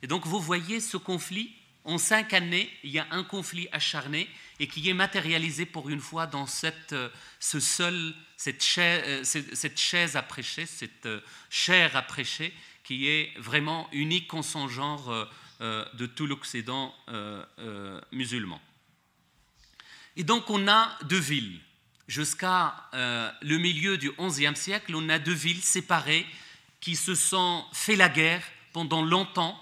Et 0.01 0.07
donc 0.07 0.25
vous 0.25 0.39
voyez 0.39 0.79
ce 0.79 0.97
conflit, 0.97 1.53
en 1.83 1.97
cinq 1.97 2.33
années, 2.33 2.69
il 2.83 2.91
y 2.91 2.99
a 2.99 3.07
un 3.11 3.23
conflit 3.23 3.67
acharné 3.71 4.29
et 4.59 4.67
qui 4.67 4.89
est 4.89 4.93
matérialisé 4.93 5.65
pour 5.65 5.89
une 5.89 5.99
fois 5.99 6.27
dans 6.27 6.45
cette, 6.45 6.95
ce 7.39 7.59
seul, 7.59 8.13
cette, 8.37 8.63
chaise, 8.63 9.23
cette 9.53 9.79
chaise 9.79 10.15
à 10.15 10.21
prêcher, 10.21 10.65
cette 10.65 11.07
chair 11.49 11.95
à 11.95 12.01
prêcher, 12.01 12.53
qui 12.83 13.07
est 13.07 13.33
vraiment 13.37 13.89
unique 13.91 14.33
en 14.33 14.41
son 14.41 14.67
genre 14.67 15.27
euh, 15.61 15.83
de 15.95 16.05
tout 16.05 16.25
l'Occident 16.25 16.95
euh, 17.09 17.43
euh, 17.59 17.99
musulman. 18.13 18.61
Et 20.15 20.23
donc 20.23 20.49
on 20.49 20.69
a 20.69 20.97
deux 21.03 21.19
villes. 21.19 21.59
Jusqu'à 22.09 22.73
le 22.91 23.57
milieu 23.59 23.99
du 23.99 24.11
XIe 24.19 24.55
siècle, 24.55 24.95
on 24.95 25.09
a 25.09 25.19
deux 25.19 25.31
villes 25.31 25.61
séparées 25.61 26.25
qui 26.81 26.95
se 26.95 27.13
sont 27.13 27.63
fait 27.71 27.95
la 27.95 28.09
guerre 28.09 28.41
pendant 28.73 29.03
longtemps, 29.03 29.55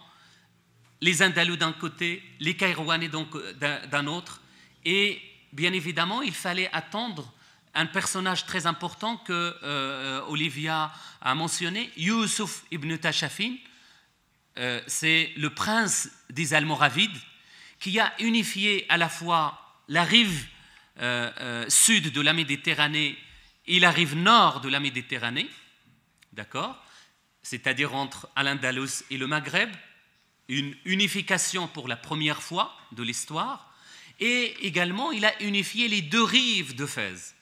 les 1.02 1.22
Andalous 1.22 1.58
d'un 1.58 1.74
côté, 1.74 2.24
les 2.40 2.56
Kairouanais 2.56 3.10
d'un 3.10 4.08
autre. 4.08 4.42
Et 4.86 5.22
bien 5.52 5.74
évidemment, 5.74 6.22
il 6.22 6.34
fallait 6.34 6.70
attendre 6.72 7.34
un 7.74 7.86
personnage 7.86 8.46
très 8.46 8.66
important 8.66 9.18
que 9.18 10.24
Olivia 10.30 10.94
a 11.20 11.36
mentionné, 11.36 11.92
Yusuf 11.98 12.64
ibn 12.72 12.96
Tashafin, 12.96 13.56
euh, 14.58 14.82
c'est 14.88 15.34
le 15.36 15.50
prince 15.50 16.10
des 16.30 16.54
Almoravides 16.54 17.20
qui 17.80 18.00
a 18.00 18.14
unifié 18.20 18.86
à 18.88 18.98
la 18.98 19.10
fois 19.10 19.62
la 19.90 20.04
rive 20.06 20.48
euh, 21.00 21.32
euh, 21.40 21.66
sud 21.70 22.12
de 22.12 22.22
la 22.22 22.34
Méditerranée 22.34 23.18
et 23.66 23.80
la 23.80 23.92
rive 23.92 24.16
nord 24.16 24.62
de 24.62 24.70
la 24.70 24.80
Méditerranée, 24.80 25.50
d'accord? 26.34 26.82
C'est-à-dire 27.44 27.94
entre 27.94 28.30
Al-Andalus 28.36 29.04
et 29.10 29.18
le 29.18 29.28
Maghreb, 29.28 29.70
une 30.48 30.76
unification 30.86 31.68
pour 31.68 31.88
la 31.88 31.98
première 31.98 32.42
fois 32.42 32.76
de 32.94 33.04
l'histoire, 33.04 33.74
et 34.20 34.56
également 34.66 35.12
il 35.12 35.26
a 35.26 35.42
unifié 35.44 35.88
les 35.88 36.02
deux 36.02 36.24
rives 36.24 36.76
de 36.76 36.86
Fès. 36.86 37.36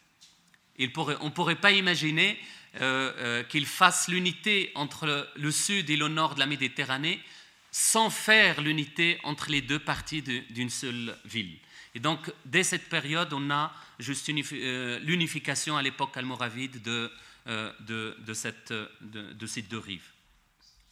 on 0.77 1.25
ne 1.25 1.29
pourrait 1.29 1.55
pas 1.55 1.71
imaginer 1.71 2.37
euh, 2.81 3.43
qu'il 3.43 3.65
fasse 3.65 4.09
l'unité 4.09 4.71
entre 4.75 5.29
le 5.35 5.51
sud 5.51 5.89
et 5.89 5.95
le 5.95 6.09
nord 6.09 6.35
de 6.35 6.39
la 6.39 6.45
Méditerranée 6.45 7.21
sans 7.77 8.09
faire 8.09 8.61
l'unité 8.61 9.19
entre 9.23 9.51
les 9.51 9.61
deux 9.61 9.79
parties 9.79 10.21
d'une 10.21 10.69
seule 10.69 11.17
ville. 11.25 11.57
Et 11.95 11.99
donc, 11.99 12.31
dès 12.45 12.63
cette 12.63 12.87
période, 12.89 13.33
on 13.33 13.49
a 13.49 13.73
juste 13.99 14.29
euh, 14.29 14.99
l'unification 14.99 15.77
à 15.77 15.81
l'époque 15.81 16.15
almoravide 16.17 16.81
de, 16.83 17.11
de, 17.47 18.33
cette, 18.33 18.73
de, 19.01 19.47
ces 19.47 19.63
deux 19.63 19.79
rives. 19.79 20.11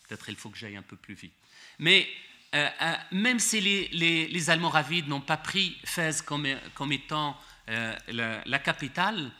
Peut-être 0.07 0.29
il 0.29 0.35
faut 0.35 0.49
que 0.49 0.57
j'aille 0.57 0.77
un 0.77 0.81
peu 0.81 0.95
plus 0.95 1.13
vite. 1.13 1.33
Mais 1.77 2.07
même 3.11 3.39
si 3.39 3.59
les, 3.59 4.27
les, 4.27 4.49
Almoravides 4.49 5.07
n'ont 5.07 5.21
pas 5.21 5.37
pris 5.37 5.75
Fès 5.85 6.21
comme, 6.21 6.47
comme 6.75 6.91
étant 6.91 7.37
la, 7.67 8.59
capitale, 8.59 9.31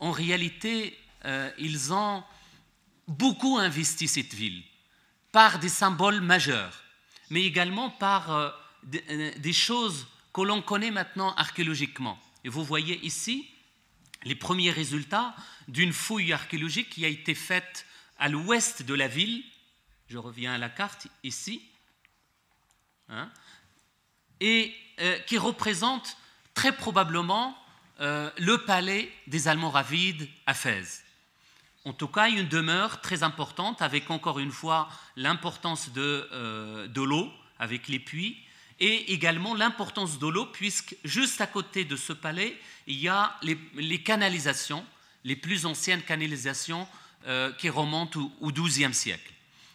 en 0.00 0.12
réalité, 0.12 0.98
euh, 1.26 1.50
ils 1.58 1.92
ont 1.92 2.24
beaucoup 3.06 3.58
investi 3.58 4.08
cette 4.08 4.34
ville 4.34 4.62
par 5.30 5.58
des 5.58 5.68
symboles 5.68 6.20
majeurs, 6.20 6.82
mais 7.28 7.44
également 7.44 7.90
par 7.90 8.32
euh, 8.32 8.50
euh, 9.10 9.30
des 9.36 9.52
choses 9.52 10.08
que 10.32 10.40
l'on 10.42 10.62
connaît 10.62 10.90
maintenant 10.90 11.34
archéologiquement. 11.34 12.18
Et 12.44 12.48
vous 12.48 12.64
voyez 12.64 12.98
ici 13.04 13.48
les 14.24 14.34
premiers 14.34 14.70
résultats 14.70 15.34
d'une 15.68 15.92
fouille 15.92 16.32
archéologique 16.32 16.90
qui 16.90 17.04
a 17.04 17.08
été 17.08 17.34
faite 17.34 17.86
à 18.18 18.28
l'ouest 18.28 18.82
de 18.82 18.94
la 18.94 19.08
ville. 19.08 19.42
Je 20.08 20.18
reviens 20.18 20.52
à 20.52 20.58
la 20.58 20.68
carte 20.68 21.06
ici. 21.22 21.62
Hein, 23.08 23.28
et 24.40 24.72
qui 25.26 25.36
représente 25.36 26.16
très 26.54 26.72
probablement 26.76 27.56
le 27.98 28.56
palais 28.56 29.10
des 29.26 29.48
Almoravides 29.48 30.28
à 30.46 30.54
Fès. 30.54 31.02
En 31.84 31.92
tout 31.94 32.08
cas, 32.08 32.28
une 32.28 32.46
demeure 32.46 33.00
très 33.00 33.22
importante 33.22 33.80
avec 33.80 34.10
encore 34.10 34.38
une 34.38 34.50
fois 34.50 34.88
l'importance 35.16 35.90
de, 35.92 36.28
euh, 36.32 36.86
de 36.88 37.00
l'eau 37.00 37.32
avec 37.58 37.88
les 37.88 37.98
puits 37.98 38.38
et 38.80 39.12
également 39.12 39.54
l'importance 39.54 40.18
de 40.18 40.26
l'eau 40.26 40.46
puisque 40.46 40.96
juste 41.04 41.40
à 41.40 41.46
côté 41.46 41.84
de 41.84 41.96
ce 41.96 42.12
palais, 42.12 42.58
il 42.86 42.96
y 42.96 43.08
a 43.08 43.38
les, 43.42 44.02
canalisations, 44.02 44.84
les 45.24 45.36
plus 45.36 45.66
anciennes 45.66 46.02
canalisations 46.02 46.88
euh, 47.26 47.52
qui 47.52 47.68
remontent 47.68 48.32
au, 48.40 48.50
XIIe 48.50 48.94
siècle. 48.94 49.32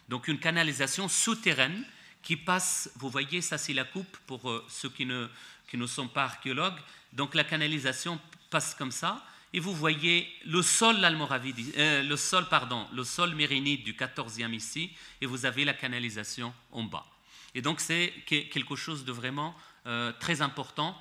Donc 0.08 0.28
une 0.28 0.38
canalisation 0.38 1.08
souterraine 1.08 1.84
qui 2.22 2.36
passe, 2.36 2.90
vous 2.96 3.08
voyez, 3.08 3.40
ça 3.40 3.56
c'est 3.56 3.72
la 3.72 3.84
coupe 3.84 4.16
pour 4.26 4.50
euh, 4.50 4.64
ceux 4.68 4.90
qui 4.90 5.06
ne, 5.06 5.28
qui 5.70 5.76
ne 5.76 5.86
sont 5.86 6.08
pas 6.08 6.24
archéologues. 6.24 6.78
Donc 7.12 7.34
la 7.34 7.44
canalisation 7.44 8.20
passe 8.50 8.74
comme 8.74 8.92
ça 8.92 9.24
et 9.52 9.60
vous 9.60 9.74
voyez 9.74 10.28
le 10.44 10.60
sol 10.62 10.96
euh, 11.02 12.02
le 12.02 12.16
sol, 12.16 12.48
pardon, 12.48 12.86
le 12.92 13.04
sol 13.04 13.34
mérinide 13.34 13.84
du 13.84 13.94
14e 13.94 14.52
ici, 14.52 14.90
et 15.20 15.26
vous 15.26 15.46
avez 15.46 15.64
la 15.64 15.74
canalisation 15.74 16.52
en 16.72 16.82
bas. 16.82 17.06
Et 17.56 17.62
donc 17.62 17.80
c'est 17.80 18.12
quelque 18.26 18.76
chose 18.76 19.04
de 19.04 19.10
vraiment 19.10 19.56
euh, 19.86 20.12
très 20.20 20.42
important 20.42 20.96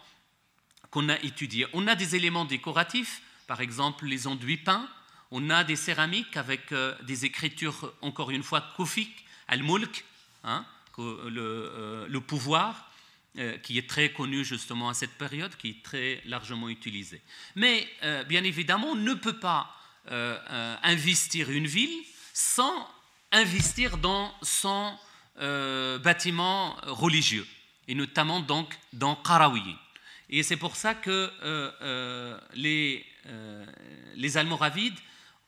qu'on 0.90 1.10
a 1.10 1.20
étudié. 1.22 1.68
On 1.74 1.86
a 1.88 1.94
des 1.94 2.16
éléments 2.16 2.46
décoratifs, 2.46 3.22
par 3.46 3.62
exemple 3.62 4.06
les 4.08 4.26
enduits 4.26 4.58
peints, 4.58 4.90
on 5.30 5.52
a 5.52 5.64
des 5.64 5.76
céramiques 5.76 6.38
avec 6.38 6.72
euh, 6.72 6.96
des 7.04 7.26
écritures, 7.26 7.94
encore 8.02 8.32
une 8.32 8.44
fois, 8.44 8.62
koufiques, 8.76 9.26
al-mulk, 9.48 10.06
hein, 10.44 10.66
le, 10.98 12.08
le 12.10 12.22
pouvoir, 12.22 12.90
euh, 13.38 13.58
qui 13.58 13.78
est 13.78 13.90
très 13.90 14.14
connu 14.14 14.46
justement 14.46 14.88
à 14.88 14.94
cette 14.94 15.18
période, 15.18 15.54
qui 15.58 15.72
est 15.72 15.84
très 15.84 16.22
largement 16.24 16.70
utilisé. 16.70 17.22
Mais 17.56 17.86
euh, 18.04 18.24
bien 18.24 18.46
évidemment, 18.46 18.92
on 18.92 18.96
ne 18.96 19.14
peut 19.14 19.38
pas 19.40 19.76
euh, 20.10 20.78
investir 20.84 21.52
une 21.52 21.68
ville 21.68 22.02
sans 22.34 22.90
investir 23.34 23.98
dans 23.98 24.34
son 24.42 24.98
bâtiment 25.38 26.76
religieux, 26.84 27.48
et 27.88 27.96
notamment 27.96 28.40
donc 28.40 28.78
dans 28.94 29.16
Karawi. 29.16 29.76
Et 30.30 30.44
c'est 30.44 30.58
pour 30.58 30.76
ça 30.76 30.96
que 30.96 31.32
les, 32.54 33.06
les 34.16 34.38
Almoravides 34.38 34.98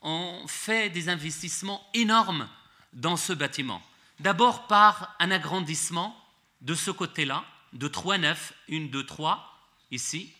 ont 0.02 0.46
fait 0.48 0.90
des 0.90 1.10
investissements 1.10 1.86
énormes 1.94 2.48
dans 2.94 3.18
ce 3.18 3.34
bâtiment. 3.34 3.82
D'abord 4.20 4.68
par 4.68 5.16
un 5.20 5.32
agrandissement 5.32 6.16
de 6.62 6.76
ce 6.76 6.92
côté-là, 6.92 7.44
de 7.74 7.88
trois 7.88 8.18
nefs, 8.18 8.54
une, 8.68 8.90
deux, 8.90 9.06
trois, 9.06 9.60
ici. 9.92 10.32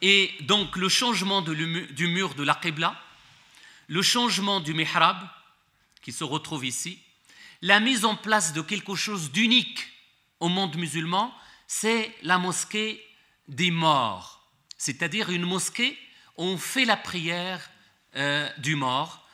Et 0.00 0.32
donc 0.42 0.76
le 0.76 0.88
changement 0.88 1.42
du 1.42 2.06
mur 2.06 2.34
de 2.34 2.42
la 2.42 2.54
Qibla, 2.54 3.00
le 3.88 4.02
changement 4.02 4.60
du 4.60 4.74
mihrab, 4.74 5.16
qui 6.02 6.12
se 6.12 6.24
retrouve 6.24 6.64
ici, 6.64 7.02
la 7.62 7.80
mise 7.80 8.04
en 8.04 8.16
place 8.16 8.52
de 8.52 8.62
quelque 8.62 8.94
chose 8.94 9.32
d'unique 9.32 9.88
au 10.40 10.48
monde 10.48 10.76
musulman, 10.76 11.34
c'est 11.66 12.14
la 12.22 12.38
mosquée 12.38 13.04
des 13.48 13.70
morts, 13.70 14.46
c'est-à-dire 14.76 15.30
une 15.30 15.44
mosquée 15.44 15.98
où 16.36 16.44
on 16.44 16.58
fait 16.58 16.84
la 16.84 16.96
prière 16.96 17.68
euh, 18.16 18.48
du 18.58 18.76
mort. 18.76 19.26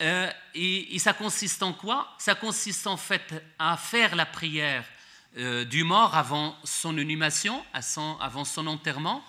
Et, 0.00 0.96
ça 0.98 1.12
consiste 1.12 1.62
en 1.62 1.72
quoi? 1.72 2.14
Ça 2.18 2.34
consiste 2.36 2.86
en 2.86 2.96
fait 2.96 3.34
à 3.58 3.76
faire 3.76 4.14
la 4.14 4.26
prière 4.26 4.84
du 5.34 5.82
mort 5.82 6.16
avant 6.16 6.56
son 6.62 6.96
inhumation, 6.96 7.64
avant 8.20 8.44
son 8.44 8.66
enterrement, 8.68 9.24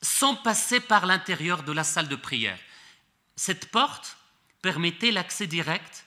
sans 0.00 0.34
passer 0.34 0.80
par 0.80 1.06
l'intérieur 1.06 1.62
de 1.62 1.72
la 1.72 1.84
salle 1.84 2.08
de 2.08 2.16
prière. 2.16 2.58
Cette 3.36 3.70
porte 3.70 4.16
permettait 4.62 5.10
l'accès 5.10 5.46
direct 5.46 6.04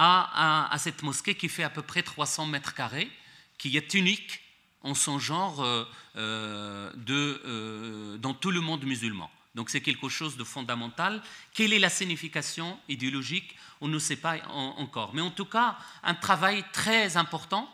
à, 0.00 0.76
cette 0.78 1.02
mosquée 1.02 1.34
qui 1.34 1.48
fait 1.48 1.64
à 1.64 1.70
peu 1.70 1.82
près 1.82 2.02
300 2.02 2.46
mètres 2.46 2.74
carrés, 2.74 3.10
qui 3.58 3.76
est 3.76 3.94
unique 3.94 4.40
en 4.82 4.94
son 4.94 5.18
genre 5.18 5.62
euh, 5.64 5.84
euh, 6.16 6.92
euh, 7.08 8.16
dans 8.18 8.32
tout 8.32 8.52
le 8.52 8.60
monde 8.60 8.84
musulman. 8.84 9.28
Donc 9.56 9.70
c'est 9.70 9.80
quelque 9.80 10.08
chose 10.08 10.36
de 10.36 10.44
fondamental. 10.44 11.20
Quelle 11.52 11.72
est 11.72 11.80
la 11.80 11.90
signification 11.90 12.78
idéologique? 12.88 13.56
On 13.80 13.88
ne 13.88 13.98
sait 13.98 14.16
pas 14.16 14.36
encore. 14.46 15.14
Mais 15.14 15.20
en 15.20 15.32
tout 15.32 15.46
cas, 15.46 15.76
un 16.04 16.14
travail 16.14 16.64
très 16.72 17.16
important. 17.16 17.68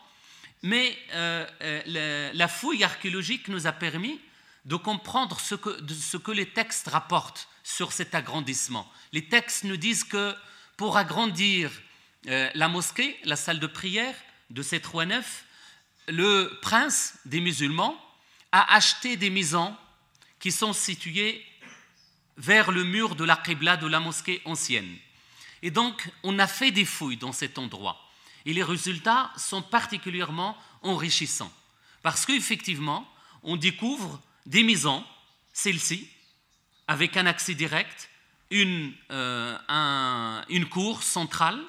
Mais 0.63 0.97
la, 1.11 2.47
fouille 2.47 2.83
archéologique 2.83 3.49
nous 3.49 3.67
a 3.67 3.71
permis 3.71 4.19
de 4.65 4.75
comprendre 4.75 5.39
ce 5.39 6.17
que 6.17 6.31
les 6.31 6.49
textes 6.49 6.87
rapportent 6.87 7.47
sur 7.63 7.91
cet 7.91 8.15
agrandissement. 8.15 8.91
Les 9.13 9.27
textes 9.27 9.63
nous 9.63 9.77
disent 9.77 10.03
que 10.03 10.35
pour 10.75 10.97
agrandir 10.97 11.69
euh, 12.27 12.49
la 12.53 12.67
mosquée, 12.67 13.17
la 13.23 13.35
salle 13.35 13.59
de 13.59 13.67
prière 13.67 14.15
de 14.49 14.61
ces 14.61 14.79
trois 14.79 15.05
nefs, 15.05 15.45
le 16.07 16.59
prince 16.61 17.17
des 17.25 17.39
musulmans 17.39 17.99
a 18.51 18.75
acheté 18.75 19.17
des 19.17 19.29
maisons 19.29 19.75
qui 20.39 20.51
sont 20.51 20.73
situées 20.73 21.43
vers 22.37 22.71
le 22.71 22.83
mur 22.83 23.15
de 23.15 23.23
la 23.23 23.35
Qibla 23.35 23.77
de 23.77 23.87
la 23.87 23.99
mosquée 23.99 24.41
ancienne. 24.45 24.95
Et 25.61 25.71
donc, 25.71 26.09
on 26.23 26.37
a 26.37 26.47
fait 26.47 26.71
des 26.71 26.85
fouilles 26.85 27.17
dans 27.17 27.31
cet 27.31 27.57
endroit. 27.57 27.99
Et 28.45 28.53
les 28.53 28.63
résultats 28.63 29.31
sont 29.37 29.61
particulièrement 29.61 30.57
enrichissants. 30.83 31.51
Parce 32.03 32.25
qu'effectivement, 32.25 33.09
on 33.41 33.55
découvre 33.55 34.21
des 34.45 34.63
maisons, 34.63 35.03
celle-ci, 35.53 36.07
avec 36.87 37.17
un 37.17 37.25
accès 37.25 37.55
direct, 37.55 38.09
une, 38.51 38.93
euh, 39.11 40.41
une 40.49 40.67
cour 40.67 41.01
centrale. 41.01 41.59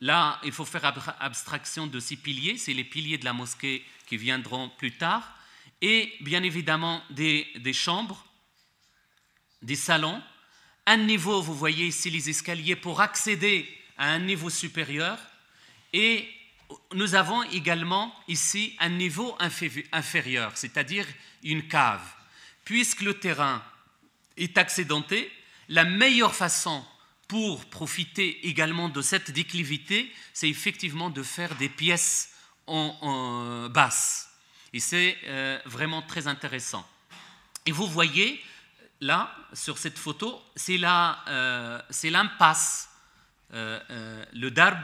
Là, 0.00 0.38
il 0.44 0.52
faut 0.52 0.64
faire 0.64 0.84
abstraction 1.20 1.86
de 1.86 2.00
ces 2.00 2.16
piliers, 2.16 2.58
c'est 2.58 2.74
les 2.74 2.84
piliers 2.84 3.18
de 3.18 3.24
la 3.24 3.32
mosquée 3.32 3.84
qui 4.06 4.16
viendront 4.16 4.68
plus 4.68 4.92
tard, 4.92 5.34
et 5.80 6.12
bien 6.20 6.42
évidemment 6.42 7.02
des, 7.10 7.46
des 7.56 7.72
chambres, 7.72 8.24
des 9.62 9.76
salons. 9.76 10.22
Un 10.84 10.98
niveau, 10.98 11.40
vous 11.40 11.54
voyez 11.54 11.86
ici 11.86 12.10
les 12.10 12.28
escaliers 12.28 12.76
pour 12.76 13.00
accéder 13.00 13.66
à 13.96 14.10
un 14.10 14.18
niveau 14.18 14.50
supérieur, 14.50 15.18
et 15.92 16.28
nous 16.92 17.14
avons 17.14 17.42
également 17.44 18.14
ici 18.28 18.76
un 18.80 18.90
niveau 18.90 19.36
inférieur, 19.92 20.52
c'est-à-dire 20.56 21.06
une 21.42 21.68
cave. 21.68 22.06
Puisque 22.64 23.00
le 23.00 23.14
terrain 23.14 23.62
est 24.36 24.58
accidenté, 24.58 25.32
la 25.68 25.84
meilleure 25.84 26.34
façon 26.34 26.84
pour 27.28 27.64
profiter 27.66 28.46
également 28.46 28.88
de 28.88 29.02
cette 29.02 29.30
déclivité, 29.30 30.12
c'est 30.32 30.48
effectivement 30.48 31.10
de 31.10 31.22
faire 31.22 31.54
des 31.56 31.68
pièces 31.68 32.32
en, 32.66 33.68
basse. 33.68 34.30
Et 34.72 34.80
c'est 34.80 35.16
euh, 35.24 35.58
vraiment 35.64 36.02
très 36.02 36.26
intéressant. 36.26 36.86
Et 37.64 37.72
vous 37.72 37.86
voyez, 37.86 38.40
là, 39.00 39.34
sur 39.52 39.78
cette 39.78 39.98
photo, 39.98 40.40
c'est 40.54 40.78
euh, 40.82 41.80
l'impasse, 42.04 42.88
euh, 43.52 44.24
le 44.32 44.50
darb 44.50 44.78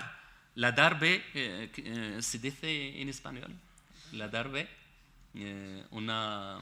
la 0.56 0.70
darbe, 0.70 1.06
se 1.34 2.36
dice 2.36 2.62
en 2.62 3.08
espagnol, 3.08 3.50
la 4.12 4.28
darbe, 4.28 4.66
eh, 5.34 5.82
una, 5.92 6.60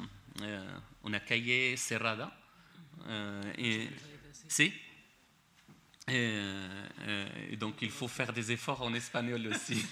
una 1.02 1.20
calle 1.20 1.76
cerrada. 1.76 2.30
et, 3.58 3.88
et, 6.08 7.56
donc 7.56 7.76
il 7.82 7.90
faut 7.90 8.08
faire 8.08 8.32
des 8.32 8.52
efforts 8.52 8.82
en 8.82 8.94
espagnol 8.94 9.46
aussi. 9.48 9.84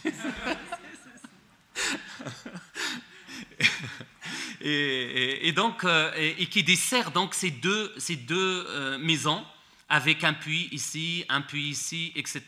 et, 4.60 5.52
donc, 5.52 5.84
et, 6.16 6.46
qui 6.46 6.62
dessert 6.62 7.10
donc 7.10 7.34
ces 7.34 7.50
deux, 7.50 7.92
ces 7.98 8.16
deux 8.16 8.66
euh, 8.68 8.98
maisons 8.98 9.44
avec 9.88 10.24
un 10.24 10.34
puits 10.34 10.68
ici, 10.72 11.24
un 11.28 11.40
puits 11.40 11.70
ici, 11.70 12.12
etc. 12.14 12.42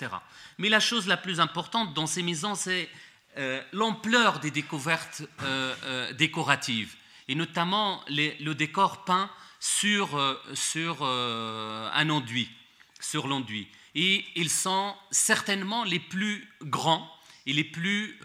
Mais 0.59 0.69
la 0.69 0.81
chose 0.81 1.07
la 1.07 1.17
plus 1.17 1.41
importante 1.41 1.95
dans 1.95 2.07
ces 2.07 2.23
maisons, 2.23 2.55
c'est 2.55 2.89
euh, 3.39 3.63
l'ampleur 3.73 4.41
des 4.41 4.51
découvertes 4.51 5.23
euh, 5.43 5.75
euh, 5.85 6.13
décoratives, 6.15 6.95
et 7.29 7.35
notamment 7.35 8.03
le 8.09 8.53
décor 8.55 9.05
peint 9.05 9.31
sur, 9.61 10.09
sur 10.55 11.05
un 11.05 12.11
enduit, 12.11 12.51
sur 13.01 13.27
l'enduit. 13.27 13.69
Et 13.95 14.25
ils 14.37 14.51
sont 14.51 14.95
certainement 15.11 15.85
les 15.85 15.99
plus 15.99 16.47
grands 16.63 17.09
et 17.47 17.53
les 17.53 17.65
plus 17.65 18.19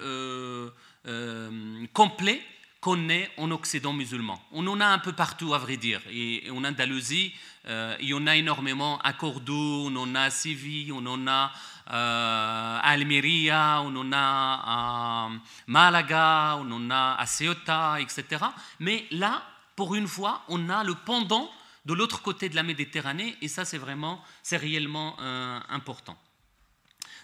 complets 1.94 2.42
qu'on 2.86 3.10
ait 3.10 3.32
en 3.38 3.50
Occident 3.50 3.94
musulman. 3.94 4.40
On 4.52 4.68
en 4.68 4.80
a 4.80 4.86
un 4.86 5.00
peu 5.00 5.12
partout, 5.12 5.56
à 5.56 5.58
vrai 5.58 5.76
dire. 5.76 6.02
Et 6.12 6.44
en 6.52 6.64
Andalousie, 6.64 7.34
euh, 7.68 7.96
il 8.00 8.10
y 8.10 8.14
en 8.14 8.28
a 8.28 8.36
énormément 8.36 9.00
à 9.00 9.14
Cordoue, 9.14 9.88
on 9.88 9.96
en 9.96 10.14
a 10.14 10.22
à 10.22 10.30
Séville, 10.30 10.94
on 10.94 11.04
en 11.08 11.26
a 11.26 11.52
euh, 11.92 12.78
à 12.80 12.92
Almeria, 12.92 13.82
on 13.84 13.96
en 13.96 14.12
a 14.12 14.62
à 14.64 15.30
Malaga, 15.66 16.58
on 16.60 16.72
en 16.72 16.92
a 16.92 17.16
à 17.18 17.26
Ceuta, 17.26 18.00
etc. 18.00 18.46
Mais 18.80 19.08
là, 19.10 19.42
pour 19.76 19.96
une 19.96 20.08
fois, 20.08 20.44
on 20.48 20.70
a 20.70 20.84
le 20.84 20.94
pendant 20.94 21.50
de 21.86 21.94
l'autre 21.94 22.22
côté 22.22 22.50
de 22.50 22.56
la 22.56 22.64
Méditerranée, 22.64 23.36
et 23.42 23.48
ça, 23.48 23.66
c'est 23.66 23.78
vraiment, 23.78 24.24
réellement 24.52 25.16
euh, 25.20 25.60
important. 25.70 26.18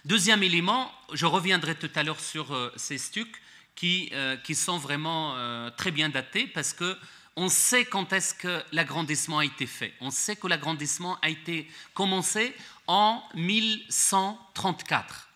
Deuxième 0.04 0.42
élément, 0.42 0.92
je 1.12 1.26
reviendrai 1.26 1.76
tout 1.76 1.90
à 1.94 2.02
l'heure 2.02 2.20
sur 2.20 2.72
ces 2.76 2.98
stucs 2.98 3.40
qui, 3.76 4.10
qui 4.42 4.56
sont 4.56 4.76
vraiment 4.76 5.36
très 5.76 5.92
bien 5.92 6.08
datés 6.08 6.48
parce 6.48 6.72
que 6.72 6.98
on 7.36 7.48
sait 7.48 7.84
quand 7.84 8.12
est-ce 8.12 8.34
que 8.34 8.60
l'agrandissement 8.72 9.38
a 9.38 9.44
été 9.44 9.66
fait. 9.66 9.94
On 10.00 10.10
sait 10.10 10.34
que 10.36 10.46
l'agrandissement 10.46 11.18
a 11.22 11.30
été 11.30 11.68
commencé 11.94 12.54
en 12.86 13.22
1134. 13.34 15.28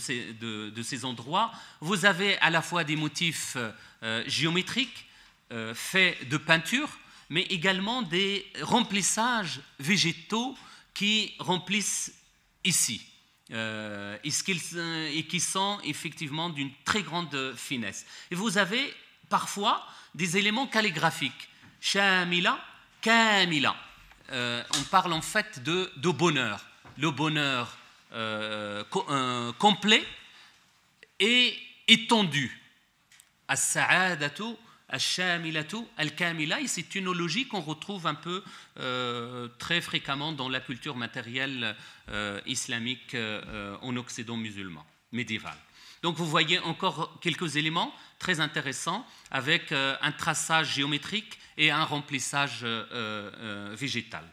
ces, 0.82 1.04
endroits. 1.04 1.50
Vous 1.80 2.04
avez 2.04 2.38
à 2.38 2.50
la 2.50 2.62
fois 2.62 2.84
des 2.84 2.96
motifs 2.96 3.56
euh, 4.02 4.22
géométriques 4.26 5.06
euh, 5.52 5.74
faits 5.74 6.28
de 6.28 6.36
peinture, 6.36 6.98
mais 7.28 7.42
également 7.42 8.02
des 8.02 8.46
remplissages 8.62 9.60
végétaux 9.78 10.56
qui 10.94 11.34
remplissent 11.38 12.12
ici. 12.64 13.02
et, 13.50 15.26
qui 15.28 15.40
sont 15.40 15.80
effectivement 15.84 16.50
d'une 16.50 16.72
très 16.84 17.02
grande 17.02 17.54
finesse. 17.56 18.04
Et 18.30 18.34
vous 18.34 18.58
avez 18.58 18.94
parfois 19.28 19.86
des 20.14 20.36
éléments 20.36 20.66
calligraphiques. 20.66 21.48
Shamila, 21.80 22.58
Kamila. 23.00 23.74
on 24.30 24.82
parle 24.90 25.12
en 25.12 25.22
fait 25.22 25.62
de, 25.62 26.10
bonheur. 26.10 26.64
Le 26.98 27.10
bonheur 27.10 27.78
euh, 28.12 28.82
complet 29.58 30.04
et 31.20 31.54
étendu. 31.86 32.58
As-sa'adatu, 33.48 34.56
al-kamila, 34.88 36.60
et 36.60 36.66
c'est 36.66 36.94
une 36.94 37.12
logique 37.12 37.48
qu'on 37.48 37.60
retrouve 37.60 38.06
un 38.06 38.14
peu 38.14 38.42
euh, 38.78 39.48
très 39.58 39.80
fréquemment 39.80 40.32
dans 40.32 40.48
la 40.48 40.60
culture 40.60 40.96
matérielle 40.96 41.76
euh, 42.10 42.40
islamique 42.46 43.16
en 43.82 43.96
Occident 43.96 44.36
musulman, 44.36 44.84
médiéval. 45.12 45.56
Donc 46.02 46.16
vous 46.16 46.26
voyez 46.26 46.58
encore 46.60 47.18
quelques 47.20 47.56
éléments 47.56 47.92
très 48.18 48.40
intéressants 48.40 49.04
avec 49.30 49.72
un 49.72 50.12
traçage 50.12 50.74
géométrique 50.74 51.38
et 51.56 51.70
un 51.70 51.84
remplissage 51.84 52.64
végétal. 53.74 54.24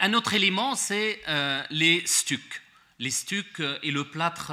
Un 0.00 0.14
autre 0.14 0.34
élément, 0.34 0.76
c'est 0.76 1.20
euh, 1.26 1.62
les 1.70 2.06
stucs. 2.06 2.62
Les 3.00 3.10
stucs 3.10 3.58
euh, 3.58 3.78
et 3.82 3.90
le 3.90 4.04
plâtre 4.04 4.52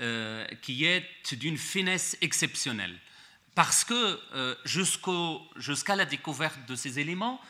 euh, 0.00 0.46
qui 0.62 0.84
est 0.84 1.04
d'une 1.32 1.58
finesse 1.58 2.16
exceptionnelle. 2.20 2.96
Parce 3.54 3.84
que 3.84 4.18
jusqu'à 4.64 5.94
la 5.94 6.04
découverte 6.04 6.58
de 6.66 6.74
ces 6.74 6.98
éléments, 6.98 7.40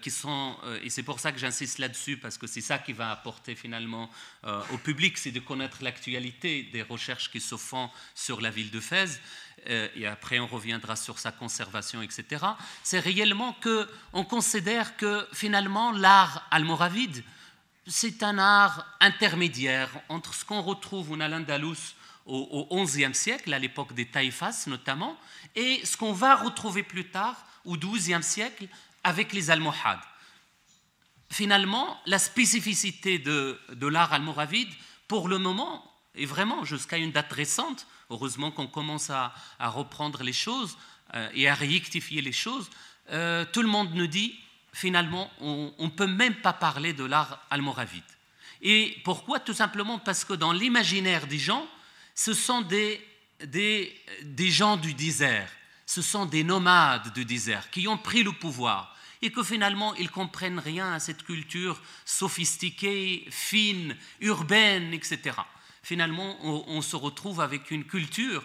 qui 0.00 0.10
sont, 0.10 0.56
et 0.82 0.90
c'est 0.90 1.04
pour 1.04 1.20
ça 1.20 1.30
que 1.30 1.38
j'insiste 1.38 1.78
là-dessus, 1.78 2.16
parce 2.16 2.38
que 2.38 2.48
c'est 2.48 2.60
ça 2.60 2.78
qui 2.78 2.92
va 2.92 3.12
apporter 3.12 3.54
finalement 3.54 4.10
au 4.72 4.78
public, 4.78 5.16
c'est 5.16 5.30
de 5.30 5.38
connaître 5.38 5.84
l'actualité 5.84 6.64
des 6.72 6.82
recherches 6.82 7.30
qui 7.30 7.40
se 7.40 7.56
font 7.56 7.88
sur 8.16 8.40
la 8.40 8.50
ville 8.50 8.72
de 8.72 8.80
Fès. 8.80 9.20
Euh, 9.68 9.88
et 9.96 10.06
après 10.06 10.38
on 10.38 10.46
reviendra 10.46 10.96
sur 10.96 11.18
sa 11.18 11.32
conservation, 11.32 12.02
etc., 12.02 12.44
c'est 12.82 12.98
réellement 12.98 13.56
qu'on 13.62 14.24
considère 14.24 14.96
que 14.96 15.26
finalement 15.32 15.92
l'art 15.92 16.46
almoravide, 16.50 17.22
c'est 17.86 18.22
un 18.22 18.38
art 18.38 18.86
intermédiaire 19.00 19.90
entre 20.08 20.34
ce 20.34 20.44
qu'on 20.44 20.62
retrouve 20.62 21.12
en 21.12 21.20
Al-Andalus 21.20 21.96
au 22.26 22.84
XIe 22.84 23.14
siècle, 23.14 23.52
à 23.52 23.58
l'époque 23.58 23.92
des 23.92 24.06
taïfas 24.06 24.64
notamment, 24.66 25.18
et 25.54 25.84
ce 25.84 25.96
qu'on 25.96 26.14
va 26.14 26.34
retrouver 26.34 26.82
plus 26.82 27.10
tard 27.10 27.36
au 27.64 27.76
XIIe 27.76 28.22
siècle 28.22 28.66
avec 29.02 29.32
les 29.32 29.50
Almohades. 29.50 30.00
Finalement, 31.30 32.00
la 32.06 32.18
spécificité 32.18 33.18
de, 33.18 33.60
de 33.72 33.86
l'art 33.86 34.12
almoravide, 34.12 34.72
pour 35.08 35.28
le 35.28 35.38
moment, 35.38 35.84
et 36.14 36.26
vraiment 36.26 36.64
jusqu'à 36.64 36.96
une 36.96 37.12
date 37.12 37.32
récente, 37.32 37.86
heureusement 38.10 38.50
qu'on 38.50 38.66
commence 38.66 39.10
à, 39.10 39.34
reprendre 39.60 40.22
les 40.22 40.32
choses 40.32 40.76
euh, 41.14 41.28
et 41.34 41.48
à 41.48 41.54
rectifier 41.54 42.22
les 42.22 42.32
choses, 42.32 42.70
euh, 43.10 43.44
tout 43.52 43.62
le 43.62 43.68
monde 43.68 43.94
nous 43.94 44.06
dit 44.06 44.34
finalement 44.74 45.30
on 45.40 45.72
ne 45.78 45.88
peut 45.88 46.06
même 46.06 46.34
pas 46.34 46.52
parler 46.52 46.92
de 46.92 47.04
l'art 47.04 47.40
almoravide. 47.48 48.02
Et 48.60 48.96
pourquoi? 49.04 49.40
Tout 49.40 49.54
simplement 49.54 49.98
parce 49.98 50.24
que 50.24 50.34
dans 50.34 50.52
l'imaginaire 50.52 51.26
des 51.26 51.38
gens, 51.38 51.66
ce 52.14 52.34
sont 52.34 52.60
des, 52.60 53.00
des, 53.42 54.50
gens 54.50 54.76
du 54.76 54.92
désert, 54.94 55.50
ce 55.86 56.02
sont 56.02 56.26
des 56.26 56.44
nomades 56.44 57.12
du 57.14 57.24
désert 57.24 57.70
qui 57.70 57.88
ont 57.88 57.98
pris 57.98 58.22
le 58.22 58.32
pouvoir 58.32 58.94
et 59.22 59.30
que 59.30 59.42
finalement 59.42 59.94
ils 59.94 60.10
comprennent 60.10 60.58
rien 60.58 60.92
à 60.92 61.00
cette 61.00 61.22
culture 61.22 61.80
sophistiquée, 62.04 63.26
fine, 63.30 63.96
urbaine, 64.20 64.92
etc 64.92 65.32
finalement, 65.84 66.36
on, 66.42 66.80
se 66.82 66.96
retrouve 66.96 67.40
avec 67.40 67.70
une 67.70 67.84
culture 67.84 68.42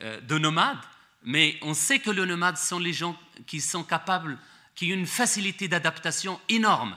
euh, 0.00 0.20
de 0.20 0.38
nomades, 0.38 0.78
mais 1.22 1.56
on 1.62 1.72
sait 1.72 2.00
que 2.00 2.10
les 2.10 2.26
nomades 2.26 2.56
sont 2.56 2.80
les 2.80 2.92
gens 2.92 3.16
qui 3.46 3.60
sont 3.60 3.84
capables, 3.84 4.36
qui 4.74 4.92
ont 4.92 4.96
une 4.96 5.06
facilité 5.06 5.68
d'adaptation 5.68 6.40
énorme. 6.48 6.96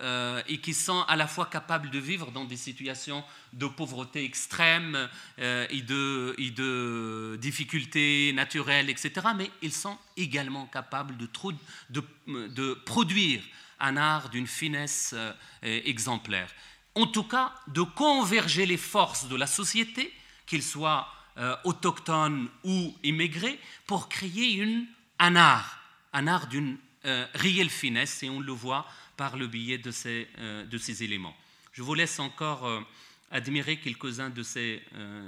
Euh, 0.00 0.42
et 0.48 0.58
qui 0.58 0.74
sont 0.74 1.02
à 1.02 1.14
la 1.14 1.28
fois 1.28 1.46
capables 1.46 1.88
de 1.88 2.00
vivre 2.00 2.32
dans 2.32 2.44
des 2.44 2.56
situations 2.56 3.22
de 3.52 3.68
pauvreté 3.68 4.24
extrême 4.24 5.08
euh, 5.38 5.68
et, 5.70 5.82
de, 5.82 7.38
difficultés 7.40 8.32
naturelles, 8.34 8.90
etc. 8.90 9.12
Mais 9.36 9.48
ils 9.62 9.72
sont 9.72 9.96
également 10.16 10.66
capables 10.66 11.16
de, 11.16 12.74
produire 12.84 13.40
un 13.78 13.96
art 13.96 14.30
d'une 14.30 14.48
finesse 14.48 15.14
exemplaire 15.62 16.50
en 16.94 17.06
tout 17.06 17.24
cas 17.24 17.52
de 17.68 17.82
converger 17.82 18.66
les 18.66 18.76
forces 18.76 19.28
de 19.28 19.36
la 19.36 19.46
société, 19.46 20.12
qu'ils 20.46 20.62
soient 20.62 21.08
euh, 21.38 21.56
autochtones 21.64 22.48
ou 22.62 22.94
immigrés, 23.02 23.58
pour 23.86 24.08
créer 24.08 24.86
un 25.18 25.36
art, 25.36 25.80
un 26.12 26.26
art 26.26 26.46
d'une 26.46 26.76
euh, 27.04 27.26
finesse, 27.68 28.22
et 28.22 28.30
on 28.30 28.40
le 28.40 28.52
voit 28.52 28.86
par 29.16 29.36
le 29.36 29.46
biais 29.46 29.78
de 29.78 29.90
ces, 29.90 30.28
euh, 30.38 30.64
de 30.64 30.78
ces 30.78 31.02
éléments. 31.02 31.36
Je 31.72 31.82
vous 31.82 31.94
laisse 31.94 32.18
encore 32.20 32.84
admirer 33.30 33.78
quelques-uns 33.78 34.30
de 34.30 34.44
ces, 34.44 34.80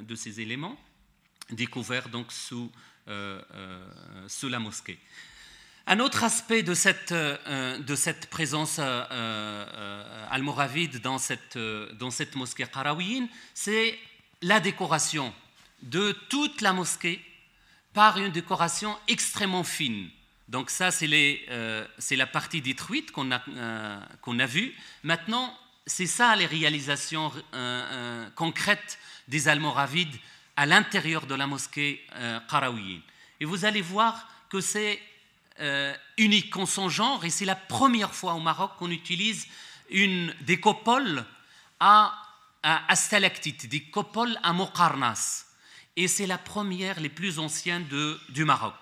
de 0.02 0.14
ces 0.14 0.40
éléments 0.40 0.78
découverts 1.50 2.08
donc 2.08 2.30
sous, 2.30 2.70
sous 4.28 4.48
la 4.48 4.60
mosquée. 4.60 4.96
Un 5.88 6.00
autre 6.00 6.24
aspect 6.24 6.64
de 6.64 6.74
cette, 6.74 7.12
euh, 7.12 7.78
de 7.78 7.94
cette 7.94 8.28
présence 8.28 8.80
euh, 8.80 9.04
euh, 9.12 10.26
almoravide 10.30 11.00
dans 11.00 11.18
cette, 11.18 11.56
dans 11.92 12.10
cette 12.10 12.34
mosquée 12.34 12.66
qarawiyine, 12.66 13.28
c'est 13.54 13.96
la 14.42 14.58
décoration 14.58 15.32
de 15.82 16.10
toute 16.28 16.60
la 16.60 16.72
mosquée 16.72 17.24
par 17.94 18.18
une 18.18 18.32
décoration 18.32 18.98
extrêmement 19.06 19.62
fine. 19.62 20.08
Donc 20.48 20.70
ça, 20.70 20.90
c'est 20.90 21.06
la 21.08 22.26
partie 22.26 22.60
détruite 22.60 23.10
qu'on 23.10 23.32
a, 23.32 23.42
qu'on 24.20 24.38
a 24.38 24.46
vue. 24.46 24.74
Maintenant, 25.02 25.56
c'est 25.86 26.06
ça 26.06 26.36
les 26.36 26.46
réalisations 26.46 27.32
concrètes 28.36 28.98
des 29.28 29.48
Almoravides 29.48 30.16
à 30.56 30.66
l'intérieur 30.66 31.26
de 31.26 31.34
la 31.34 31.46
mosquée 31.46 32.04
euh, 32.14 32.40
Et 33.40 33.44
vous 33.44 33.64
allez 33.64 33.82
voir 33.82 34.28
que 34.48 34.60
c'est 34.60 35.00
euh, 35.60 35.94
unique 36.16 36.56
en 36.56 36.66
son 36.66 36.88
genre, 36.88 37.24
et 37.24 37.30
c'est 37.30 37.44
la 37.44 37.56
première 37.56 38.14
fois 38.14 38.34
au 38.34 38.40
Maroc 38.40 38.72
qu'on 38.78 38.90
utilise 38.90 39.46
une, 39.90 40.34
des 40.42 40.58
copoles 40.58 41.24
à, 41.78 42.14
à, 42.62 42.96
stalactites, 42.96 43.68
des 43.68 43.82
copoles 43.82 44.38
à 44.42 44.52
mokarnas. 44.52 45.46
Et 45.94 46.08
c'est 46.08 46.26
la 46.26 46.38
première, 46.38 47.00
les 47.00 47.08
plus 47.08 47.38
anciennes 47.38 47.86
du 48.28 48.44
Maroc. 48.44 48.74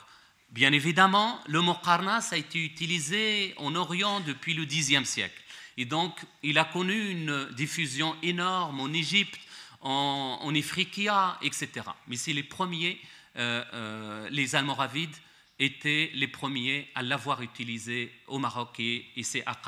Bien 0.54 0.72
évidemment, 0.72 1.40
le 1.48 1.60
mokarnas 1.60 2.28
a 2.30 2.36
été 2.36 2.64
utilisé 2.64 3.54
en 3.56 3.74
Orient 3.74 4.20
depuis 4.20 4.54
le 4.54 4.64
Xe 4.64 5.02
siècle. 5.02 5.42
Et 5.76 5.84
donc, 5.84 6.16
il 6.44 6.58
a 6.58 6.64
connu 6.64 7.10
une 7.10 7.46
diffusion 7.56 8.14
énorme 8.22 8.78
en 8.78 8.92
Égypte, 8.92 9.40
en, 9.80 10.38
en 10.40 10.54
etc. 10.54 11.68
Mais 12.06 12.14
c'est 12.14 12.32
les 12.32 12.44
premiers, 12.44 13.00
euh, 13.36 13.64
euh, 13.72 14.28
les 14.30 14.54
Almoravides, 14.54 15.16
étaient 15.58 16.12
les 16.14 16.28
premiers 16.28 16.88
à 16.94 17.02
l'avoir 17.02 17.42
utilisé 17.42 18.12
au 18.28 18.38
Maroc 18.38 18.78
et 18.78 19.10
c'est 19.24 19.42
à. 19.46 19.60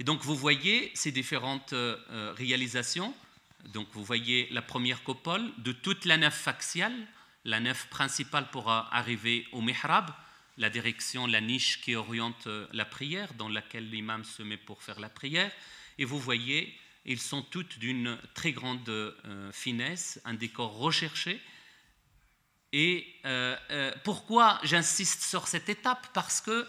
Et 0.00 0.02
donc 0.02 0.22
vous 0.22 0.34
voyez 0.34 0.90
ces 0.94 1.12
différentes 1.12 1.72
euh, 1.72 2.34
réalisations. 2.36 3.14
Donc 3.72 3.86
vous 3.92 4.02
voyez 4.02 4.48
la 4.50 4.60
première 4.60 5.04
copole 5.04 5.52
de 5.58 5.70
toute 5.70 6.04
la 6.04 6.16
nef 6.16 6.34
faciale, 6.34 7.06
la 7.44 7.60
nef 7.60 7.88
principale 7.88 8.50
pour 8.50 8.70
arriver 8.70 9.46
au 9.52 9.60
mihrab, 9.60 10.10
la 10.58 10.70
direction, 10.70 11.26
la 11.26 11.40
niche 11.40 11.80
qui 11.80 11.94
oriente 11.94 12.46
euh, 12.46 12.66
la 12.72 12.84
prière, 12.84 13.32
dans 13.34 13.48
laquelle 13.48 13.88
l'imam 13.88 14.22
se 14.24 14.42
met 14.42 14.58
pour 14.58 14.82
faire 14.82 15.00
la 15.00 15.08
prière. 15.08 15.50
Et 15.98 16.04
vous 16.04 16.18
voyez, 16.18 16.76
ils 17.04 17.20
sont 17.20 17.42
toutes 17.42 17.78
d'une 17.78 18.18
très 18.34 18.52
grande 18.52 18.88
euh, 18.88 19.50
finesse, 19.52 20.20
un 20.24 20.34
décor 20.34 20.76
recherché, 20.76 21.40
Et 22.74 23.06
pourquoi 24.04 24.58
j'insiste 24.62 25.22
sur 25.22 25.46
cette 25.46 25.68
étape? 25.68 26.08
Parce 26.14 26.40
que 26.40 26.66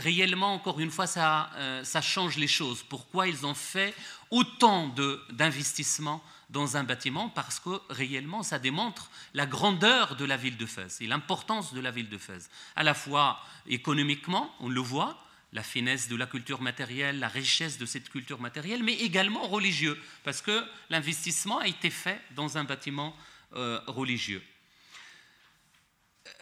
réellement, 0.00 0.54
encore 0.54 0.80
une 0.80 0.90
fois, 0.90 1.06
ça, 1.06 1.50
ça 1.84 2.00
change 2.00 2.36
les 2.36 2.48
choses. 2.48 2.82
Pourquoi 2.82 3.28
ils 3.28 3.46
ont 3.46 3.54
fait 3.54 3.94
autant 4.30 4.88
d'investissements 5.30 6.20
dans 6.54 6.78
un 6.78 6.84
bâtiment 6.84 7.28
parce 7.28 7.60
que 7.60 7.80
réellement 7.90 8.42
ça 8.42 8.58
démontre 8.58 9.10
la 9.34 9.44
grandeur 9.44 10.16
de 10.16 10.24
la 10.24 10.38
ville 10.38 10.56
de 10.56 10.64
Fès 10.64 11.00
et 11.02 11.06
l'importance 11.06 11.74
de 11.74 11.80
la 11.80 11.90
ville 11.90 12.08
de 12.08 12.16
Fès. 12.16 12.48
À 12.76 12.82
la 12.82 12.94
fois 12.94 13.40
économiquement, 13.66 14.54
on 14.60 14.70
le 14.70 14.80
voit, 14.80 15.18
la 15.52 15.62
finesse 15.62 16.08
de 16.08 16.16
la 16.16 16.26
culture 16.26 16.62
matérielle, 16.62 17.18
la 17.18 17.28
richesse 17.28 17.76
de 17.76 17.86
cette 17.86 18.08
culture 18.08 18.40
matérielle, 18.40 18.82
mais 18.82 18.94
également 18.94 19.46
religieux, 19.46 20.00
parce 20.24 20.40
que 20.40 20.64
l'investissement 20.90 21.58
a 21.58 21.66
été 21.66 21.90
fait 21.90 22.20
dans 22.34 22.56
un 22.56 22.64
bâtiment 22.64 23.14
euh, 23.54 23.80
religieux. 23.86 24.42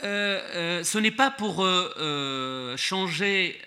Euh, 0.05 0.41
euh, 0.55 0.85
ce 0.85 0.99
n'est 0.99 1.11
pas 1.11 1.31
pour 1.31 1.67
changer, 2.77 3.61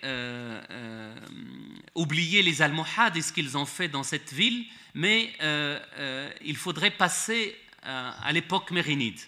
oublier 1.95 2.43
les 2.43 2.61
Almohades 2.61 3.15
et 3.15 3.21
ce 3.21 3.31
qu'ils 3.31 3.57
ont 3.57 3.65
fait 3.65 3.87
dans 3.87 4.03
cette 4.03 4.33
ville, 4.33 4.65
mais 4.93 5.33
euh, 5.41 5.79
euh, 5.97 6.29
il 6.43 6.57
faudrait 6.57 6.91
passer 6.91 7.55
euh, 7.85 8.11
à 8.23 8.31
l'époque 8.31 8.71
mérinide. 8.71 9.19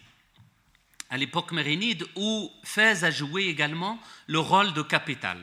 À 1.09 1.17
l'époque 1.17 1.53
mérinide 1.53 2.05
où 2.15 2.51
Fès 2.63 3.03
a 3.03 3.11
joué 3.11 3.43
également 3.43 3.99
le 4.27 4.39
rôle 4.39 4.73
de 4.73 4.81
capitale. 4.81 5.39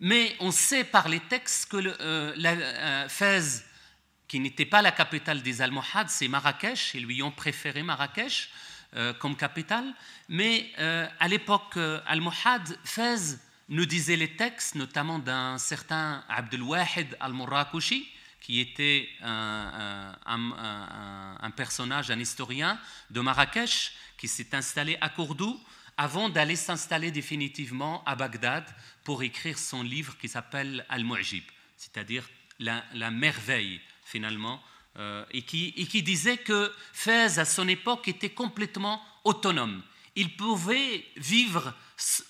Mais 0.00 0.34
on 0.40 0.50
sait 0.50 0.84
par 0.84 1.08
les 1.08 1.20
textes 1.20 1.70
que 1.70 1.76
le, 1.76 3.08
Fès, 3.08 3.64
qui 4.26 4.40
n'était 4.40 4.64
pas 4.64 4.82
la 4.82 4.90
capitale 4.90 5.42
des 5.42 5.62
Almohades, 5.62 6.08
c'est 6.08 6.26
Marrakech, 6.26 6.92
ils 6.94 7.04
lui 7.04 7.22
ont 7.22 7.30
préféré 7.30 7.82
Marrakech 7.82 8.50
comme 9.18 9.36
capitale. 9.36 9.94
Mais 10.28 10.70
à 10.76 11.28
l'époque 11.28 11.78
almohade, 12.06 12.76
Fès 12.84 13.38
nous 13.68 13.86
disait 13.86 14.16
les 14.16 14.34
textes, 14.36 14.74
notamment 14.74 15.18
d'un 15.18 15.56
certain 15.58 16.24
Abdelwahid 16.28 17.16
al-Murrakushi, 17.20 18.08
qui 18.40 18.58
était 18.60 19.08
un, 19.22 20.16
personnage, 21.56 22.10
un 22.10 22.18
historien 22.18 22.80
de 23.10 23.20
Marrakech, 23.20 23.92
qui 24.18 24.28
s'est 24.28 24.54
installé 24.54 24.98
à 25.00 25.08
Cordoue 25.08 25.58
avant 25.96 26.28
d'aller 26.28 26.56
s'installer 26.56 27.10
définitivement 27.10 28.02
à 28.06 28.16
Bagdad 28.16 28.64
pour 29.04 29.22
écrire 29.22 29.58
son 29.58 29.82
livre 29.82 30.16
qui 30.18 30.28
s'appelle 30.28 30.84
Al-Mu'jib, 30.88 31.44
c'est-à-dire 31.76 32.28
la, 32.58 33.10
merveille 33.10 33.80
finalement, 34.04 34.62
euh, 34.98 35.24
et, 35.32 35.42
qui, 35.42 36.02
disait 36.02 36.38
que 36.38 36.72
Fès 36.92 37.38
à 37.38 37.44
son 37.44 37.68
époque 37.68 38.08
était 38.08 38.30
complètement 38.30 39.02
autonome. 39.24 39.82
Il 40.16 40.36
pouvait 40.36 41.04
vivre 41.16 41.72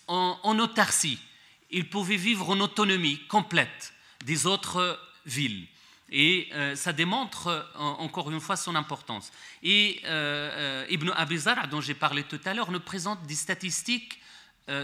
en, 0.07 0.39
en 0.43 0.59
autarcie, 0.59 1.19
il 1.71 1.89
pouvait 1.89 2.17
vivre 2.17 2.51
en 2.51 2.61
autonomie 2.61 3.21
complète 3.29 3.95
des 4.25 4.47
autres 4.47 4.99
villes. 5.27 5.67
Et 6.11 6.49
euh, 6.53 6.75
ça 6.75 6.93
démontre 6.93 7.47
euh, 7.47 7.63
encore 7.77 8.31
une 8.31 8.41
fois 8.41 8.57
son 8.57 8.75
importance. 8.75 9.31
Et 9.63 10.01
euh, 10.05 10.85
Ibn 10.91 11.11
Abizar, 11.11 11.69
dont 11.69 11.81
j'ai 11.81 11.95
parlé 11.95 12.25
tout 12.25 12.41
à 12.45 12.55
l'heure, 12.55 12.71
nous 12.71 12.81
présente 12.81 13.25
des 13.27 13.35
statistiques 13.35 14.21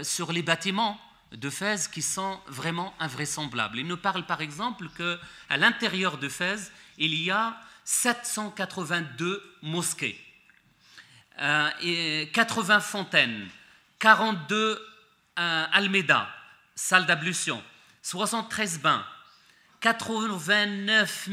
sur 0.03 0.33
les 0.33 0.41
bâtiments 0.43 0.99
de 1.31 1.49
Fès 1.49 1.87
qui 1.87 2.01
sont 2.01 2.41
vraiment 2.47 2.93
invraisemblables. 2.99 3.79
Il 3.79 3.87
nous 3.87 3.95
parle 3.95 4.25
par 4.25 4.41
exemple 4.41 4.89
qu'à 4.97 5.55
l'intérieur 5.55 6.17
de 6.17 6.27
Fès, 6.27 6.73
il 6.97 7.15
y 7.15 7.31
a 7.31 7.57
782 7.89 9.41
mosquées, 9.61 10.19
et 11.81 12.29
80 12.33 12.81
fontaines, 12.81 13.47
42 13.99 14.85
almédas, 15.37 16.27
salles 16.75 17.05
d'ablution, 17.05 17.63
73 18.01 18.79
bains, 18.79 19.05
89 19.79 21.29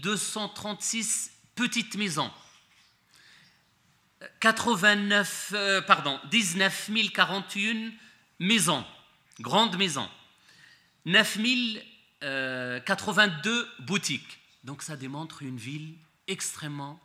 236 0.00 1.32
petites 1.56 1.96
maisons. 1.96 2.30
89, 4.38 5.52
euh, 5.54 5.80
pardon, 5.82 6.20
19 6.30 6.90
041 7.12 7.90
maisons, 8.38 8.84
grandes 9.40 9.76
maisons. 9.76 10.08
9 11.04 11.38
082 12.84 13.50
euh, 13.50 13.66
boutiques. 13.80 14.38
Donc 14.66 14.82
ça 14.82 14.96
démontre 14.96 15.42
une 15.42 15.56
ville 15.56 15.94
extrêmement 16.26 17.00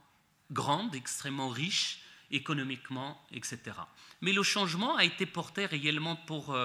grande, 0.51 0.93
extrêmement 0.95 1.49
riche 1.49 2.01
économiquement, 2.32 3.22
etc. 3.32 3.59
Mais 4.22 4.34
le 4.34 4.43
changement 4.43 4.97
a 4.97 5.05
été 5.05 5.26
porté 5.26 5.66
réellement 5.66 6.16
pour, 6.16 6.55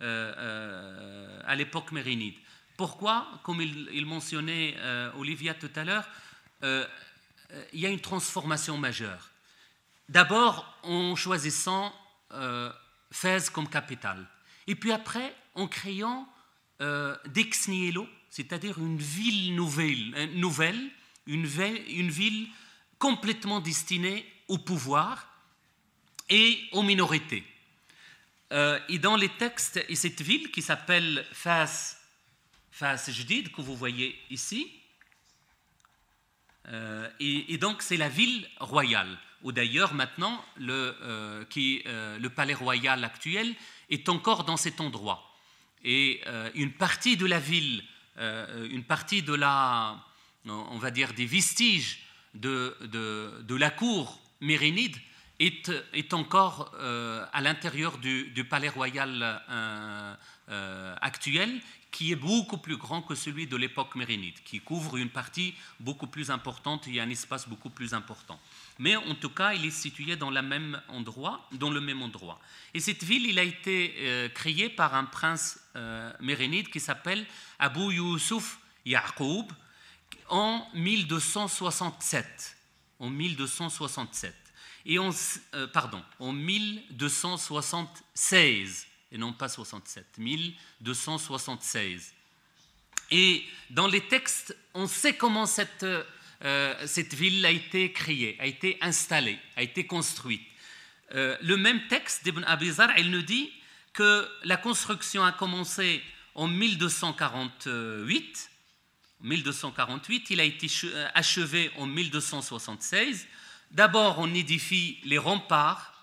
euh, 0.00 1.40
à 1.44 1.54
l'époque 1.54 1.92
mérinide. 1.92 2.34
Pourquoi? 2.78 3.26
Comme 3.42 3.60
il, 3.60 4.06
mentionnait 4.06 4.76
euh, 4.78 5.10
Olivia 5.16 5.52
tout 5.52 5.70
à 5.74 5.82
l'heure, 5.82 6.08
euh, 6.62 6.86
euh, 7.50 7.64
il 7.72 7.80
y 7.80 7.86
a 7.86 7.88
une 7.88 8.00
transformation 8.00 8.78
majeure. 8.78 9.30
D'abord 10.08 10.78
en 10.84 11.14
choisissant 11.16 11.92
Fès 13.10 13.50
comme 13.50 13.68
capitale, 13.68 14.26
et 14.66 14.74
puis 14.74 14.92
après 14.92 15.34
en 15.54 15.66
créant 15.66 16.28
d'ex 17.24 17.68
nihilo, 17.68 18.06
c'est-à-dire 18.30 18.78
une 18.78 18.98
ville 18.98 19.54
nouvelle, 19.54 20.30
nouvelle 20.34 20.90
une, 21.26 21.46
ville 21.46 22.48
complètement 22.98 23.60
destinée 23.60 24.26
au 24.48 24.58
pouvoir 24.58 25.28
et 26.28 26.58
aux 26.72 26.82
minorités. 26.82 27.44
et 28.50 28.98
dans 28.98 29.16
les 29.16 29.28
textes, 29.28 29.84
et 29.88 29.94
cette 29.94 30.22
ville 30.22 30.50
qui 30.50 30.62
s'appelle 30.62 31.26
Fès 31.32 31.98
face 32.78 33.10
Jdid 33.10 33.50
que 33.50 33.60
vous 33.60 33.76
voyez 33.76 34.16
ici. 34.30 34.70
Euh, 36.68 37.08
et, 37.18 37.58
donc 37.58 37.82
c'est 37.82 37.96
la 37.96 38.08
ville 38.08 38.46
royale, 38.60 39.18
où 39.42 39.50
d'ailleurs 39.50 39.94
maintenant 39.94 40.44
le, 40.56 40.96
euh, 41.02 41.44
qui, 41.46 41.82
euh, 41.86 42.18
le 42.18 42.30
palais 42.30 42.54
royal 42.54 43.02
actuel 43.02 43.52
est 43.90 44.08
encore 44.08 44.44
dans 44.44 44.56
cet 44.56 44.80
endroit. 44.80 45.24
Et 45.84 46.22
une 46.54 46.72
partie 46.72 47.16
de 47.16 47.24
la 47.24 47.38
ville, 47.38 47.84
une 48.18 48.84
partie 48.84 49.22
de 49.22 49.34
la, 49.34 49.96
on 50.46 50.78
va 50.78 50.90
dire 50.90 51.12
des 51.14 51.26
vestiges 51.26 52.00
de, 52.34 52.74
la 53.56 53.70
cour 53.70 54.20
mérinide 54.40 54.96
est, 55.38 56.12
encore 56.12 56.74
à 57.32 57.40
l'intérieur 57.40 57.98
du, 57.98 58.46
palais 58.48 58.68
royal 58.68 59.40
actuel 61.00 61.60
qui 61.90 62.12
est 62.12 62.16
beaucoup 62.16 62.58
plus 62.58 62.76
grand 62.76 63.00
que 63.02 63.14
celui 63.14 63.46
de 63.46 63.56
l'époque 63.56 63.94
mérinide, 63.94 64.34
qui 64.44 64.60
couvre 64.60 64.98
une 64.98 65.08
partie 65.08 65.54
beaucoup 65.80 66.06
plus 66.06 66.30
importante 66.30 66.86
et 66.86 67.00
un 67.00 67.08
espace 67.08 67.48
beaucoup 67.48 67.70
plus 67.70 67.94
important. 67.94 68.38
Mais 68.78 68.94
en 68.96 69.14
tout 69.14 69.30
cas, 69.30 69.54
il 69.54 69.64
est 69.64 69.70
situé 69.70 70.16
dans, 70.16 70.30
le 70.30 70.42
même 70.42 70.82
endroit, 70.88 71.48
dans 71.52 71.70
le 71.70 71.80
même 71.80 72.02
endroit. 72.02 72.38
Et 72.74 72.80
cette 72.80 73.04
ville, 73.04 73.24
il 73.26 73.38
a 73.38 73.42
été 73.42 73.94
euh, 73.98 74.28
créée 74.28 74.68
par 74.68 74.94
un 74.94 75.04
prince 75.04 75.58
euh, 75.76 76.12
mérinide 76.20 76.68
qui 76.68 76.80
s'appelle 76.80 77.24
Abu 77.58 77.94
Yusuf 77.94 78.58
Yaqoub 78.84 79.46
en 80.28 80.68
1267. 80.74 82.56
En 83.00 83.08
1267. 83.10 84.34
Et 84.86 84.98
en, 84.98 85.10
euh, 85.54 85.68
pardon, 85.68 86.02
en 86.18 86.32
1276 86.32 88.87
et 89.10 89.18
non 89.18 89.32
pas 89.32 89.48
67, 89.48 90.18
1276. 90.18 92.12
Et 93.10 93.42
dans 93.70 93.86
les 93.86 94.02
textes, 94.02 94.54
on 94.74 94.86
sait 94.86 95.16
comment 95.16 95.46
cette, 95.46 95.86
euh, 96.44 96.86
cette 96.86 97.14
ville 97.14 97.46
a 97.46 97.50
été 97.50 97.90
créée, 97.92 98.36
a 98.38 98.44
été 98.46 98.78
installée, 98.80 99.38
a 99.56 99.62
été 99.62 99.86
construite. 99.86 100.42
Euh, 101.14 101.36
le 101.40 101.56
même 101.56 101.86
texte 101.88 102.22
d'Ibn 102.24 102.44
Abizar, 102.44 102.90
il 102.98 103.10
nous 103.10 103.22
dit 103.22 103.50
que 103.94 104.28
la 104.44 104.58
construction 104.58 105.24
a 105.24 105.32
commencé 105.32 106.02
en 106.34 106.48
1248. 106.48 108.50
1248, 109.20 110.30
il 110.30 110.40
a 110.40 110.44
été 110.44 110.66
euh, 110.84 111.08
achevé 111.14 111.70
en 111.76 111.86
1276. 111.86 113.26
D'abord, 113.70 114.18
on 114.18 114.34
édifie 114.34 114.98
les 115.04 115.18
remparts 115.18 115.97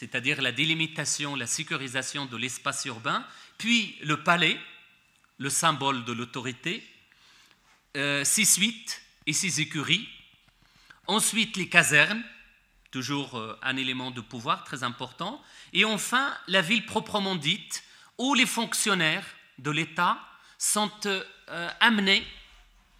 c'est-à-dire 0.00 0.40
la 0.40 0.50
délimitation, 0.50 1.36
la 1.36 1.46
sécurisation 1.46 2.24
de 2.24 2.38
l'espace 2.38 2.86
urbain, 2.86 3.22
puis 3.58 3.98
le 4.02 4.22
palais, 4.22 4.58
le 5.36 5.50
symbole 5.50 6.06
de 6.06 6.12
l'autorité, 6.14 6.82
euh, 7.98 8.24
six 8.24 8.46
suites 8.46 9.02
et 9.26 9.34
six 9.34 9.60
écuries, 9.60 10.08
ensuite 11.06 11.58
les 11.58 11.68
casernes, 11.68 12.22
toujours 12.90 13.36
euh, 13.36 13.58
un 13.60 13.76
élément 13.76 14.10
de 14.10 14.22
pouvoir 14.22 14.64
très 14.64 14.84
important, 14.84 15.44
et 15.74 15.84
enfin 15.84 16.34
la 16.48 16.62
ville 16.62 16.86
proprement 16.86 17.36
dite, 17.36 17.84
où 18.16 18.32
les 18.32 18.46
fonctionnaires 18.46 19.26
de 19.58 19.70
l'État 19.70 20.18
sont 20.56 20.90
euh, 21.04 21.22
amenés, 21.80 22.26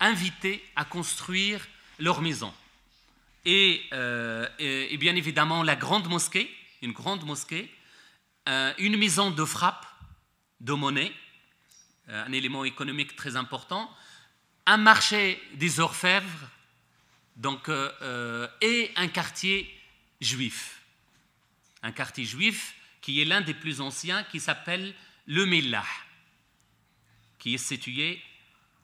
invités 0.01 0.62
à 0.76 0.84
construire 0.84 1.66
leurs 1.98 2.20
maisons. 2.20 2.53
et, 3.46 3.88
et, 4.59 4.96
bien 4.98 5.16
évidemment 5.16 5.62
la 5.62 5.76
grande 5.76 6.07
mosquée, 6.07 6.55
une 6.82 6.92
grande 6.92 7.24
mosquée, 7.24 7.72
une 8.78 8.96
maison 8.96 9.30
de 9.30 9.44
frappe 9.44 9.86
de 10.60 10.72
monnaie, 10.72 11.12
un 12.08 12.32
élément 12.32 12.64
économique 12.64 13.14
très 13.14 13.36
important, 13.36 13.94
un 14.66 14.76
marché 14.76 15.40
des 15.54 15.78
orfèvres, 15.78 16.48
donc, 17.36 17.70
et 18.60 18.90
un 18.96 19.08
quartier 19.08 19.72
juif. 20.20 20.80
Un 21.82 21.92
quartier 21.92 22.24
juif 22.24 22.74
qui 23.00 23.20
est 23.20 23.24
l'un 23.24 23.40
des 23.40 23.54
plus 23.54 23.80
anciens, 23.80 24.24
qui 24.24 24.40
s'appelle 24.40 24.94
le 25.26 25.46
Millah, 25.46 25.84
qui 27.38 27.54
est 27.54 27.58
situé 27.58 28.20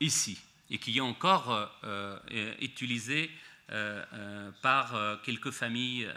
ici 0.01 0.39
et 0.71 0.79
qui 0.79 0.99
est 0.99 1.01
encore 1.01 1.51
euh, 1.51 2.19
euh, 2.31 2.55
utilisé 2.61 3.31
euh, 3.71 4.51
par 4.63 5.21
quelques 5.23 5.51
familles 5.51 6.09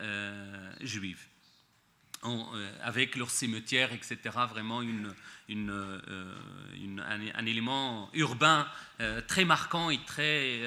juives. 0.81 1.25
Avec 2.83 3.15
leur 3.15 3.29
cimetière, 3.29 3.93
etc., 3.93 4.17
vraiment 4.49 4.81
une, 4.81 5.13
un, 5.49 7.45
élément 7.45 8.09
urbain 8.13 8.67
très 9.27 9.45
marquant 9.45 9.89
et 9.89 9.99
très, 10.05 10.59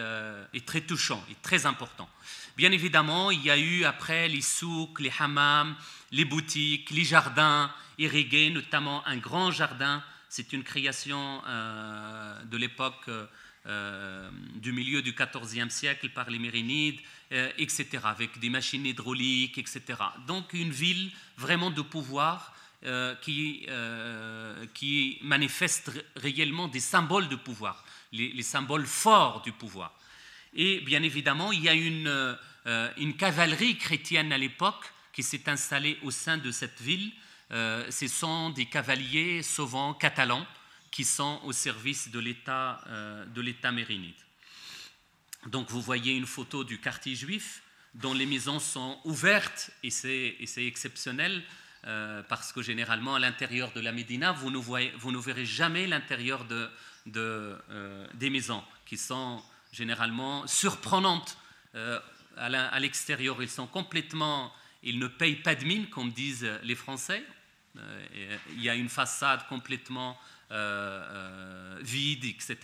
touchant 0.86 1.22
et 1.30 1.34
très 1.42 1.66
important. 1.66 2.08
Bien 2.56 2.72
évidemment, 2.72 3.30
il 3.30 3.42
y 3.42 3.50
a 3.50 3.58
eu 3.58 3.84
après 3.84 4.28
les 4.28 4.42
souks, 4.42 5.00
les 5.00 5.12
hammams, 5.18 5.74
les 6.10 6.24
boutiques, 6.24 6.90
les 6.90 7.04
jardins 7.04 7.70
irrigués, 7.98 8.50
notamment 8.50 9.06
un 9.06 9.16
grand 9.16 9.50
jardin. 9.50 10.02
C'est 10.28 10.52
une 10.52 10.62
création 10.62 11.42
euh, 11.46 12.42
de 12.44 12.56
l'époque 12.56 13.08
euh, 13.66 14.30
du 14.56 14.72
milieu 14.72 15.02
du 15.02 15.12
XIVe 15.12 15.70
siècle 15.70 16.08
par 16.10 16.30
les 16.30 16.38
Mérinides, 16.38 17.00
euh, 17.32 17.50
etc., 17.58 17.86
avec 18.04 18.38
des 18.38 18.50
machines 18.50 18.84
hydrauliques, 18.84 19.58
etc. 19.58 19.82
Donc 20.26 20.52
une 20.52 20.70
ville 20.70 21.10
vraiment 21.36 21.70
de 21.70 21.82
pouvoir 21.82 22.54
qui, 23.20 23.64
qui 24.74 25.18
manifeste 25.22 25.92
réellement 26.16 26.66
des 26.66 26.80
symboles 26.80 27.28
de 27.28 27.36
pouvoir, 27.36 27.84
les, 28.10 28.32
les, 28.32 28.42
symboles 28.42 28.86
forts 28.86 29.42
du 29.42 29.52
pouvoir. 29.52 29.96
Et 30.52 30.80
bien 30.80 31.00
évidemment, 31.04 31.52
il 31.52 31.62
y 31.62 31.68
a 31.68 31.74
une, 31.74 32.36
une 32.96 33.14
cavalerie 33.14 33.78
chrétienne 33.78 34.32
à 34.32 34.38
l'époque 34.38 34.92
qui 35.12 35.22
s'est 35.22 35.48
installé 35.48 35.96
au 36.02 36.10
sein 36.10 36.38
de 36.38 36.50
cette 36.50 36.80
ville. 36.80 37.12
Euh, 37.52 37.84
ce 37.90 38.08
sont 38.08 38.50
des 38.50 38.66
cavaliers 38.66 39.42
souvent 39.42 39.92
catalans 39.92 40.46
qui 40.92 41.04
sont 41.04 41.40
au 41.42 41.52
service 41.52 42.10
de 42.10 42.20
l'État 42.20 42.80
euh, 42.86 43.24
mérinide. 43.72 44.14
Donc 45.46 45.68
vous 45.70 45.80
voyez 45.80 46.12
une 46.12 46.26
photo 46.26 46.62
du 46.62 46.78
quartier 46.78 47.16
juif 47.16 47.62
dont 47.94 48.14
les 48.14 48.26
maisons 48.26 48.60
sont 48.60 49.00
ouvertes 49.04 49.70
et 49.82 49.90
c'est 49.90 50.36
exceptionnel 50.58 51.42
euh, 51.84 52.22
parce 52.28 52.52
que 52.52 52.62
généralement 52.62 53.16
à 53.16 53.18
l'intérieur 53.18 53.72
de 53.72 53.80
la 53.80 53.90
Médina, 53.90 54.30
vous 54.30 54.50
ne, 54.50 55.18
verrez 55.18 55.44
jamais 55.44 55.88
l'intérieur 55.88 56.44
de 56.44 56.70
des 57.04 58.30
maisons 58.30 58.62
qui 58.86 58.96
sont 58.96 59.42
généralement 59.72 60.46
surprenantes 60.46 61.36
à 62.36 62.78
l'extérieur. 62.78 63.42
Ils 63.42 63.50
sont 63.50 63.66
complètement 63.66 64.52
il 64.82 64.98
ne 64.98 65.06
paye 65.06 65.36
pas 65.36 65.54
de 65.54 65.64
mine, 65.64 65.88
comme 65.88 66.10
disent 66.10 66.48
les 66.62 66.74
Français. 66.74 67.24
Euh, 67.78 68.36
il 68.54 68.62
y 68.62 68.68
a 68.68 68.74
une 68.74 68.88
façade 68.88 69.46
complètement 69.48 70.18
euh, 70.52 71.78
euh, 71.80 71.82
etc. 71.82 72.56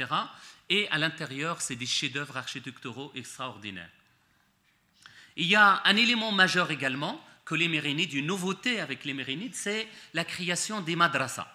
Et 0.68 0.88
à 0.90 0.98
l'intérieur, 0.98 1.60
c'est 1.60 1.76
des 1.76 1.86
chefs-d'œuvre 1.86 2.36
architecturaux 2.36 3.10
extraordinaires. 3.14 3.90
Il 5.36 5.46
y 5.46 5.56
a 5.56 5.80
un 5.84 5.96
élément 5.96 6.32
majeur 6.32 6.70
également 6.70 7.24
que 7.44 7.54
les 7.54 7.68
Mérinides, 7.68 8.12
une 8.12 8.26
nouveauté 8.26 8.80
avec 8.80 9.04
les 9.04 9.14
Mérinides, 9.14 9.54
c'est 9.54 9.88
la 10.12 10.24
création 10.24 10.80
des 10.80 10.96
madrasas. 10.96 11.50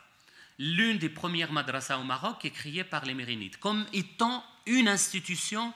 L'une 0.58 0.98
des 0.98 1.10
premières 1.10 1.52
madrasas 1.52 2.00
au 2.00 2.04
Maroc 2.04 2.46
est 2.46 2.52
créée 2.52 2.84
par 2.84 3.06
les 3.06 3.14
Mérinides, 3.14 3.58
comme 3.58 3.86
étant 3.94 4.44
une 4.66 4.88
institution 4.88 5.74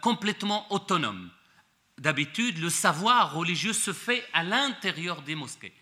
complètement 0.00 0.72
autonome. 0.72 1.30
D'habitude, 1.98 2.58
le 2.58 2.70
savoir 2.70 3.34
religieux 3.34 3.74
se 3.74 3.92
fait 3.92 4.26
à 4.32 4.42
l'intérieur 4.42 5.22
des 5.22 5.34
mosquées. 5.34 5.74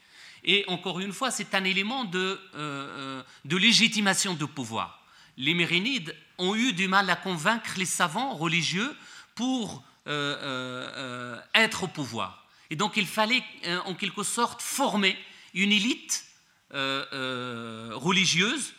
Et 0.44 0.64
encore 0.68 1.00
une 1.00 1.12
fois, 1.12 1.30
c'est 1.30 1.54
un 1.54 1.64
élément 1.64 2.04
de, 2.04 2.18
euh, 2.18 2.38
euh, 2.54 3.22
de 3.44 3.56
légitimation 3.56 4.34
de 4.34 4.44
pouvoir. 4.44 5.04
Les 5.36 5.54
Mérinides 5.54 6.14
ont 6.38 6.54
eu 6.54 6.72
du 6.72 6.88
mal 6.88 7.08
à 7.10 7.16
convaincre 7.16 7.74
les 7.76 7.84
savants 7.84 8.34
religieux 8.34 8.96
pour 9.34 9.82
euh, 10.06 11.38
être 11.54 11.84
au 11.84 11.88
pouvoir. 11.88 12.46
Et 12.70 12.76
donc 12.76 12.96
il 12.96 13.06
fallait 13.06 13.42
en 13.84 13.94
quelque 13.94 14.22
sorte 14.22 14.62
former 14.62 15.16
une 15.54 15.72
élite 15.72 16.24
religieuse, 16.70 18.74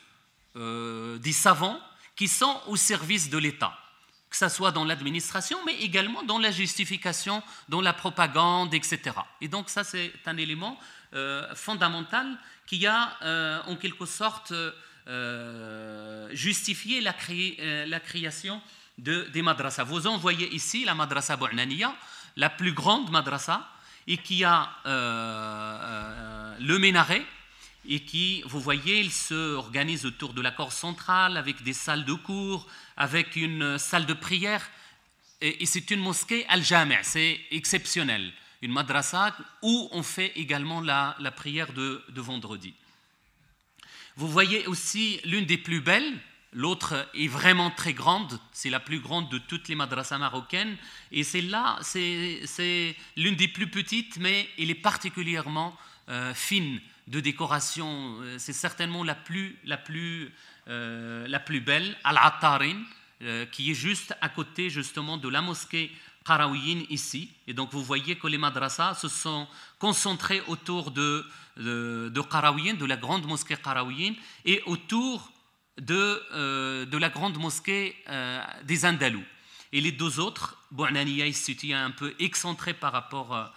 des 0.55 1.33
savants, 1.33 1.79
qui 2.15 2.27
sont 2.27 2.59
au 2.67 2.75
service 2.75 3.29
de 3.29 3.37
l'État 3.37 3.77
que 4.29 4.37
ce 4.37 4.47
soit 4.47 4.71
dans 4.71 4.85
l'administration, 4.85 5.57
mais 5.65 5.75
également 5.81 6.23
dans 6.23 6.37
la 6.37 6.51
justification, 6.51 7.41
dans 7.67 7.81
la 7.81 7.93
propagande, 7.93 8.73
etc. 8.73 8.99
Et 9.41 9.47
donc 9.47 9.69
ça, 9.69 9.83
c'est 9.83 10.13
un 10.25 10.37
élément 10.37 10.77
euh, 11.13 11.55
fondamental 11.55 12.37
qui 12.67 12.85
a, 12.85 13.17
euh, 13.23 13.59
en 13.65 13.75
quelque 13.75 14.05
sorte, 14.05 14.53
euh, 15.07 16.29
justifié 16.33 17.01
la, 17.01 17.13
création 17.13 18.61
de, 18.99 19.23
des 19.33 19.41
madrasas. 19.41 19.83
Vous 19.83 20.05
en 20.05 20.17
voyez 20.17 20.53
ici 20.53 20.85
la 20.85 20.93
madrasa 20.93 21.35
Bou'naniya, 21.35 21.95
la 22.35 22.49
plus 22.51 22.73
grande 22.73 23.09
madrasa, 23.09 23.67
et 24.05 24.17
qui 24.17 24.43
a 24.43 24.69
le 26.59 26.77
minaret, 26.77 27.25
et 27.87 28.01
qui, 28.01 28.43
vous 28.45 28.59
voyez, 28.59 28.99
il 28.99 29.11
se 29.11 29.55
organise 29.55 30.05
autour 30.05 30.33
de 30.33 30.41
l'accord 30.41 30.71
central 30.71 31.37
avec 31.37 31.63
des 31.63 31.73
salles 31.73 32.05
de 32.05 32.13
cours, 32.13 32.67
avec 32.97 33.35
une 33.35 33.79
salle 33.79 34.05
de 34.05 34.13
prière. 34.13 34.69
Et, 35.41 35.65
c'est 35.65 35.89
une 35.89 36.01
mosquée 36.01 36.45
al-jami', 36.49 36.97
c'est 37.01 37.39
exceptionnel. 37.49 38.31
Une 38.61 38.71
madrasa 38.71 39.35
où 39.61 39.89
on 39.91 40.03
fait 40.03 40.33
également 40.35 40.81
la, 40.81 41.15
prière 41.35 41.71
de, 41.73 42.03
vendredi. 42.15 42.73
Vous 44.17 44.27
voyez 44.27 44.67
aussi 44.67 45.21
l'une 45.23 45.45
des 45.45 45.57
plus 45.57 45.79
belles, 45.79 46.13
l'autre 46.51 47.07
est 47.13 47.27
vraiment 47.27 47.71
très 47.71 47.93
grande, 47.93 48.37
c'est 48.51 48.69
la 48.69 48.81
plus 48.81 48.99
grande 48.99 49.29
de 49.29 49.37
toutes 49.37 49.69
les 49.69 49.75
madrasas 49.75 50.17
marocaines, 50.17 50.75
et 51.11 51.23
celle-là, 51.23 51.79
c'est 51.81 52.95
l'une 53.15 53.35
des 53.35 53.47
plus 53.47 53.69
petites, 53.69 54.17
mais 54.17 54.49
elle 54.57 54.71
est 54.71 54.75
particulièrement 54.75 55.77
euh, 56.09 56.33
fine 56.33 56.81
de 57.07 57.19
décoration. 57.19 58.17
Euh, 58.21 58.37
c'est 58.39 58.53
certainement 58.53 59.03
la 59.03 59.13
plus, 59.13 59.57
la 59.63 59.77
plus, 59.77 60.33
euh, 60.67 61.27
la 61.27 61.39
plus 61.39 61.61
belle, 61.61 61.95
Al-Attarin, 62.03 62.81
qui 63.51 63.69
est 63.69 63.73
juste 63.73 64.15
à 64.21 64.29
côté 64.29 64.69
justement 64.69 65.17
de 65.17 65.27
la 65.27 65.41
mosquée 65.41 65.91
Qarawiyin 66.29 66.83
ici. 66.91 67.31
Et 67.47 67.53
donc 67.53 67.71
vous 67.71 67.83
voyez 67.83 68.15
que 68.15 68.27
les 68.27 68.37
madrasas 68.37 68.93
se 68.93 69.07
sont 69.07 69.47
concentrés 69.79 70.41
autour 70.47 70.91
de, 70.91 71.25
de, 71.57 72.11
de 72.13 72.85
la 72.85 72.97
grande 72.97 73.25
mosquée 73.25 73.57
Qarawiyin, 73.57 74.13
et 74.45 74.61
autour 74.67 75.31
de, 75.81 76.97
la 76.97 77.09
grande 77.09 77.37
mosquée 77.39 77.95
des 78.63 78.85
Andalous. 78.85 79.25
Et 79.71 79.81
les 79.81 79.91
deux 79.91 80.19
autres, 80.19 80.57
Bou'naniya 80.71 81.25
est 81.25 81.31
situé 81.31 81.73
un 81.73 81.91
peu 81.91 82.13
excentré 82.19 82.75
par 82.75 82.91
rapport 82.91 83.51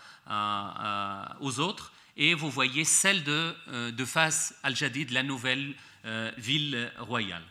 aux 1.40 1.60
autres, 1.60 1.92
et 2.16 2.34
vous 2.34 2.50
voyez 2.50 2.84
celle 2.84 3.24
de, 3.24 3.54
euh, 3.68 3.90
de 3.90 4.04
Fas 4.04 4.54
al-Jadid, 4.62 5.10
la 5.10 5.22
nouvelle 5.22 5.74
euh, 6.04 6.30
ville 6.36 6.92
royale. 6.98 7.42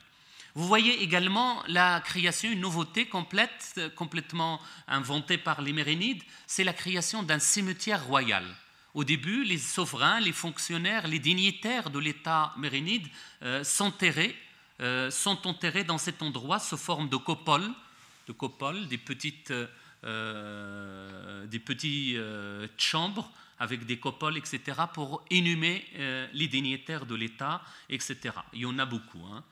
Vous 0.56 0.68
voyez 0.68 1.02
également 1.02 1.64
la 1.68 2.02
création, 2.02 2.52
une 2.52 2.60
nouveauté 2.60 3.06
complète, 3.06 3.80
complètement 3.95 4.60
inventée 4.88 5.38
par 5.38 5.61
les 5.61 5.73
Mérinides, 5.73 6.23
c'est 6.48 6.64
la 6.64 6.73
création 6.73 7.23
d'un 7.23 7.40
cimetière 7.40 8.06
royal. 8.06 8.44
Au 8.94 9.03
début, 9.03 9.45
les 9.45 9.57
souverains, 9.57 10.19
les 10.19 10.34
fonctionnaires, 10.34 11.07
les 11.07 11.19
dignitaires 11.19 11.90
de 11.90 11.99
l'État 11.99 12.53
mérinide 12.57 13.07
euh, 13.44 13.64
s'enterraient, 13.64 14.36
sont 15.11 15.45
enterrés 15.48 15.84
dans 15.84 15.99
cet 15.99 16.23
endroit 16.23 16.57
sous 16.57 16.76
forme 16.76 17.07
de 17.07 17.15
copoles, 17.15 17.69
de 18.28 18.34
copoles 18.34 18.88
des 18.88 18.98
petites, 18.98 19.53
des 20.02 21.60
petites 21.60 22.18
chambres 22.80 23.32
avec 23.61 23.86
des 23.86 23.99
copoles, 23.99 24.38
etc., 24.38 24.60
pour 24.91 25.23
inhumer 25.30 25.86
euh, 25.95 26.28
les 26.34 26.48
dignitaires 26.48 27.06
de 27.06 27.14
l'État, 27.14 27.61
etc. 27.90 28.18
Il 28.53 28.61
y 28.61 28.65
en 28.65 28.80
a 28.80 28.86
beaucoup. 28.88 29.23
Hein. 29.32 29.44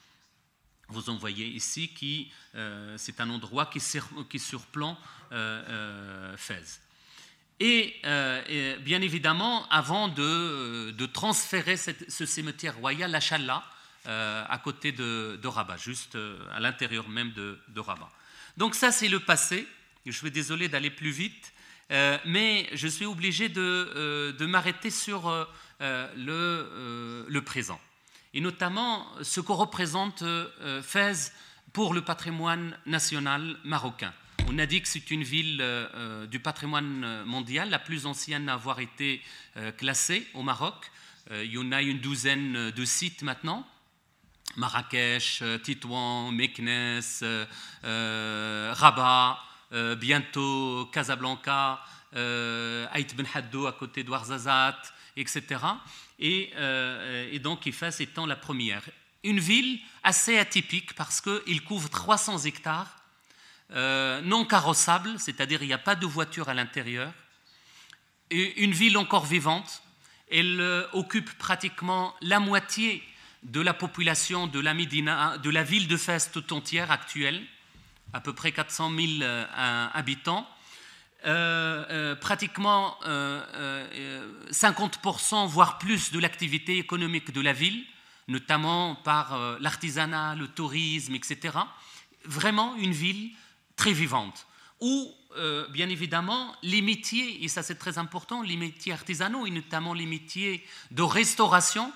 Vous 0.89 1.09
en 1.11 1.17
voyez 1.17 1.45
ici 1.45 1.89
qui 1.89 2.31
euh, 2.55 2.95
c'est 2.97 3.21
un 3.21 3.29
endroit 3.29 3.67
qui, 3.67 3.79
surplombe 4.39 4.95
euh, 5.31 6.35
Fès. 6.35 6.81
Et, 7.59 7.95
bien 8.81 9.01
évidemment, 9.01 9.67
avant 9.69 10.07
de, 10.07 11.05
transférer 11.13 11.77
ce 11.77 12.25
cimetière 12.25 12.77
royal 12.77 13.13
à 13.13 13.19
à 14.05 14.57
côté 14.63 14.91
de, 14.91 15.47
Rabat, 15.47 15.77
juste 15.77 16.17
à 16.51 16.59
l'intérieur 16.59 17.07
même 17.09 17.33
de, 17.33 17.79
Rabat. 17.79 18.09
Donc 18.57 18.75
ça, 18.75 18.91
c'est 18.91 19.09
le 19.09 19.19
passé. 19.19 19.67
Je 20.05 20.11
suis 20.11 20.31
désolé 20.31 20.69
d'aller 20.69 20.89
plus 20.89 21.11
vite, 21.11 21.53
mais 22.25 22.67
je 22.73 22.87
suis 22.87 23.05
obligé 23.05 23.49
de, 23.49 24.45
m'arrêter 24.45 24.89
sur 24.89 25.47
le, 25.81 27.39
présent. 27.41 27.79
Et 28.33 28.41
notamment 28.41 29.07
ce 29.21 29.41
que 29.41 29.51
représente 29.51 30.23
Fès 30.83 31.33
pour 31.73 31.93
le 31.93 32.01
patrimoine 32.01 32.77
national 32.85 33.57
marocain. 33.63 34.13
On 34.47 34.57
a 34.59 34.65
dit 34.65 34.81
que 34.81 34.87
c'est 34.87 35.11
une 35.11 35.23
ville 35.23 35.63
du 36.29 36.39
patrimoine 36.39 37.23
mondial, 37.25 37.69
la 37.69 37.79
plus 37.79 38.05
ancienne 38.05 38.49
à 38.49 38.53
avoir 38.53 38.79
été 38.79 39.21
classée 39.77 40.27
au 40.33 40.43
Maroc. 40.43 40.91
il 41.31 41.51
y 41.51 41.57
en 41.57 41.71
a 41.71 41.81
une 41.81 41.99
douzaine 41.99 42.71
de 42.71 42.85
sites 42.85 43.23
maintenant. 43.23 43.65
Marrakech, 44.55 45.39
euh, 45.41 45.57
Titouan, 45.57 46.31
Meknes, 46.31 47.01
euh, 47.21 47.45
euh, 47.83 48.73
Rabat, 48.75 49.39
bientôt 49.97 50.89
Casablanca, 50.91 51.79
Aït 52.91 53.15
Ben 53.15 53.25
Haddou 53.31 53.67
à 53.67 53.73
côté 53.73 54.03
d'Ouarzazat, 54.03 54.81
etc. 55.15 55.43
Et, 56.19 56.51
et, 57.31 57.39
donc 57.39 57.65
Ifas 57.65 57.95
étant 57.99 58.25
la 58.25 58.35
première. 58.35 58.83
Une 59.23 59.39
ville 59.39 59.79
assez 60.03 60.37
atypique 60.37 60.93
parce 60.93 61.21
qu'il 61.21 61.63
couvre 61.63 61.89
300 61.89 62.39
hectares, 62.39 62.93
non 63.71 64.43
carrossables, 64.45 65.17
c'est-à-dire 65.17 65.63
il 65.63 65.67
n'y 65.67 65.73
a 65.73 65.77
pas 65.77 65.95
de 65.95 66.05
voiture 66.05 66.49
à 66.49 66.53
l'intérieur. 66.53 67.13
Une 68.31 68.73
ville 68.73 68.97
encore 68.97 69.25
vivante, 69.25 69.81
elle 70.29 70.61
occupe 70.91 71.31
pratiquement 71.37 72.13
la 72.21 72.41
moitié 72.41 73.01
de 73.43 73.61
la 73.61 73.73
population 73.73 74.47
de 74.47 74.59
la, 74.59 74.73
de 75.37 75.49
la 75.49 75.63
ville 75.63 75.87
de 75.87 75.97
Fès 75.97 76.31
tout 76.31 76.53
entière 76.53 76.91
actuelle, 76.91 77.41
à 78.13 78.19
peu 78.19 78.33
près 78.33 78.51
400 78.51 78.91
000 78.95 79.07
euh, 79.21 79.45
habitants. 79.93 80.47
Euh, 81.25 81.85
euh, 81.89 82.15
pratiquement 82.15 82.97
50%, 84.51 85.47
voire 85.47 85.77
plus, 85.77 86.11
de 86.11 86.19
l'activité 86.19 86.77
économique 86.77 87.33
de 87.33 87.41
la 87.41 87.51
ville, 87.53 87.83
notamment 88.27 88.95
par 88.95 89.37
l'artisanat, 89.59 90.35
le 90.35 90.47
tourisme, 90.47 91.15
etc. 91.15 91.57
Vraiment 92.23 92.75
une 92.75 92.93
ville 92.93 93.31
très 93.75 93.91
vivante, 93.91 94.47
où, 94.79 95.13
bien 95.71 95.89
évidemment, 95.89 96.55
les 96.63 96.81
métiers, 96.81 97.43
et 97.43 97.47
ça 97.47 97.63
c'est 97.63 97.75
très 97.75 97.97
important, 97.97 98.41
les 98.41 98.55
métiers 98.55 98.93
artisanaux, 98.93 99.45
et 99.45 99.51
notamment 99.51 99.93
les 99.93 100.05
métiers 100.05 100.65
de 100.91 101.01
restauration, 101.01 101.91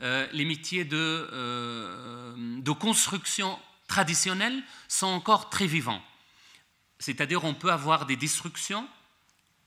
euh, 0.00 0.28
les 0.32 0.44
métiers 0.44 0.84
de, 0.84 0.96
euh, 0.96 2.60
de, 2.60 2.70
construction 2.70 3.58
traditionnelle 3.88 4.62
sont 4.86 5.08
encore 5.08 5.50
très 5.50 5.66
vivants. 5.66 6.00
C'est-à-dire 6.98 7.44
on 7.44 7.54
peut 7.54 7.70
avoir 7.70 8.06
des 8.06 8.16
destructions, 8.16 8.88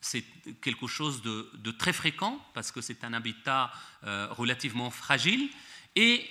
c'est 0.01 0.23
quelque 0.61 0.87
chose 0.87 1.21
de, 1.21 1.71
très 1.71 1.93
fréquent 1.93 2.39
parce 2.53 2.71
que 2.71 2.81
c'est 2.81 3.03
un 3.03 3.13
habitat 3.13 3.71
euh, 4.03 4.27
relativement 4.31 4.89
fragile, 4.89 5.49
et 5.95 6.27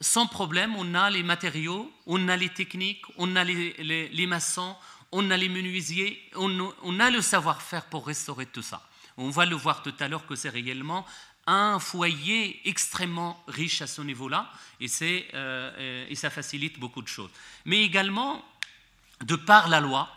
sans 0.00 0.26
problème, 0.26 0.76
on 0.76 0.94
a 0.94 1.08
les 1.08 1.22
matériaux, 1.22 1.90
on 2.06 2.28
a 2.28 2.36
les 2.36 2.50
techniques, 2.50 3.04
on 3.16 3.36
a 3.36 3.44
les, 3.44 4.26
maçons, 4.26 4.76
on 5.12 5.30
a 5.30 5.36
les 5.36 5.48
menuisiers, 5.48 6.20
on, 6.34 7.00
a 7.00 7.10
le 7.10 7.22
savoir-faire 7.22 7.86
pour 7.86 8.06
restaurer 8.06 8.46
tout 8.46 8.62
ça. 8.62 8.82
On 9.16 9.30
va 9.30 9.46
le 9.46 9.56
voir 9.56 9.82
tout 9.82 9.94
à 10.00 10.08
l'heure 10.08 10.26
que 10.26 10.34
c'est 10.34 10.48
réellement 10.48 11.06
un 11.46 11.78
foyer 11.78 12.60
extrêmement 12.68 13.42
riche 13.46 13.82
à 13.82 13.86
ce 13.86 14.02
niveau-là, 14.02 14.50
et, 14.80 14.88
euh, 15.34 16.06
et, 16.08 16.14
ça 16.14 16.30
facilite 16.30 16.78
beaucoup 16.78 17.02
de 17.02 17.08
choses. 17.08 17.30
Mais 17.64 17.82
également, 17.82 18.44
de 19.22 19.36
par 19.36 19.68
la 19.68 19.80
loi, 19.80 20.10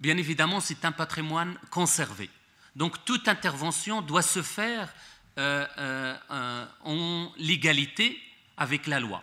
bien 0.00 0.16
évidemment, 0.16 0.60
c'est 0.60 0.84
un 0.84 0.92
patrimoine 0.92 1.56
conservé. 1.70 2.28
Donc 2.76 3.04
toute 3.04 3.28
intervention 3.28 4.02
doit 4.02 4.22
se 4.22 4.42
faire 4.42 4.92
euh, 5.38 6.16
en 6.84 7.32
légalité 7.36 8.20
avec 8.56 8.86
la 8.86 9.00
loi, 9.00 9.22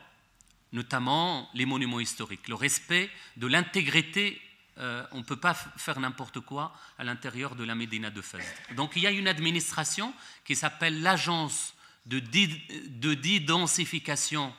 notamment 0.72 1.50
les 1.54 1.66
monuments 1.66 2.00
historiques, 2.00 2.48
le 2.48 2.56
respect 2.56 3.10
de 3.36 3.48
l'intégrité 3.48 4.42
euh, 4.80 5.04
on 5.12 5.18
ne 5.18 5.24
peut 5.24 5.38
pas 5.38 5.56
faire 5.56 6.00
n'importe 6.00 6.40
quoi 6.40 6.72
à 7.00 7.04
l'intérieur 7.04 7.56
de 7.56 7.64
la 7.64 7.74
Médina 7.74 8.12
de 8.12 8.22
Fès. 8.22 8.44
Donc 8.76 8.92
il 8.96 9.02
y 9.02 9.08
a 9.08 9.12
une 9.12 9.28
administration 9.28 10.14
qui 10.46 10.56
s'appelle 10.56 11.02
l'agence 11.02 11.74
de, 12.06 12.20
densification 13.40 14.54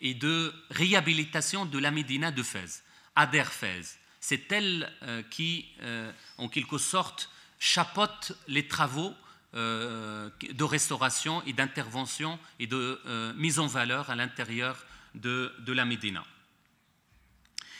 et 0.00 0.14
de 0.14 0.54
réhabilitation 0.70 1.66
de 1.66 1.78
la 1.78 1.90
Médina 1.90 2.30
de 2.30 2.42
Fès, 2.42 2.84
Ader 3.16 3.44
Fès. 3.44 3.98
C'est 4.28 4.50
elle 4.50 4.92
euh, 5.02 5.22
qui, 5.30 5.66
euh, 5.82 6.10
en 6.36 6.48
quelque 6.48 6.78
sorte, 6.78 7.30
chapeaute 7.60 8.32
les 8.48 8.66
travaux 8.66 9.14
de 9.54 10.64
restauration 10.64 11.42
et 11.44 11.54
d'intervention 11.54 12.38
et 12.58 12.66
de 12.66 13.00
mise 13.36 13.58
en 13.58 13.66
valeur 13.66 14.10
à 14.10 14.14
l'intérieur 14.14 14.84
de, 15.14 15.50
de 15.60 15.72
la 15.72 15.86
Médina. 15.86 16.22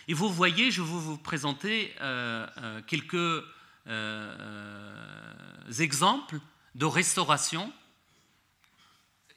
Et 0.08 0.14
vous 0.14 0.32
voyez, 0.32 0.70
je 0.70 0.82
vais 0.82 0.88
vous 0.88 1.18
présenter 1.18 1.92
euh, 2.00 2.46
euh, 2.58 2.80
quelques 2.86 3.44
euh, 3.88 5.70
exemples 5.80 6.38
de 6.76 6.84
restauration 6.84 7.72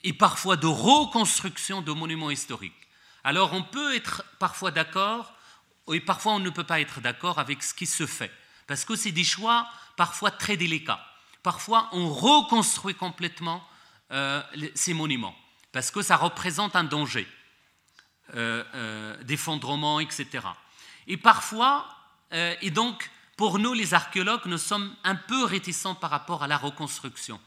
et 0.03 0.13
parfois 0.13 0.57
de 0.57 0.67
reconstruction 0.67 1.81
de 1.81 1.91
monuments 1.91 2.29
historiques. 2.29 2.73
Alors 3.23 3.53
on 3.53 3.63
peut 3.63 3.95
être 3.95 4.23
parfois 4.37 4.69
d'accord 4.69 5.33
et 5.93 5.99
parfois 5.99 6.33
on 6.33 6.39
ne 6.39 6.49
peut 6.49 6.63
pas 6.63 6.79
être 6.81 7.01
d'accord 7.01 7.39
avec 7.39 7.63
ce 7.63 7.73
qui 7.73 7.85
se 7.85 8.05
fait, 8.05 8.31
parce 8.67 8.85
que 8.85 8.95
c'est 8.95 9.11
des 9.11 9.23
choix 9.23 9.67
parfois 9.97 10.31
très 10.31 10.57
délicats. 10.57 11.05
Parfois 11.43 11.89
on 11.91 12.09
reconstruit 12.09 12.95
complètement 12.95 13.63
ces 14.75 14.93
monuments, 14.93 15.35
parce 15.71 15.91
que 15.91 16.01
ça 16.01 16.17
représente 16.17 16.75
un 16.75 16.83
danger. 16.83 17.27
Euh, 18.35 18.63
euh, 18.75 19.23
d'effondrement, 19.23 19.99
etc. 19.99 20.27
Et 21.07 21.17
parfois, 21.17 21.87
euh, 22.31 22.53
et 22.61 22.69
donc 22.69 23.09
pour 23.37 23.57
nous 23.57 23.73
les 23.73 23.95
archéologues, 23.95 24.45
nous 24.45 24.59
sommes 24.59 24.95
un 25.03 25.15
peu 25.15 25.45
réticents 25.45 25.95
par 25.95 26.11
rapport 26.11 26.43
à 26.43 26.47
la 26.47 26.57
reconstruction, 26.57 27.41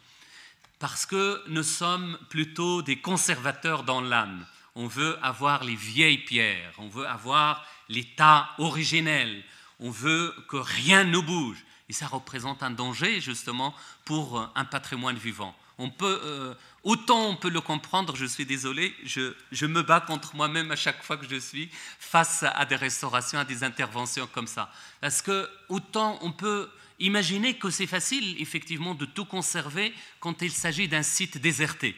parce 0.80 1.06
que 1.06 1.40
nous 1.46 1.62
sommes 1.62 2.18
plutôt 2.30 2.82
des 2.82 2.96
conservateurs 3.00 3.84
dans 3.84 4.00
l'âme. 4.00 4.44
On 4.74 4.88
veut 4.88 5.16
avoir 5.22 5.62
les 5.62 5.76
vieilles 5.76 6.24
pierres, 6.24 6.72
on 6.78 6.88
veut 6.88 7.06
avoir 7.06 7.64
l'état 7.92 8.50
originel, 8.58 9.42
on 9.80 9.90
veut 9.90 10.34
que 10.48 10.56
rien 10.56 11.04
ne 11.04 11.18
bouge. 11.18 11.64
Et 11.88 11.92
ça 11.92 12.06
représente 12.06 12.62
un 12.62 12.70
danger 12.70 13.20
justement 13.20 13.74
pour 14.04 14.50
un 14.54 14.64
patrimoine 14.64 15.16
vivant. 15.16 15.54
On 15.78 15.90
peut, 15.90 16.56
Autant 16.84 17.28
on 17.28 17.36
peut 17.36 17.48
le 17.48 17.60
comprendre, 17.60 18.16
je 18.16 18.26
suis 18.26 18.44
désolé, 18.44 18.92
je, 19.04 19.66
me 19.66 19.82
bats 19.82 20.00
contre 20.00 20.34
moi-même 20.34 20.72
à 20.72 20.76
chaque 20.76 21.02
fois 21.04 21.16
que 21.16 21.26
je 21.28 21.36
suis 21.36 21.70
face 22.00 22.42
à 22.42 22.64
des 22.64 22.74
restaurations, 22.74 23.38
à 23.38 23.44
des 23.44 23.62
interventions 23.62 24.26
comme 24.26 24.48
ça. 24.48 24.72
Parce 25.00 25.22
que 25.22 25.48
autant 25.68 26.18
on 26.22 26.32
peut 26.32 26.68
imaginer 26.98 27.56
que 27.56 27.70
c'est 27.70 27.86
facile, 27.86 28.34
effectivement, 28.40 28.96
de 28.96 29.04
tout 29.04 29.24
conserver 29.24 29.94
quand 30.18 30.42
il 30.42 30.50
s'agit 30.50 30.88
d'un 30.88 31.04
site 31.04 31.38
déserté, 31.38 31.94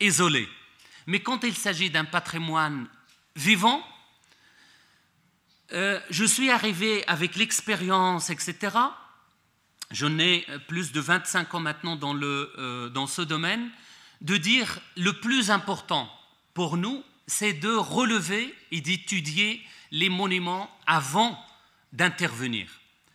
isolé. 0.00 0.48
Mais 1.06 1.20
quand 1.20 1.44
il 1.44 1.54
s'agit 1.54 1.90
d'un 1.90 2.04
patrimoine 2.04 2.88
vivant, 3.36 3.86
euh, 5.72 5.98
je 6.10 6.24
suis 6.24 6.50
arrivé 6.50 7.06
avec 7.06 7.36
l'expérience, 7.36 8.30
etc. 8.30 8.76
Je 9.90 10.06
n'ai 10.06 10.46
plus 10.68 10.92
de 10.92 11.00
25 11.00 11.54
ans 11.54 11.60
maintenant 11.60 11.96
dans, 11.96 12.14
le, 12.14 12.52
euh, 12.58 12.88
dans 12.90 13.06
ce 13.06 13.22
domaine 13.22 13.70
de 14.20 14.36
dire 14.36 14.78
le 14.96 15.12
plus 15.12 15.50
important 15.50 16.10
pour 16.52 16.76
nous, 16.76 17.02
c'est 17.26 17.52
de 17.52 17.72
relever 17.72 18.54
et 18.70 18.80
d'étudier 18.80 19.62
les 19.90 20.08
monuments 20.08 20.70
avant 20.86 21.38
d'intervenir. 21.92 22.68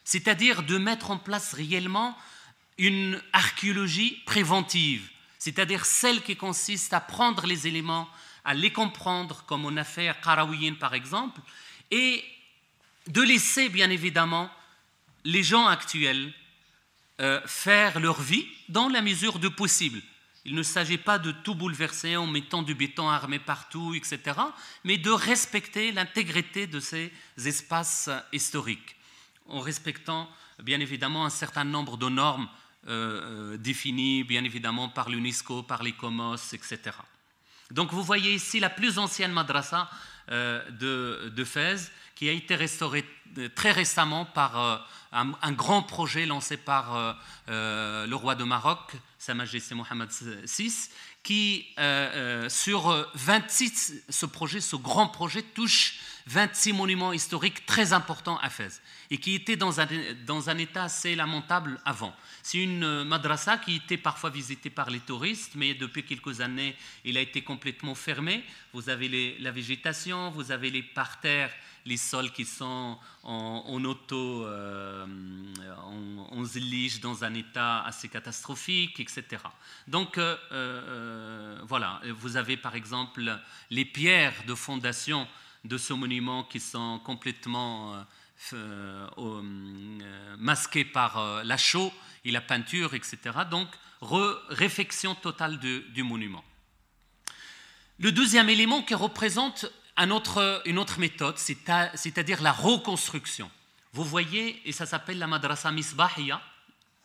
C'est-à-dire 0.04 0.64
de 0.64 0.78
mettre 0.78 1.12
en 1.12 1.18
place 1.18 1.54
réellement 1.54 2.18
une 2.78 3.22
archéologie 3.34 4.22
préventive, 4.26 5.10
c'est-à-dire 5.38 5.86
celle 5.86 6.22
qui 6.22 6.36
consiste 6.36 6.94
à 6.94 7.00
prendre 7.00 7.46
les 7.46 7.68
éléments, 7.68 8.08
à 8.46 8.54
les 8.54 8.72
comprendre, 8.72 9.44
comme 9.46 9.66
on 9.66 9.78
a 9.78 9.84
fait 9.84 10.08
à 10.08 10.14
Karawiyin 10.14 10.76
par 10.76 10.94
exemple, 10.94 11.42
et 11.92 12.24
de 13.10 13.22
laisser 13.22 13.70
bien 13.70 13.90
évidemment 13.90 14.50
les 15.26 15.44
gens 15.44 15.68
actuels 15.68 16.34
euh, 17.20 17.42
faire 17.46 18.00
leur 18.00 18.22
vie 18.22 18.48
dans 18.70 18.88
la 18.88 19.02
mesure 19.02 19.40
du 19.40 19.50
possible. 19.50 20.02
Il 20.46 20.56
ne 20.56 20.64
s'agit 20.64 20.98
pas 20.98 21.20
de 21.20 21.32
tout 21.32 21.54
bouleverser 21.54 22.16
en 22.16 22.28
mettant 22.28 22.64
du 22.64 22.76
béton 22.76 23.10
armé 23.10 23.40
partout, 23.40 23.94
etc., 23.94 24.22
mais 24.86 24.98
de 24.98 25.12
respecter 25.12 25.92
l'intégrité 25.92 26.66
de 26.66 26.80
ces 26.80 27.12
espaces 27.46 28.10
historiques, 28.32 28.96
en 29.48 29.60
respectant 29.60 30.30
bien 30.64 30.80
évidemment 30.80 31.26
un 31.26 31.30
certain 31.30 31.66
nombre 31.66 31.98
de 31.98 32.08
normes 32.08 32.48
euh, 32.88 33.54
euh, 33.54 33.58
définies, 33.58 34.24
bien 34.24 34.44
évidemment 34.46 34.88
par 34.88 35.10
l'UNESCO, 35.10 35.64
par 35.64 35.84
les 35.84 35.92
COMOS, 35.92 36.54
etc. 36.54 36.80
Donc 37.72 37.92
vous 37.92 38.04
voyez 38.04 38.34
ici 38.34 38.60
la 38.62 38.70
plus 38.70 38.98
ancienne 38.98 39.34
madrasa 39.34 39.90
de, 40.30 41.34
de, 41.36 41.44
Fès, 41.44 41.92
qui 42.20 42.28
a 42.28 42.34
été 42.34 42.54
restauré 42.54 43.06
très 43.56 43.72
récemment 43.72 44.26
par 44.26 44.86
un, 45.14 45.52
grand 45.54 45.84
projet 45.84 46.26
lancé 46.26 46.58
par 46.58 47.16
le 47.48 48.14
roi 48.14 48.36
de 48.36 48.44
Maroc, 48.44 48.92
Sa 49.18 49.34
Majesté 49.34 49.74
Mohamed 49.74 50.10
VI, 50.44 50.90
qui, 51.24 51.66
sur 52.50 53.10
26, 53.14 54.04
ce 54.10 54.26
projet, 54.26 54.60
ce 54.60 54.76
grand 54.76 55.08
projet, 55.08 55.44
touche 55.44 56.02
26 56.26 56.74
monuments 56.74 57.14
historiques 57.14 57.66
très 57.66 57.94
importants 57.94 58.38
à 58.40 58.50
Fès 58.50 58.82
et 59.10 59.18
qui 59.18 59.34
étaient 59.34 59.56
dans 59.56 59.80
un, 59.80 59.88
dans 60.28 60.50
un 60.50 60.58
état 60.58 60.84
assez 60.84 61.16
lamentable 61.16 61.80
avant. 61.86 62.14
C'est 62.44 62.58
une 62.58 63.06
madrasa 63.06 63.58
qui 63.58 63.78
était 63.78 63.98
parfois 63.98 64.30
visitée 64.30 64.70
par 64.70 64.90
les 64.90 65.00
touristes, 65.00 65.54
mais 65.56 65.74
depuis 65.74 66.04
quelques 66.04 66.42
années, 66.42 66.76
il 67.06 67.18
a 67.18 67.22
été 67.22 67.44
complètement 67.44 67.96
fermé. 67.96 68.44
Vous 68.74 68.90
avez 68.90 69.38
la 69.40 69.52
végétation, 69.52 70.32
vous 70.32 70.52
avez 70.52 70.70
les 70.70 70.84
parterres, 70.84 71.52
les 71.86 71.98
sols 71.98 72.32
qui 72.32 72.46
sont 72.46 72.98
en, 73.24 73.84
auto, 73.86 74.46
euh, 74.46 75.06
en, 76.32 76.44
zélige 76.44 77.00
dans 77.00 77.24
un 77.24 77.34
état 77.34 77.84
assez 77.84 78.10
catastrophique, 78.10 79.00
etc. 79.00 79.24
Donc 79.88 80.18
euh, 80.18 80.38
euh, 80.52 81.60
voilà, 81.68 82.02
vous 82.18 82.38
avez 82.38 82.58
par 82.58 82.76
exemple 82.76 83.38
les 83.70 83.86
pierres 83.86 84.44
de 84.48 84.56
fondation 84.56 85.28
de 85.66 85.78
ce 85.78 85.94
monument 85.94 86.44
qui 86.44 86.60
sont 86.60 87.00
complètement 87.00 88.06
euh, 88.54 89.08
masquées 90.38 90.86
par 90.86 91.44
la 91.44 91.58
chaux 91.58 91.92
et 92.24 92.32
la 92.32 92.42
peinture, 92.42 92.94
etc. 92.94 93.18
Donc, 93.50 93.68
réfection 94.50 95.16
totale 95.16 95.60
du 95.60 96.04
monument. 96.04 96.44
Le 98.00 98.14
deuxième 98.14 98.48
élément 98.48 98.82
qui 98.82 98.96
représente 98.96 99.70
une 100.00 100.78
autre 100.80 101.00
méthode, 101.00 101.38
c'est-à-dire 101.38 102.42
la 102.42 102.52
reconstruction. 102.52 103.50
Vous 103.94 104.04
voyez, 104.04 104.62
et 104.66 104.72
ça 104.72 104.86
s'appelle 104.86 105.18
la 105.18 105.28
Madrasa 105.28 105.72
Misbahia, 105.72 106.42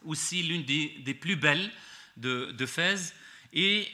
aussi 0.05 0.43
l'une 0.43 0.65
des, 0.65 1.15
plus 1.15 1.37
belles 1.37 1.71
de, 2.17 2.53
de 2.53 2.67
Fès. 2.67 3.15
Et 3.53 3.89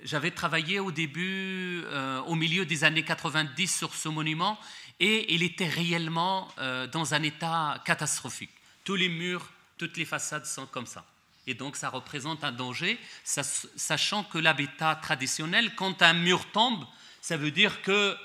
j'avais 0.00 0.30
travaillé 0.30 0.80
au 0.80 0.92
début, 0.92 1.82
euh, 1.86 2.20
au 2.22 2.34
milieu 2.34 2.64
des 2.64 2.84
années 2.84 3.02
90 3.02 3.76
sur 3.76 3.94
ce 3.94 4.08
monument 4.08 4.58
et 5.00 5.34
il 5.34 5.42
était 5.42 5.68
réellement 5.68 6.48
euh, 6.58 6.86
dans 6.86 7.14
un 7.14 7.22
état 7.22 7.82
catastrophique. 7.84 8.50
Tous 8.84 8.94
les 8.94 9.08
murs, 9.08 9.46
toutes 9.76 9.96
les 9.96 10.04
façades 10.04 10.46
sont 10.46 10.66
comme 10.66 10.86
ça. 10.86 11.04
Et 11.46 11.54
donc 11.54 11.76
ça 11.76 11.88
représente 11.88 12.44
un 12.44 12.52
danger, 12.52 12.98
sachant 13.24 14.24
que 14.24 14.38
l'habitat 14.38 14.96
traditionnel, 14.96 15.74
quand 15.74 16.02
un 16.02 16.14
mur 16.14 16.50
tombe, 16.52 16.84
ça 17.20 17.36
veut 17.36 17.50
dire 17.50 17.82
que 17.82 18.16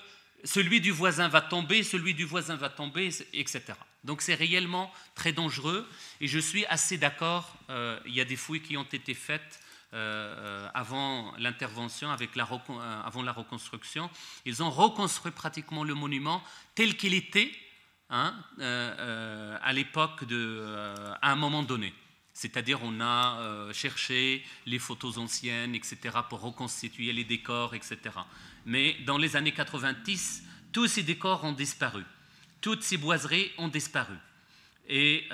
celui 0.43 0.81
du 0.81 0.91
voisin 0.91 1.27
va 1.27 1.41
tomber, 1.41 1.83
celui 1.83 2.13
du 2.13 2.25
voisin 2.25 2.55
va 2.55 2.69
tomber, 2.69 3.09
etc. 3.33 3.61
Donc 4.03 4.21
c'est 4.21 4.33
réellement 4.33 4.91
très 5.13 5.33
dangereux 5.33 5.87
et 6.19 6.27
je 6.27 6.39
suis 6.39 6.65
assez 6.65 6.97
d'accord, 6.97 7.55
euh, 7.69 7.99
il 8.05 8.15
y 8.15 8.21
a 8.21 8.25
des 8.25 8.35
fouilles 8.35 8.61
qui 8.61 8.75
ont 8.75 8.83
été 8.83 9.13
faites 9.13 9.59
euh, 9.93 10.69
avant 10.73 11.33
l'intervention, 11.37 12.11
avec 12.11 12.37
euh, 12.37 13.01
avant 13.03 13.23
la 13.23 13.33
reconstruction. 13.33 14.09
Ils 14.45 14.63
ont 14.63 14.69
reconstruit 14.69 15.33
pratiquement 15.33 15.83
le 15.83 15.93
monument 15.95 16.41
tel 16.75 16.95
qu'il 16.95 17.13
était 17.13 17.51
hein, 18.09 18.33
euh, 18.59 19.57
à 19.61 19.73
l'époque, 19.73 20.23
à 21.21 21.31
un 21.31 21.35
moment 21.35 21.63
donné. 21.63 21.93
C'est-à-dire, 22.33 22.79
on 22.81 23.01
a 23.01 23.71
cherché 23.73 24.43
les 24.65 24.79
photos 24.79 25.17
anciennes, 25.17 25.75
etc., 25.75 25.97
pour 26.29 26.41
reconstituer 26.41 27.11
les 27.13 27.23
décors, 27.23 27.75
etc. 27.75 27.97
Mais 28.65 28.95
dans 29.05 29.17
les 29.17 29.35
années 29.35 29.53
90, 29.53 30.43
tous 30.71 30.87
ces 30.87 31.03
décors 31.03 31.43
ont 31.43 31.51
disparu. 31.51 32.03
Toutes 32.61 32.83
ces 32.83 32.97
boiseries 32.97 33.51
ont 33.57 33.67
disparu. 33.67 34.15
Et 34.87 35.27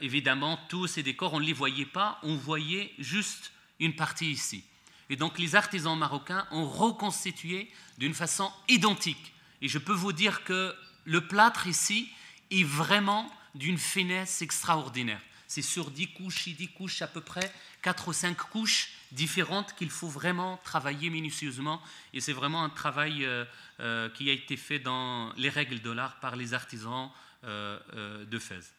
évidemment, 0.00 0.58
tous 0.68 0.86
ces 0.86 1.02
décors, 1.02 1.32
on 1.34 1.40
ne 1.40 1.46
les 1.46 1.52
voyait 1.52 1.86
pas, 1.86 2.18
on 2.22 2.36
voyait 2.36 2.92
juste 2.98 3.52
une 3.78 3.96
partie 3.96 4.30
ici. 4.30 4.64
Et 5.08 5.16
donc 5.16 5.38
les 5.38 5.56
artisans 5.56 5.98
marocains 5.98 6.46
ont 6.50 6.68
reconstitué 6.68 7.70
d'une 7.98 8.14
façon 8.14 8.52
identique. 8.68 9.32
Et 9.62 9.68
je 9.68 9.78
peux 9.78 9.94
vous 9.94 10.12
dire 10.12 10.44
que 10.44 10.74
le 11.04 11.26
plâtre 11.26 11.66
ici 11.66 12.10
est 12.50 12.64
vraiment 12.64 13.30
d'une 13.54 13.78
finesse 13.78 14.42
extraordinaire. 14.42 15.20
C'est 15.50 15.62
sur 15.62 15.90
10 15.90 16.12
couches 16.12 16.46
et 16.46 16.52
10 16.52 16.68
couches 16.68 17.02
à 17.02 17.08
peu 17.08 17.20
près, 17.20 17.52
4 17.82 18.06
ou 18.06 18.12
5 18.12 18.36
couches 18.36 18.90
différentes 19.10 19.74
qu'il 19.74 19.90
faut 19.90 20.06
vraiment 20.06 20.60
travailler 20.62 21.10
minutieusement. 21.10 21.82
Et 22.12 22.20
c'est 22.20 22.32
vraiment 22.32 22.62
un 22.62 22.68
travail 22.68 23.24
euh, 23.24 23.44
euh, 23.80 24.08
qui 24.10 24.30
a 24.30 24.32
été 24.32 24.56
fait 24.56 24.78
dans 24.78 25.32
les 25.36 25.48
règles 25.48 25.80
de 25.80 25.90
l'art 25.90 26.20
par 26.20 26.36
les 26.36 26.54
artisans 26.54 27.10
euh, 27.42 28.24
de 28.26 28.38
Fès. 28.38 28.72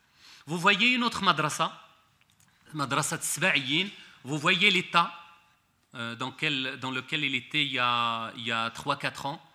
Vous 0.46 0.58
voyez 0.58 0.94
une 0.94 1.04
autre 1.04 1.24
madrasa, 1.24 1.78
madrasa 2.74 3.18
de 3.18 3.90
vous 4.24 4.38
voyez 4.38 4.72
l'état 4.72 5.14
dans, 5.94 6.30
lequel 6.30 7.26
il 7.26 7.36
était 7.36 7.66
il 7.66 7.74
y 7.74 7.80
a, 7.80 8.32
3-4 8.38 9.28
ans, 9.28 9.46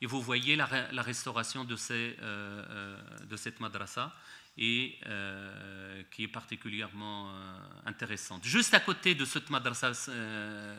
et 0.00 0.06
vous 0.06 0.20
voyez 0.20 0.56
la, 0.56 0.66
restauration 0.66 1.62
de, 1.62 1.76
cette 1.76 3.60
madrasa, 3.60 4.12
et 4.58 4.98
qui 6.10 6.24
est 6.24 6.28
particulièrement 6.28 7.30
intéressante. 7.84 8.44
Juste 8.44 8.72
à 8.72 8.80
côté 8.80 9.14
de 9.14 9.24
cette 9.24 9.50
madrasa 9.50 9.92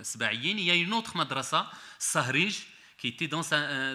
Sba'yin, 0.04 0.58
il 0.58 0.64
y 0.64 0.72
a 0.72 0.76
une 0.76 0.94
autre 0.94 1.16
madrasa, 1.16 1.70
Sahrij, 2.00 2.66
qui 2.98 3.10
était 3.10 3.28
dans, 3.28 3.44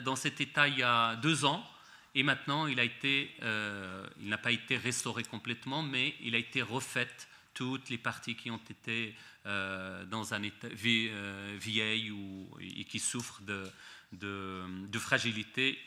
dans 0.04 0.16
cet 0.16 0.40
état 0.40 0.68
il 0.68 0.78
y 0.78 0.82
a 0.82 1.16
deux 1.16 1.44
ans, 1.44 1.68
et 2.14 2.22
maintenant 2.22 2.68
il 2.68 2.78
il 2.78 4.28
n'a 4.28 4.38
pas 4.38 4.52
été 4.52 4.76
restauré 4.76 5.24
complètement, 5.24 5.82
mais 5.82 6.14
il 6.20 6.34
a 6.36 6.38
été 6.38 6.62
refait 6.62 7.08
toutes 7.54 7.90
les 7.90 7.98
parties 7.98 8.34
qui 8.34 8.50
ont 8.50 8.60
été 8.70 9.14
euh, 9.46 10.04
dans 10.06 10.34
un 10.34 10.42
état 10.42 10.68
euh, 10.68 11.56
vieil 11.60 12.10
ou, 12.10 12.48
et 12.60 12.84
qui 12.84 12.98
souffrent 12.98 13.42
de, 13.42 13.64
de, 14.12 14.98
fragilité. 14.98 15.78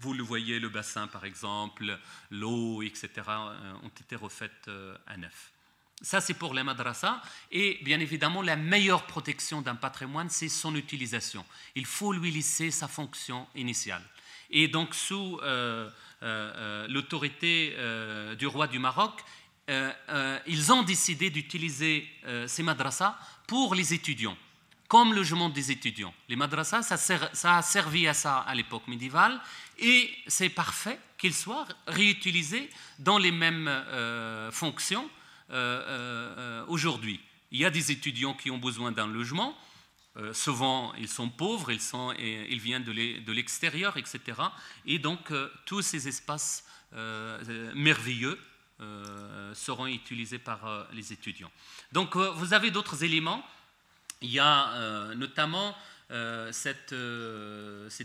Vous 0.00 0.14
le 0.14 0.22
voyez, 0.22 0.58
le 0.58 0.68
bassin 0.68 1.06
par 1.06 1.24
exemple, 1.24 1.98
l'eau, 2.30 2.82
etc., 2.82 3.10
euh, 3.28 3.72
ont 3.82 3.88
été 3.88 4.16
refaites 4.16 4.70
à 5.06 5.16
neuf. 5.16 5.52
Ça, 6.00 6.20
c'est 6.20 6.34
pour 6.34 6.54
les 6.54 6.62
madrasas. 6.62 7.20
Et 7.50 7.78
bien 7.82 7.98
évidemment, 7.98 8.40
la 8.42 8.56
meilleure 8.56 9.06
protection 9.06 9.62
d'un 9.62 9.74
patrimoine, 9.74 10.30
c'est 10.30 10.48
son 10.48 10.76
utilisation. 10.76 11.44
Il 11.74 11.86
faut 11.86 12.12
lui 12.12 12.30
laisser 12.30 12.70
sa 12.70 12.86
fonction 12.86 13.48
initiale. 13.56 14.02
Et 14.50 14.68
donc, 14.68 14.94
sous 14.94 15.40
l'autorité 16.22 17.74
du 18.38 18.46
roi 18.46 18.68
du 18.68 18.78
Maroc, 18.78 19.24
euh, 19.68 19.92
euh, 20.08 20.38
ils 20.46 20.72
ont 20.72 20.82
décidé 20.82 21.28
d'utiliser 21.28 22.08
euh, 22.24 22.46
ces 22.48 22.62
madrasas 22.62 23.18
pour 23.46 23.74
les 23.74 23.92
étudiants, 23.92 24.36
comme 24.88 25.14
logement 25.14 25.50
des 25.50 25.70
étudiants. 25.70 26.14
Les 26.28 26.36
madrasas, 26.36 26.82
ça, 26.82 27.56
a 27.56 27.62
servi 27.62 28.08
à 28.08 28.14
ça 28.14 28.38
à 28.38 28.54
l'époque 28.54 28.88
médiévale, 28.88 29.40
et 29.78 30.10
c'est 30.26 30.48
parfait 30.48 30.98
qu'ils 31.18 31.34
soient 31.34 31.68
réutilisés 31.86 32.70
dans 32.98 33.18
les 33.18 33.30
mêmes 33.30 33.70
fonctions 34.50 35.08
aujourd'hui. 36.68 37.20
Il 37.50 37.60
y 37.60 37.64
a 37.64 37.70
des 37.70 37.92
étudiants 37.92 38.34
qui 38.34 38.50
ont 38.50 38.58
besoin 38.58 38.90
d'un 38.92 39.06
logement, 39.06 39.56
souvent 40.32 40.94
ils 40.94 41.08
sont 41.08 41.28
pauvres, 41.28 41.70
ils, 41.70 41.80
sont, 41.80 42.12
ils 42.18 42.60
viennent 42.60 42.84
de 42.84 43.32
l'extérieur, 43.32 43.98
etc. 43.98 44.40
Et 44.86 44.98
donc 44.98 45.32
tous 45.66 45.82
ces 45.82 46.08
espaces 46.08 46.64
merveilleux 46.92 48.38
euh, 48.80 49.52
seront 49.54 49.88
utilisés 49.88 50.38
par 50.38 50.64
euh, 50.64 50.84
les 50.92 51.12
étudiants. 51.12 51.50
Donc 51.90 52.14
euh, 52.14 52.30
vous 52.30 52.54
avez 52.54 52.70
d'autres 52.70 53.02
éléments. 53.02 53.44
Il 54.20 54.30
y 54.30 54.38
a 54.38 55.14
notamment 55.14 55.76
cet 56.50 56.92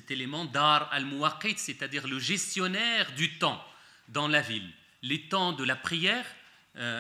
élément 0.10 0.46
d'art 0.46 0.90
al-muwaqit, 0.92 1.58
c'est-à-dire 1.58 2.08
le 2.08 2.20
gestionnaire 2.20 3.12
du 3.14 3.38
temps 3.38 3.64
dans 4.10 4.28
la 4.28 4.42
ville. 4.42 4.70
Les 5.02 5.28
temps 5.28 5.54
de 5.54 5.64
la 5.64 5.76
prière 5.76 6.26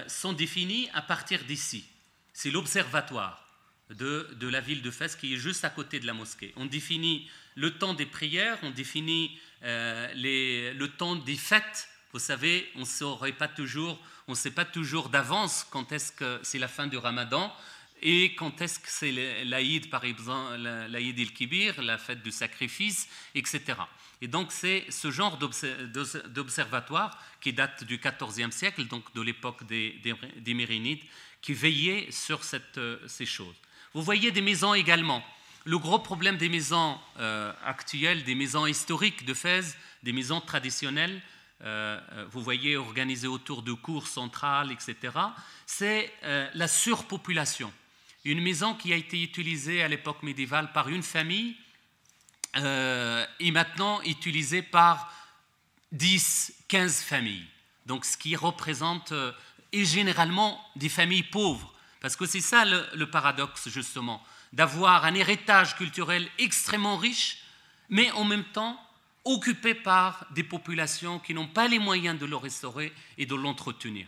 sont 0.08 0.34
définis 0.34 0.90
à 0.94 1.02
partir 1.02 1.44
d'ici. 1.44 1.86
C'est 2.34 2.52
l'observatoire 2.52 3.46
de, 3.90 4.48
la 4.48 4.62
ville 4.62 4.82
de 4.82 4.92
Fès 4.92 5.16
qui 5.16 5.36
est 5.36 5.38
juste 5.38 5.66
à 5.66 5.70
côté 5.70 6.00
de 6.00 6.08
la 6.08 6.14
mosquée. 6.14 6.54
On 6.56 6.66
définit 6.66 7.30
le 7.56 7.78
temps 7.78 7.94
des 7.94 8.08
prières, 8.08 8.58
on 8.64 8.72
définit 8.72 9.40
le 9.62 10.86
temps 10.88 11.16
des 11.16 11.36
fêtes 11.36 11.88
vous 12.14 12.20
savez, 12.20 12.70
on 12.76 12.82
ne 12.82 14.36
sait 14.36 14.52
pas 14.52 14.66
toujours 14.66 15.10
d'avance 15.10 15.66
quand 15.72 15.92
est-ce 15.92 16.12
que 16.12 16.40
c'est 16.44 16.60
la 16.60 16.68
fin 16.68 16.86
du 16.86 16.96
Ramadan 16.96 17.52
et 18.06 18.36
quand 18.36 18.62
est-ce 18.62 18.80
que 18.80 18.90
c'est 18.90 19.46
l'Aïd, 19.46 19.90
par 19.90 20.04
exemple, 20.04 20.58
l'Aïd 20.58 21.18
el-Kibir, 21.18 21.82
la 21.82 21.98
fête 21.98 22.22
du 22.22 22.32
sacrifice, 22.32 23.08
etc. 23.34 23.62
Et 24.22 24.28
donc 24.28 24.52
c'est 24.52 24.86
ce 24.90 25.10
genre 25.10 25.38
d'observatoire 25.38 27.18
qui 27.40 27.54
date 27.54 27.86
du 27.86 28.00
XIVe 28.00 28.52
siècle, 28.52 28.88
donc 28.88 29.14
de 29.14 29.22
l'époque 29.22 29.66
des, 29.68 30.02
des, 30.36 30.54
Mérinides, 30.54 31.02
qui 31.42 31.54
veillait 31.54 32.12
sur 32.12 32.44
cette, 32.44 32.80
ces 33.08 33.26
choses. 33.26 33.56
Vous 33.94 34.04
voyez 34.04 34.32
des 34.32 34.42
maisons 34.42 34.74
également. 34.74 35.24
le 35.64 35.78
gros 35.78 36.00
problème 36.00 36.36
des 36.36 36.50
maisons 36.50 37.00
actuelles, 37.64 38.26
des 38.26 38.36
maisons 38.36 38.68
historiques 38.68 39.24
de 39.24 39.34
Fès, 39.34 39.78
des 40.04 40.12
maisons 40.12 40.42
traditionnelles, 40.42 41.22
vous 41.62 42.44
voyez 42.44 42.76
organisées 42.76 43.28
autour 43.28 43.64
de 43.64 43.72
cours 43.72 44.08
centrales, 44.08 44.74
etc., 44.74 45.18
c'est 45.66 46.12
la 46.54 46.68
surpopulation. 46.68 47.72
Une 48.26 48.42
maison 48.42 48.74
qui 48.74 48.94
a 48.94 48.96
été 48.96 49.22
utilisée 49.22 49.84
à 49.84 49.88
l'époque 49.88 50.24
médiévale 50.24 50.72
par 50.72 50.90
une 50.90 51.04
famille 51.04 51.56
est 52.56 53.52
maintenant 53.52 54.02
utilisée 54.04 54.62
par 54.62 55.12
10, 55.92 56.54
15 56.68 57.02
familles. 57.02 57.48
Donc 57.86 58.06
ce 58.06 58.16
qui 58.16 58.36
représente, 58.36 59.12
et 59.74 59.86
généralement 59.86 60.64
des 60.76 60.88
familles 60.88 61.24
pauvres, 61.24 61.74
parce 62.04 62.16
que 62.18 62.26
c'est 62.26 62.42
ça 62.42 62.66
le, 62.66 63.06
paradoxe 63.06 63.70
justement, 63.70 64.22
d'avoir 64.52 65.06
un 65.06 65.16
héritage 65.16 65.76
culturel 65.76 66.28
extrêmement 66.38 66.98
riche, 66.98 67.40
mais 67.90 68.12
en 68.12 68.26
même 68.26 68.44
temps 68.44 68.80
occupé 69.24 69.74
par 69.74 70.26
des 70.32 70.44
populations 70.44 71.18
qui 71.20 71.34
n'ont 71.34 71.48
pas 71.48 71.70
les 71.70 71.80
moyens 71.80 72.20
de 72.20 72.26
le 72.26 72.36
restaurer 72.36 72.94
et 73.18 73.26
de 73.26 73.36
l'entretenir. 73.36 74.06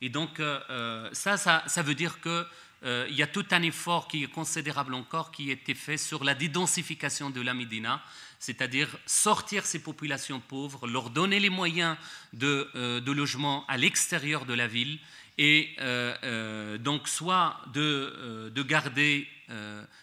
Et 0.00 0.08
donc 0.08 0.38
euh, 0.38 0.60
euh, 0.70 1.08
ça, 1.12 1.36
ça, 1.36 1.82
veut 1.82 1.96
dire 1.96 2.20
qu'il 2.20 2.44
euh, 2.84 3.06
y 3.10 3.22
a 3.22 3.26
tout 3.26 3.46
un 3.50 3.62
effort 3.62 4.08
qui 4.08 4.24
est 4.24 4.28
considérable 4.32 4.94
encore 4.94 5.30
qui 5.30 5.50
a 5.50 5.52
été 5.52 5.74
fait 5.74 5.96
sur 5.96 6.24
la 6.24 6.34
dédensification 6.34 7.30
de 7.30 7.40
la 7.40 7.54
Médina, 7.54 8.02
c'est-à-dire 8.38 8.88
sortir 9.06 9.66
ces 9.66 9.82
populations 9.82 10.40
pauvres, 10.40 10.86
leur 10.86 11.10
donner 11.10 11.38
les 11.38 11.50
moyens 11.50 11.96
de, 12.32 13.00
de 13.00 13.12
logement 13.12 13.64
à 13.68 13.76
l'extérieur 13.76 14.44
de 14.46 14.54
la 14.54 14.66
ville 14.66 14.98
et 15.38 15.70
euh, 15.80 16.14
euh, 16.24 16.78
donc 16.78 17.08
soit 17.08 17.56
euh, 17.76 18.50
de 18.50 18.62
garder 18.62 19.26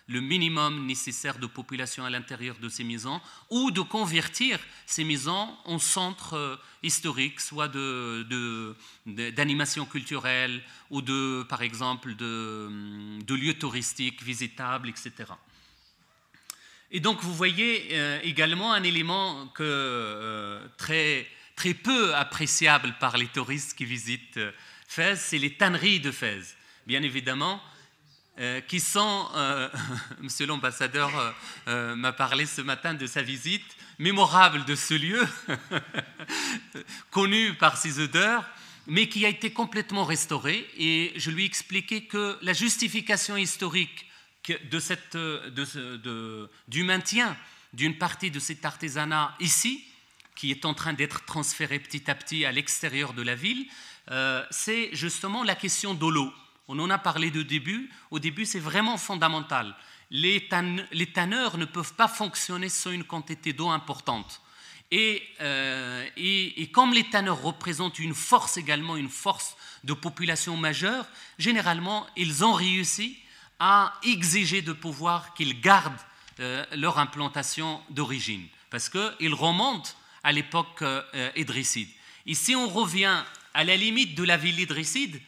le 0.08 0.22
minimum 0.22 0.86
nécessaire 0.86 1.40
de 1.40 1.48
population 1.48 2.06
à 2.06 2.10
l'intérieur 2.10 2.58
de 2.60 2.70
ces 2.70 2.84
maisons, 2.84 3.20
ou 3.50 3.72
de 3.72 3.82
convertir 3.82 4.60
ces 4.86 5.04
maisons 5.04 5.56
en 5.66 5.80
centres 5.80 6.60
historiques, 6.84 7.40
soit 7.40 7.68
d'animation 9.06 9.86
de, 9.86 9.90
culturelle, 9.90 10.62
ou 10.90 11.02
de, 11.02 11.44
par 11.50 11.62
exemple 11.62 12.16
de, 12.16 12.70
de 13.24 13.36
lieux 13.36 13.56
touristiques 13.56 14.24
visitables, 14.24 14.90
etc. 14.90 15.12
Et 16.92 17.00
donc 17.00 17.22
vous 17.22 17.34
voyez 17.34 17.96
également 18.24 18.74
un 18.74 18.84
élément 18.84 19.48
que, 19.50 20.60
très, 20.78 21.28
très 21.56 21.74
peu 21.74 22.16
appréciable 22.16 22.96
par 23.00 23.18
les 23.18 23.28
touristes 23.28 23.78
qui 23.78 23.86
visitent 23.86 24.40
Fès, 24.88 25.20
c'est 25.20 25.38
les 25.38 25.54
tanneries 25.54 26.00
de 26.00 26.10
Fès, 26.10 26.58
bien 26.88 27.04
évidemment, 27.04 27.62
euh, 28.40 28.62
qui 28.62 28.80
sont, 28.80 29.28
euh, 29.36 29.68
Monsieur 30.22 30.46
l'ambassadeur 30.46 31.12
euh, 31.68 31.94
m'a 31.98 32.14
parlé 32.14 32.46
ce 32.46 32.62
matin 32.62 32.94
de 32.94 33.06
sa 33.06 33.22
visite, 33.22 33.66
mémorable 33.98 34.64
de 34.64 34.76
ce 34.76 34.94
lieu, 34.94 35.28
connu 37.12 37.54
par 37.56 37.76
ses 37.76 38.00
odeurs, 38.00 38.46
mais 38.88 39.10
qui 39.10 39.26
a 39.26 39.30
été 39.30 39.52
complètement 39.52 40.06
restauré. 40.06 40.66
Et 40.78 41.12
je 41.18 41.32
lui 41.32 41.44
ai 41.44 41.46
expliqué 41.46 42.06
que 42.06 42.38
la 42.42 42.54
justification 42.54 43.36
historique 43.36 44.06
du 46.70 46.84
maintien 46.86 47.36
d'une 47.74 47.98
partie 47.98 48.32
de 48.32 48.40
cet 48.40 48.64
artisanat 48.64 49.36
ici, 49.42 49.84
qui 50.36 50.50
est 50.52 50.64
en 50.64 50.74
train 50.74 50.94
d'être 50.94 51.26
transféré 51.26 51.78
petit 51.78 52.10
à 52.10 52.16
petit 52.16 52.46
à 52.46 52.54
l'extérieur 52.54 53.12
de 53.12 53.22
la 53.22 53.36
ville, 53.36 53.68
c'est 54.50 54.92
justement 54.94 55.44
la 55.44 55.56
question 55.56 55.94
de. 55.94 56.32
On 56.72 56.78
en 56.78 56.92
a 56.92 57.00
parlé 57.00 57.32
de 57.32 57.42
début. 57.42 57.90
Au 58.12 58.20
début, 58.20 58.46
c'est 58.46 58.60
vraiment 58.60 58.98
fondamental. 58.98 59.76
Les, 60.12 60.48
tanneurs 60.48 61.58
ne 61.58 61.66
peuvent 61.66 61.96
pas 61.96 62.08
fonctionner 62.08 62.70
sans 62.70 62.92
une 62.92 63.04
quantité 63.04 63.54
d'eau 63.54 63.70
importante. 63.70 64.40
Euh, 64.94 66.08
et, 66.16 66.70
comme 66.72 66.94
les 66.94 67.10
tanneurs 67.10 67.42
représentent 67.42 67.98
une 67.98 68.14
force 68.14 68.58
également, 68.58 68.98
une 68.98 69.10
force 69.10 69.58
de 69.84 69.94
population 69.94 70.58
majeure, 70.58 71.08
généralement, 71.40 72.06
ils 72.16 72.46
ont 72.46 72.54
réussi 72.54 73.18
à 73.60 73.94
exiger 74.04 74.62
de 74.62 74.74
pouvoir 74.74 75.34
qu'ils 75.34 75.60
gardent 75.62 75.94
euh, 76.40 76.64
leur 76.76 77.00
implantation 77.00 77.82
d'origine, 77.90 78.46
parce 78.70 78.90
qu'ils 78.90 79.34
remontent 79.34 79.90
à 80.24 80.32
l'époque 80.32 80.84
euh, 80.84 81.32
Ici, 82.26 82.56
on 82.56 82.68
revient 82.68 83.24
à 83.56 83.64
la 83.64 83.76
limite 83.76 84.14
de 84.16 84.24
la 84.24 84.38
ville 84.38 84.60
idrisside, 84.60 85.20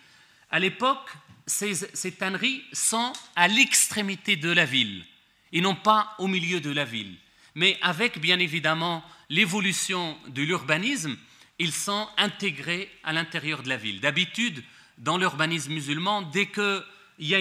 à 0.51 0.59
l'époque, 0.59 1.09
ces, 1.51 2.11
tanneries 2.11 2.63
sont 2.71 3.13
à 3.35 3.47
l'extrémité 3.47 4.35
de 4.35 4.49
la 4.49 4.65
ville 4.65 5.05
et 5.51 5.61
non 5.61 5.75
pas 5.75 6.15
au 6.17 6.27
milieu 6.27 6.61
de 6.61 6.71
la 6.71 6.85
ville. 6.85 7.15
Mais 7.55 7.77
avec, 7.81 8.19
bien 8.19 8.39
évidemment, 8.39 9.03
l'évolution 9.29 10.17
de 10.27 10.41
l'urbanisme, 10.43 11.17
ils 11.59 11.73
sont 11.73 12.07
intégrés 12.17 12.89
à 13.03 13.11
l'intérieur 13.11 13.61
de 13.61 13.69
la 13.69 13.77
ville. 13.77 13.99
D'habitude, 13.99 14.63
dans 14.97 15.17
l'urbanisme 15.17 15.73
musulman, 15.73 16.21
dès 16.21 16.47
qu'il 16.47 16.83
y, 17.19 17.27
y 17.27 17.35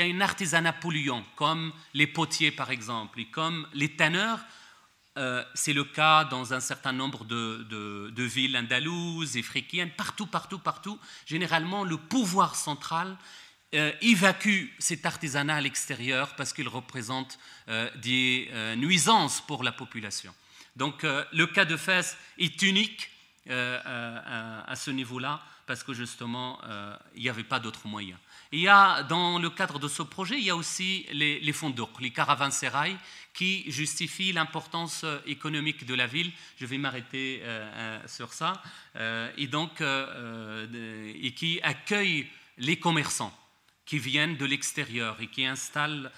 a 0.00 0.06
une 0.06 0.22
artisanat 0.22 0.72
polluant, 0.72 1.24
comme 1.34 1.72
les 1.92 2.06
potiers 2.06 2.52
par 2.52 2.70
exemple, 2.70 3.20
et 3.20 3.26
comme 3.26 3.66
les 3.74 3.96
tanneurs, 3.96 4.40
euh, 5.16 5.42
c'est 5.54 5.72
le 5.72 5.84
cas 5.84 6.24
dans 6.24 6.52
un 6.52 6.60
certain 6.60 6.92
nombre 6.92 7.24
de, 7.24 8.22
villes 8.22 8.56
andalouses, 8.56 9.36
africaines, 9.36 9.90
partout, 9.90 10.26
partout, 10.26 10.58
partout. 10.58 10.98
Généralement, 11.24 11.84
le 11.84 11.96
pouvoir 11.96 12.54
central 12.54 13.16
euh, 13.74 13.92
évacue 14.02 14.66
cet 14.78 15.06
artisanat 15.06 15.56
à 15.56 15.60
l'extérieur 15.60 16.34
parce 16.36 16.52
qu'il 16.52 16.68
représente 16.68 17.38
euh, 17.68 17.90
des 17.96 18.50
nuisances 18.76 19.40
pour 19.40 19.62
la 19.64 19.72
population. 19.72 20.34
Donc 20.76 21.04
le 21.04 21.46
cas 21.46 21.64
de 21.64 21.76
Fès 21.76 22.18
est 22.36 22.60
unique 22.60 23.10
à, 23.48 24.74
ce 24.76 24.90
niveau-là 24.90 25.40
parce 25.66 25.82
que 25.82 25.94
justement, 25.94 26.60
il 27.14 27.22
n'y 27.22 27.30
avait 27.30 27.44
pas 27.44 27.60
d'autres 27.60 27.88
moyens. 27.88 28.18
Il 28.52 28.60
y 28.60 28.68
a, 28.68 29.02
dans 29.04 29.38
le 29.38 29.48
cadre 29.48 29.78
de 29.78 29.88
ce 29.88 30.02
projet, 30.02 30.36
il 30.38 30.44
y 30.44 30.50
a 30.50 30.56
aussi 30.56 31.06
les, 31.12 31.40
les 31.40 31.52
fonds 31.52 31.70
d'or, 31.70 31.90
les 31.98 32.10
caravansérails, 32.10 32.98
qui 33.36 33.70
justifient 33.70 34.32
l'importance 34.32 35.02
euh, 35.04 35.18
économique 35.26 35.84
de 35.84 35.94
la 35.94 36.06
ville. 36.06 36.32
Je 36.56 36.64
vais 36.64 36.78
m'arrêter 36.78 37.40
euh, 37.42 37.70
euh, 37.74 38.08
sur 38.08 38.32
ça. 38.32 38.62
et 39.36 39.46
donc, 39.46 39.82
et 39.82 41.32
qui 41.34 41.60
accueillent 41.62 42.26
les 42.56 42.78
commerçants 42.78 43.36
qui 43.84 43.98
viennent 43.98 44.36
de 44.36 44.46
l'extérieur 44.46 45.20
et 45.20 45.26
qui 45.26 45.44
installent 45.44 46.10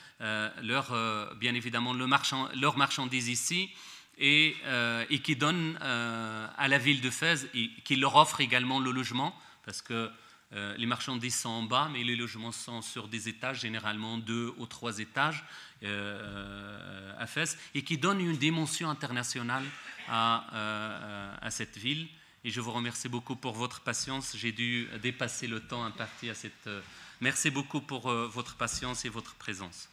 leur, 0.62 0.86
bien 1.34 1.54
évidemment 1.54 1.92
le 1.92 2.06
marchand, 2.06 2.48
leurs 2.54 2.78
marchandises 2.78 3.28
ici 3.28 3.70
et, 4.16 4.54
qui 5.24 5.34
donnent 5.34 5.76
à 5.82 6.68
la 6.68 6.78
ville 6.78 7.00
de 7.00 7.10
Fès 7.10 7.48
et 7.52 7.68
qui 7.84 7.96
leur 7.96 8.14
offrent 8.14 8.40
également 8.40 8.78
le 8.78 8.92
logement 8.92 9.34
parce 9.64 9.82
que 9.82 10.08
les 10.52 10.86
marchandises 10.86 11.38
sont 11.40 11.50
en 11.50 11.64
bas, 11.64 11.90
mais 11.92 12.04
les 12.04 12.16
logements 12.16 12.52
sont 12.52 12.80
sur 12.80 13.08
des 13.08 13.28
étages, 13.28 13.60
généralement 13.60 14.18
deux 14.18 14.54
ou 14.58 14.66
trois 14.66 15.00
étages 15.00 15.44
à 15.82 17.26
Fès, 17.26 17.56
et 17.74 17.82
qui 17.82 17.98
donnent 17.98 18.20
une 18.20 18.36
dimension 18.36 18.90
internationale 18.90 19.64
à, 20.08 21.36
à, 21.40 21.50
cette 21.50 21.76
ville. 21.76 22.08
Et 22.44 22.50
je 22.50 22.60
vous 22.60 22.72
remercie 22.72 23.08
beaucoup 23.08 23.36
pour 23.36 23.54
votre 23.54 23.80
patience. 23.80 24.36
J'ai 24.36 24.52
dû 24.52 24.88
dépasser 25.02 25.46
le 25.46 25.60
temps 25.60 25.84
imparti 25.84 26.30
à 26.30 26.34
cette. 26.34 26.66
Euh, 26.66 26.80
merci 27.20 27.50
beaucoup 27.50 27.80
pour 27.80 28.10
votre 28.10 28.54
patience 28.56 29.04
et 29.04 29.08
votre 29.08 29.34
présence. 29.34 29.88